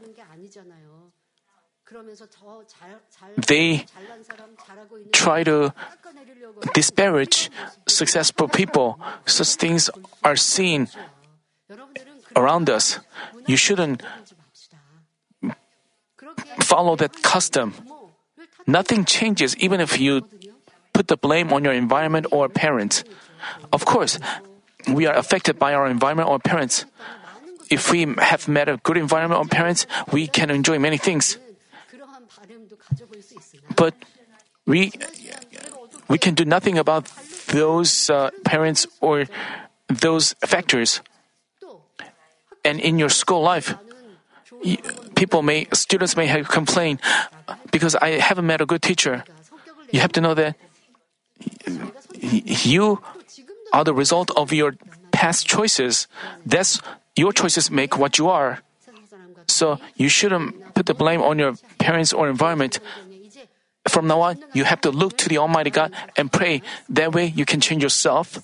They 3.37 3.85
try 5.13 5.43
to 5.45 5.71
disparage 6.73 7.49
successful 7.87 8.49
people. 8.49 8.99
Such 9.25 9.55
things 9.55 9.89
are 10.25 10.35
seen 10.35 10.89
around 12.35 12.69
us. 12.69 12.99
You 13.45 13.55
shouldn't 13.55 14.01
follow 16.59 16.95
that 16.97 17.21
custom. 17.21 17.73
Nothing 18.65 19.05
changes 19.05 19.55
even 19.57 19.81
if 19.81 19.99
you 19.99 20.27
put 20.93 21.07
the 21.07 21.17
blame 21.17 21.51
on 21.51 21.63
your 21.63 21.73
environment 21.73 22.27
or 22.31 22.47
parents. 22.47 23.03
Of 23.71 23.85
course, 23.85 24.19
we 24.87 25.05
are 25.05 25.15
affected 25.15 25.59
by 25.59 25.73
our 25.73 25.87
environment 25.87 26.29
or 26.29 26.39
parents. 26.39 26.85
If 27.69 27.91
we 27.91 28.05
have 28.19 28.47
met 28.47 28.69
a 28.69 28.77
good 28.77 28.97
environment 28.97 29.39
or 29.41 29.47
parents, 29.47 29.87
we 30.11 30.27
can 30.27 30.49
enjoy 30.49 30.79
many 30.79 30.97
things. 30.97 31.37
But 33.75 33.95
we 34.65 34.91
we 36.07 36.17
can 36.17 36.35
do 36.35 36.45
nothing 36.45 36.77
about 36.77 37.09
those 37.47 38.09
uh, 38.09 38.29
parents 38.45 38.85
or 39.01 39.25
those 39.87 40.33
factors. 40.45 41.01
And 42.63 42.79
in 42.79 42.99
your 42.99 43.09
school 43.09 43.41
life, 43.41 43.75
people 45.15 45.41
may, 45.41 45.67
students 45.73 46.15
may 46.15 46.27
have 46.27 46.47
complained 46.47 46.99
because 47.71 47.95
I 47.95 48.19
haven't 48.19 48.45
met 48.45 48.61
a 48.61 48.65
good 48.65 48.81
teacher. 48.81 49.23
You 49.91 49.99
have 49.99 50.11
to 50.13 50.21
know 50.21 50.33
that 50.33 50.55
you 52.19 53.01
are 53.71 53.83
the 53.83 53.93
result 53.93 54.31
of 54.35 54.53
your 54.53 54.75
past 55.11 55.47
choices. 55.47 56.07
That's 56.45 56.79
your 57.15 57.31
choices 57.31 57.69
make 57.69 57.97
what 57.97 58.17
you 58.17 58.29
are. 58.29 58.61
So 59.47 59.79
you 59.95 60.09
shouldn't 60.09 60.73
put 60.73 60.85
the 60.85 60.93
blame 60.93 61.21
on 61.21 61.37
your 61.37 61.53
parents 61.77 62.13
or 62.13 62.29
environment. 62.29 62.79
From 63.87 64.07
now 64.07 64.21
on, 64.21 64.43
you 64.53 64.63
have 64.63 64.79
to 64.81 64.91
look 64.91 65.17
to 65.17 65.29
the 65.29 65.37
Almighty 65.37 65.69
God 65.69 65.91
and 66.15 66.31
pray. 66.31 66.61
That 66.89 67.13
way 67.13 67.25
you 67.27 67.45
can 67.45 67.59
change 67.59 67.83
yourself 67.83 68.39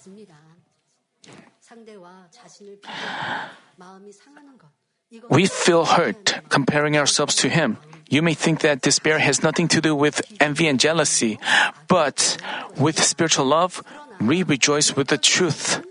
we 5.30 5.46
feel 5.48 5.86
hurt 5.86 6.42
comparing 6.50 6.98
ourselves 6.98 7.36
to 7.38 7.50
Him. 7.50 7.78
You 8.10 8.22
may 8.22 8.34
think 8.34 8.62
that 8.62 8.82
despair 8.82 9.20
has 9.20 9.44
nothing 9.44 9.68
to 9.70 9.82
do 9.82 9.96
with 9.96 10.22
envy 10.40 10.68
and 10.68 10.80
jealousy, 10.80 11.40
but 11.88 12.38
with 12.78 13.02
spiritual 13.02 13.46
love, 13.46 13.84
we 14.22 14.44
rejoice 14.44 14.96
with 14.96 15.08
the 15.08 15.18
truth. 15.18 15.86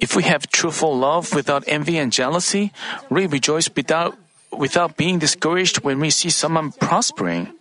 If 0.00 0.16
we 0.16 0.24
have 0.24 0.48
truthful 0.48 0.96
love 0.96 1.34
without 1.34 1.64
envy 1.66 1.98
and 1.98 2.12
jealousy, 2.12 2.72
we 3.08 3.26
rejoice 3.26 3.68
without, 3.74 4.16
without 4.50 4.96
being 4.96 5.18
discouraged 5.18 5.84
when 5.84 6.00
we 6.00 6.10
see 6.10 6.30
someone 6.30 6.72
prospering. 6.72 7.52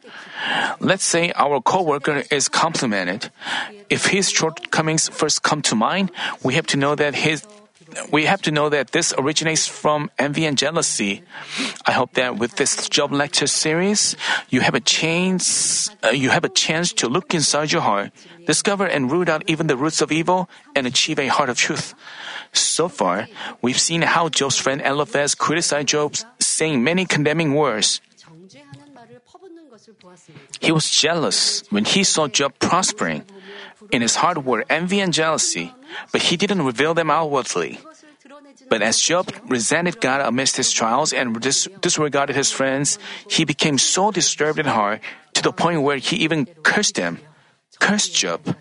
Let's 0.80 1.04
say 1.04 1.32
our 1.36 1.62
coworker 1.62 2.24
is 2.32 2.50
complimented. 2.50 3.32
If 3.90 4.08
his 4.08 4.30
shortcomings 4.30 5.08
first 5.10 5.44
come 5.44 5.62
to 5.64 5.76
mind, 5.76 6.12
we 6.44 6.56
have 6.56 6.68
to 6.68 6.78
know 6.78 6.96
that 6.96 7.16
his 7.16 7.46
we 8.12 8.26
have 8.26 8.42
to 8.44 8.52
know 8.52 8.70
that 8.70 8.92
this 8.92 9.14
originates 9.18 9.68
from 9.68 10.12
envy 10.18 10.46
and 10.46 10.58
jealousy. 10.58 11.24
I 11.86 11.92
hope 11.92 12.14
that 12.14 12.38
with 12.38 12.56
this 12.56 12.90
job 12.90 13.12
lecture 13.12 13.48
series, 13.48 14.16
you 14.50 14.62
have 14.62 14.76
a 14.76 14.80
chance, 14.80 15.90
uh, 16.04 16.10
you 16.10 16.30
have 16.30 16.44
a 16.44 16.50
chance 16.50 16.94
to 16.94 17.08
look 17.08 17.34
inside 17.34 17.72
your 17.72 17.82
heart, 17.82 18.12
discover 18.46 18.86
and 18.86 19.12
root 19.12 19.30
out 19.30 19.44
even 19.48 19.68
the 19.68 19.78
roots 19.78 20.02
of 20.02 20.12
evil, 20.12 20.50
and 20.76 20.88
achieve 20.88 21.20
a 21.20 21.28
heart 21.28 21.50
of 21.50 21.58
truth. 21.58 21.94
So 22.54 22.88
far, 22.88 23.28
we've 23.62 23.80
seen 23.80 24.02
how 24.02 24.30
Job's 24.30 24.58
friend 24.58 24.82
Eliphaz 24.82 25.36
criticized 25.36 25.88
Job, 25.88 26.16
saying 26.40 26.84
many 26.84 27.06
condemning 27.06 27.54
words. 27.54 28.02
He 30.60 30.72
was 30.72 30.90
jealous 30.90 31.64
when 31.70 31.86
he 31.86 32.04
saw 32.04 32.28
Job 32.28 32.54
prospering. 32.60 33.24
In 33.92 34.02
his 34.02 34.16
heart 34.16 34.44
were 34.44 34.66
envy 34.70 35.00
and 35.00 35.14
jealousy 35.14 35.74
but 36.12 36.24
he 36.24 36.38
didn't 36.38 36.66
reveal 36.66 36.94
them 36.94 37.10
outwardly. 37.10 37.80
But 38.70 38.82
as 38.82 39.00
Job 39.00 39.32
resented 39.48 40.02
God 40.02 40.22
amidst 40.22 40.58
his 40.58 40.72
trials 40.72 41.14
and 41.14 41.40
dis- 41.40 41.70
disregarded 41.82 42.36
his 42.36 42.52
friends, 42.52 42.98
he 43.30 43.46
became 43.46 43.78
so 43.78 44.12
disturbed 44.12 44.60
in 44.60 44.66
heart 44.66 45.02
to 45.34 45.42
the 45.42 45.52
point 45.52 45.84
where 45.84 45.98
he 45.98 46.18
even 46.18 46.48
cursed 46.64 46.96
them, 46.96 47.20
cursed 47.80 48.16
Job. 48.16 48.56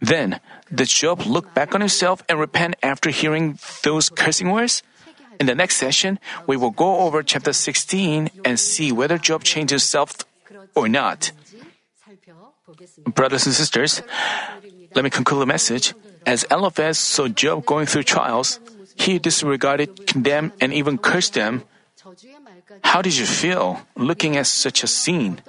Then, 0.00 0.40
did 0.72 0.88
Job 0.88 1.26
look 1.26 1.52
back 1.52 1.74
on 1.74 1.80
himself 1.80 2.22
and 2.28 2.40
repent 2.40 2.76
after 2.82 3.10
hearing 3.10 3.58
those 3.82 4.08
cursing 4.08 4.50
words? 4.50 4.82
In 5.38 5.46
the 5.46 5.54
next 5.54 5.76
session, 5.76 6.18
we 6.46 6.56
will 6.56 6.70
go 6.70 7.00
over 7.00 7.22
chapter 7.22 7.52
16 7.52 8.30
and 8.44 8.60
see 8.60 8.92
whether 8.92 9.18
Job 9.18 9.44
changed 9.44 9.70
himself 9.70 10.24
or 10.74 10.88
not. 10.88 11.32
Brothers 13.04 13.46
and 13.46 13.54
sisters, 13.54 14.02
let 14.94 15.04
me 15.04 15.10
conclude 15.10 15.42
the 15.42 15.46
message. 15.46 15.94
As 16.26 16.44
Eliphaz 16.50 16.98
saw 16.98 17.28
Job 17.28 17.64
going 17.64 17.86
through 17.86 18.04
trials, 18.04 18.60
he 18.96 19.18
disregarded, 19.18 20.06
condemned, 20.06 20.52
and 20.60 20.72
even 20.72 20.98
cursed 20.98 21.34
them. 21.34 21.64
How 22.84 23.02
did 23.02 23.16
you 23.16 23.26
feel 23.26 23.80
looking 23.96 24.36
at 24.36 24.46
such 24.46 24.82
a 24.84 24.86
scene? 24.86 25.40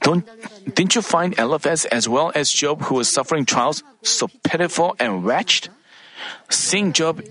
Don't, 0.00 0.26
didn't 0.74 0.94
you 0.94 1.02
find 1.02 1.38
Eliphaz 1.38 1.84
as 1.86 2.08
well 2.08 2.32
as 2.34 2.50
Job, 2.50 2.82
who 2.82 2.96
was 2.96 3.08
suffering 3.08 3.44
trials, 3.44 3.82
so 4.02 4.28
pitiful 4.42 4.96
and 4.98 5.24
wretched? 5.24 5.68
Seeing 6.50 6.92
Job, 6.92 7.22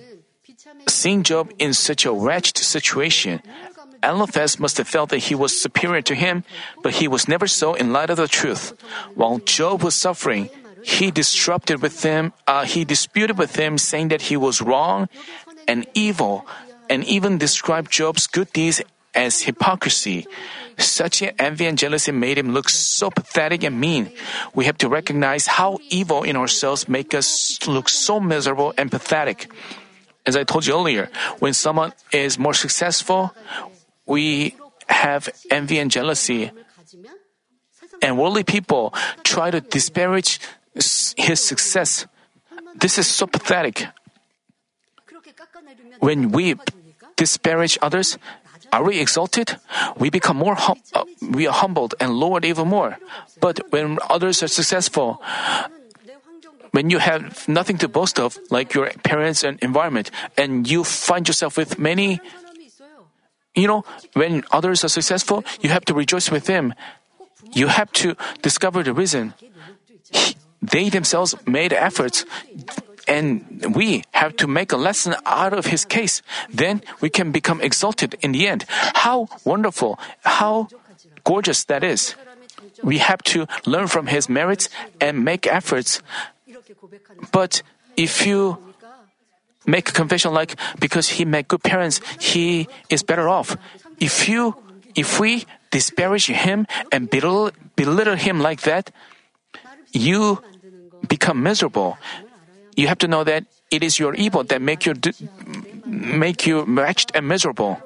seeing 0.87 1.23
Job 1.23 1.51
in 1.59 1.73
such 1.73 2.05
a 2.05 2.13
wretched 2.13 2.57
situation, 2.57 3.41
Eliphaz 4.03 4.59
must 4.59 4.77
have 4.77 4.87
felt 4.87 5.09
that 5.09 5.29
he 5.29 5.35
was 5.35 5.59
superior 5.59 6.01
to 6.01 6.15
him, 6.15 6.43
but 6.81 6.95
he 6.95 7.07
was 7.07 7.27
never 7.27 7.47
so 7.47 7.73
in 7.73 7.93
light 7.93 8.09
of 8.09 8.17
the 8.17 8.27
truth. 8.27 8.73
While 9.15 9.39
Job 9.39 9.83
was 9.83 9.95
suffering, 9.95 10.49
he 10.83 11.11
disrupted 11.11 11.81
with 11.81 12.01
him, 12.03 12.33
uh, 12.47 12.65
he 12.65 12.85
disputed 12.85 13.37
with 13.37 13.55
him, 13.55 13.77
saying 13.77 14.09
that 14.09 14.23
he 14.23 14.37
was 14.37 14.61
wrong 14.61 15.09
and 15.67 15.85
evil, 15.93 16.45
and 16.89 17.05
even 17.05 17.37
described 17.37 17.91
Job's 17.91 18.27
good 18.27 18.51
deeds 18.51 18.81
as 19.13 19.43
hypocrisy. 19.43 20.25
Such 20.77 21.21
envy 21.37 21.67
and 21.67 21.77
jealousy 21.77 22.11
made 22.11 22.37
him 22.37 22.53
look 22.53 22.69
so 22.69 23.09
pathetic 23.11 23.63
and 23.63 23.79
mean. 23.79 24.11
We 24.55 24.65
have 24.65 24.77
to 24.79 24.89
recognize 24.89 25.45
how 25.45 25.79
evil 25.89 26.23
in 26.23 26.35
ourselves 26.35 26.89
make 26.89 27.13
us 27.13 27.59
look 27.67 27.89
so 27.89 28.19
miserable 28.19 28.73
and 28.77 28.89
pathetic. 28.89 29.51
As 30.25 30.35
I 30.35 30.43
told 30.43 30.65
you 30.65 30.73
earlier, 30.73 31.09
when 31.39 31.53
someone 31.53 31.93
is 32.11 32.39
more 32.39 32.53
successful, 32.53 33.33
we 34.05 34.55
have 34.87 35.29
envy 35.49 35.79
and 35.79 35.91
jealousy. 35.91 36.51
And 38.01 38.17
worldly 38.17 38.43
people 38.43 38.93
try 39.23 39.51
to 39.51 39.61
disparage 39.61 40.39
his 40.73 41.39
success. 41.39 42.07
This 42.75 42.97
is 42.97 43.07
so 43.07 43.27
pathetic. 43.27 43.87
When 45.99 46.31
we 46.31 46.55
disparage 47.15 47.77
others, 47.81 48.17
are 48.71 48.83
we 48.83 48.99
exalted? 48.99 49.57
We 49.97 50.09
become 50.09 50.37
more 50.37 50.55
hum- 50.55 50.81
uh, 50.93 51.03
we 51.29 51.45
are 51.45 51.53
humbled 51.53 51.93
and 51.99 52.13
lowered 52.13 52.45
even 52.45 52.69
more. 52.69 52.97
But 53.39 53.59
when 53.71 53.99
others 54.09 54.41
are 54.41 54.47
successful, 54.47 55.21
when 56.71 56.89
you 56.89 56.99
have 56.99 57.47
nothing 57.47 57.77
to 57.79 57.87
boast 57.87 58.17
of, 58.17 58.39
like 58.49 58.73
your 58.73 58.89
parents 59.03 59.43
and 59.43 59.59
environment, 59.61 60.09
and 60.37 60.65
you 60.67 60.83
find 60.83 61.27
yourself 61.27 61.57
with 61.57 61.77
many 61.77 62.21
you 63.55 63.67
know, 63.67 63.83
when 64.13 64.43
others 64.51 64.83
are 64.83 64.89
successful, 64.89 65.43
you 65.61 65.69
have 65.69 65.85
to 65.85 65.93
rejoice 65.93 66.31
with 66.31 66.45
them. 66.45 66.73
You 67.51 67.67
have 67.67 67.91
to 67.93 68.15
discover 68.41 68.83
the 68.83 68.93
reason. 68.93 69.33
He, 70.11 70.35
they 70.61 70.89
themselves 70.89 71.35
made 71.45 71.73
efforts, 71.73 72.23
and 73.07 73.75
we 73.75 74.03
have 74.11 74.37
to 74.37 74.47
make 74.47 74.71
a 74.71 74.77
lesson 74.77 75.15
out 75.25 75.53
of 75.53 75.65
his 75.65 75.83
case. 75.83 76.21
Then 76.49 76.81
we 77.01 77.09
can 77.09 77.31
become 77.31 77.59
exalted 77.59 78.15
in 78.21 78.31
the 78.31 78.47
end. 78.47 78.65
How 78.69 79.27
wonderful, 79.43 79.99
how 80.23 80.69
gorgeous 81.23 81.65
that 81.65 81.83
is. 81.83 82.15
We 82.83 82.99
have 82.99 83.21
to 83.35 83.47
learn 83.65 83.87
from 83.87 84.07
his 84.07 84.29
merits 84.29 84.69
and 85.01 85.25
make 85.25 85.47
efforts. 85.47 86.01
But 87.31 87.63
if 87.97 88.25
you 88.25 88.57
make 89.65 89.93
confession 89.93 90.33
like 90.33 90.55
because 90.79 91.09
he 91.09 91.25
met 91.25 91.47
good 91.47 91.63
parents, 91.63 92.01
he 92.19 92.67
is 92.89 93.03
better 93.03 93.29
off. 93.29 93.57
If 93.99 94.27
you, 94.27 94.55
if 94.95 95.19
we 95.19 95.45
disparage 95.71 96.27
him 96.27 96.67
and 96.91 97.09
belittle, 97.09 97.51
belittle 97.75 98.15
him 98.15 98.39
like 98.39 98.61
that, 98.61 98.91
you 99.91 100.41
become 101.07 101.43
miserable. 101.43 101.97
You 102.75 102.87
have 102.87 102.99
to 102.99 103.07
know 103.07 103.23
that 103.23 103.45
it 103.69 103.83
is 103.83 103.99
your 103.99 104.13
evil 104.15 104.43
that 104.45 104.61
make 104.61 104.85
you 104.85 104.93
make 105.85 106.47
you 106.47 106.63
wretched 106.63 107.11
and 107.13 107.27
miserable. 107.27 107.79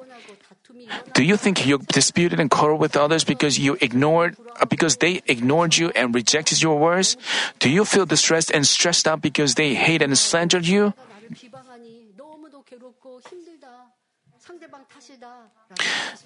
Do 1.14 1.24
you 1.24 1.36
think 1.36 1.66
you 1.66 1.78
disputed 1.78 2.38
and 2.38 2.50
quarreled 2.50 2.80
with 2.80 2.96
others 2.96 3.24
because 3.24 3.58
you 3.58 3.76
ignored 3.80 4.36
because 4.68 4.98
they 4.98 5.22
ignored 5.26 5.76
you 5.76 5.90
and 5.96 6.14
rejected 6.14 6.62
your 6.62 6.78
words? 6.78 7.16
Do 7.58 7.68
you 7.70 7.84
feel 7.84 8.06
distressed 8.06 8.50
and 8.50 8.66
stressed 8.66 9.08
out 9.08 9.20
because 9.20 9.54
they 9.54 9.74
hate 9.74 10.02
and 10.02 10.16
slandered 10.16 10.66
you? 10.66 10.94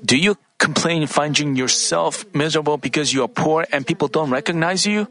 Do 0.05 0.17
you 0.17 0.37
complain 0.59 1.07
finding 1.07 1.57
yourself 1.57 2.25
miserable 2.35 2.77
because 2.77 3.13
you 3.13 3.23
are 3.23 3.29
poor 3.29 3.67
and 3.73 3.87
people 3.87 4.09
don't 4.09 4.31
recognize 4.31 4.87
you? 4.87 5.07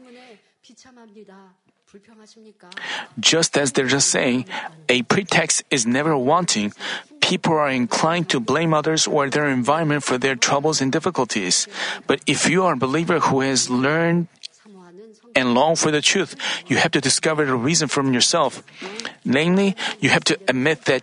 Just 3.18 3.58
as 3.58 3.72
they're 3.72 3.86
just 3.90 4.10
saying, 4.10 4.46
a 4.88 5.02
pretext 5.02 5.64
is 5.70 5.86
never 5.86 6.16
wanting. 6.16 6.72
People 7.20 7.54
are 7.54 7.70
inclined 7.70 8.28
to 8.30 8.38
blame 8.38 8.72
others 8.74 9.06
or 9.06 9.28
their 9.28 9.48
environment 9.48 10.04
for 10.04 10.18
their 10.18 10.36
troubles 10.36 10.80
and 10.80 10.92
difficulties. 10.92 11.66
But 12.06 12.20
if 12.26 12.48
you 12.48 12.64
are 12.64 12.74
a 12.74 12.76
believer 12.76 13.18
who 13.18 13.40
has 13.40 13.70
learned 13.70 14.28
and 15.34 15.54
long 15.54 15.76
for 15.76 15.90
the 15.90 16.00
truth, 16.00 16.36
you 16.66 16.76
have 16.76 16.92
to 16.92 17.00
discover 17.00 17.44
the 17.44 17.54
reason 17.54 17.88
from 17.88 18.12
yourself. 18.12 18.62
Namely, 19.24 19.76
you 20.00 20.10
have 20.10 20.24
to 20.24 20.38
admit 20.48 20.84
that 20.86 21.02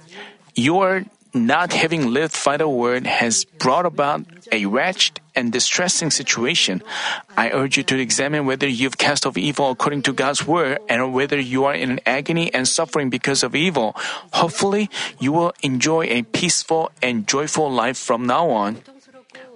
your 0.55 1.05
not 1.33 1.73
having 1.73 2.11
lived 2.11 2.33
by 2.43 2.57
the 2.57 2.67
word 2.67 3.05
has 3.05 3.45
brought 3.45 3.85
about 3.85 4.25
a 4.51 4.65
wretched 4.65 5.19
and 5.35 5.51
distressing 5.51 6.09
situation. 6.09 6.81
I 7.35 7.51
urge 7.51 7.77
you 7.77 7.83
to 7.83 7.99
examine 7.99 8.45
whether 8.45 8.67
you've 8.67 8.97
cast 8.97 9.25
off 9.25 9.37
evil 9.37 9.69
according 9.71 10.03
to 10.03 10.13
God's 10.13 10.47
word 10.47 10.79
and 10.89 11.13
whether 11.13 11.39
you 11.39 11.65
are 11.65 11.75
in 11.75 11.99
agony 12.05 12.53
and 12.53 12.67
suffering 12.67 13.09
because 13.09 13.43
of 13.43 13.55
evil. 13.55 13.93
Hopefully, 14.33 14.89
you 15.19 15.31
will 15.31 15.53
enjoy 15.61 16.05
a 16.05 16.23
peaceful 16.23 16.91
and 17.01 17.27
joyful 17.27 17.71
life 17.71 17.97
from 17.97 18.25
now 18.25 18.49
on. 18.49 18.81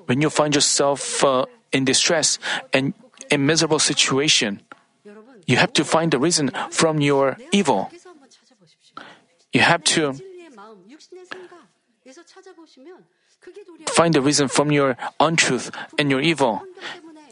When 0.06 0.22
you 0.22 0.30
find 0.30 0.54
yourself 0.54 1.24
uh, 1.24 1.46
in 1.72 1.86
distress 1.86 2.38
and 2.74 2.94
a 3.32 3.38
miserable 3.38 3.80
situation. 3.80 4.62
You 5.48 5.58
have 5.58 5.74
to 5.74 5.84
find 5.84 6.12
the 6.12 6.20
reason 6.20 6.52
from 6.70 7.02
your 7.02 7.38
evil. 7.52 7.90
You 9.54 9.62
have 9.62 9.84
to 9.96 10.14
find 13.92 14.14
the 14.14 14.22
reason 14.22 14.48
from 14.48 14.72
your 14.72 14.98
untruth 15.20 15.72
and 15.98 16.12
your 16.12 16.22
evil. 16.22 16.62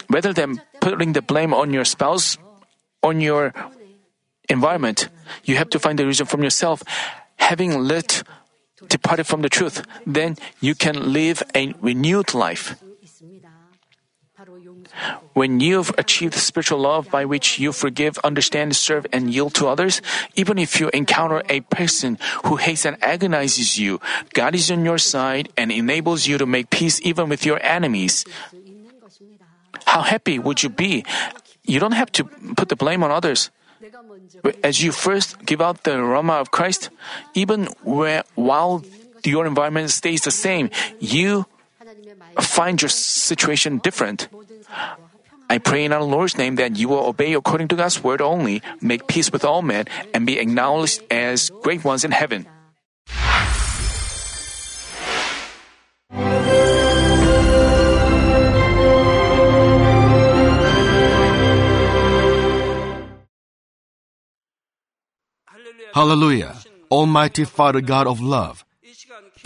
Rather 0.10 0.34
than 0.34 0.62
putting 0.82 1.14
the 1.14 1.22
blame 1.22 1.54
on 1.54 1.72
your 1.72 1.86
spouse, 1.86 2.38
on 3.04 3.22
your 3.22 3.54
environment, 4.50 5.10
you 5.43 5.56
have 5.56 5.70
to 5.70 5.80
find 5.80 6.00
the 6.00 6.06
reason 6.06 6.26
from 6.26 6.43
yourself. 6.43 6.84
Having 7.38 7.80
let 7.80 8.24
departed 8.88 9.26
from 9.26 9.41
the 9.41 9.50
truth, 9.50 9.86
then 10.06 10.36
you 10.60 10.74
can 10.74 11.14
live 11.14 11.43
a 11.56 11.74
renewed 11.80 12.34
life. 12.34 12.76
When 15.34 15.60
you've 15.60 15.94
achieved 15.98 16.34
spiritual 16.36 16.80
love 16.80 17.10
by 17.10 17.26
which 17.26 17.60
you 17.60 17.72
forgive, 17.72 18.18
understand, 18.24 18.76
serve, 18.76 19.06
and 19.14 19.34
yield 19.34 19.54
to 19.56 19.68
others, 19.68 20.02
even 20.36 20.58
if 20.58 20.80
you 20.80 20.90
encounter 20.94 21.44
a 21.50 21.62
person 21.62 22.18
who 22.46 22.58
hates 22.58 22.86
and 22.86 22.98
agonizes 23.04 23.78
you, 23.78 24.02
God 24.34 24.56
is 24.56 24.70
on 24.72 24.84
your 24.84 24.98
side 24.98 25.50
and 25.56 25.72
enables 25.72 26.28
you 26.28 26.38
to 26.38 26.46
make 26.46 26.70
peace 26.70 27.00
even 27.04 27.30
with 27.30 27.46
your 27.46 27.60
enemies. 27.64 28.26
How 29.86 30.02
happy 30.02 30.40
would 30.40 30.64
you 30.64 30.70
be? 30.70 31.06
You 31.64 31.80
don't 31.80 31.94
have 31.94 32.12
to 32.14 32.24
put 32.58 32.70
the 32.70 32.76
blame 32.76 33.04
on 33.04 33.12
others. 33.12 33.50
As 34.64 34.84
you 34.84 34.92
first 34.92 35.46
give 35.46 35.62
out 35.62 35.84
the 35.84 35.98
aroma 35.98 36.34
of 36.34 36.52
Christ, 36.52 36.90
even 37.34 37.68
where, 37.84 38.24
while 38.36 38.84
your 39.24 39.46
environment 39.46 39.90
stays 39.90 40.22
the 40.22 40.32
same, 40.32 40.70
you 41.00 41.46
find 42.39 42.82
your 42.82 42.89
situation 42.89 43.80
different. 43.80 44.27
I 45.49 45.57
pray 45.57 45.84
in 45.84 45.91
our 45.91 46.03
Lord's 46.03 46.38
name 46.38 46.55
that 46.55 46.77
you 46.77 46.89
will 46.89 47.07
obey 47.07 47.34
according 47.34 47.69
to 47.69 47.75
God's 47.75 48.03
word 48.03 48.21
only, 48.21 48.61
make 48.82 49.07
peace 49.07 49.32
with 49.32 49.43
all 49.43 49.63
men, 49.63 49.86
and 50.13 50.25
be 50.25 50.38
acknowledged 50.38 51.01
as 51.09 51.49
great 51.63 51.84
ones 51.84 52.05
in 52.05 52.11
heaven. 52.11 52.45
Hallelujah! 65.93 66.55
Almighty 66.91 67.43
Father 67.43 67.82
God 67.82 68.05
of 68.07 68.21
love, 68.21 68.63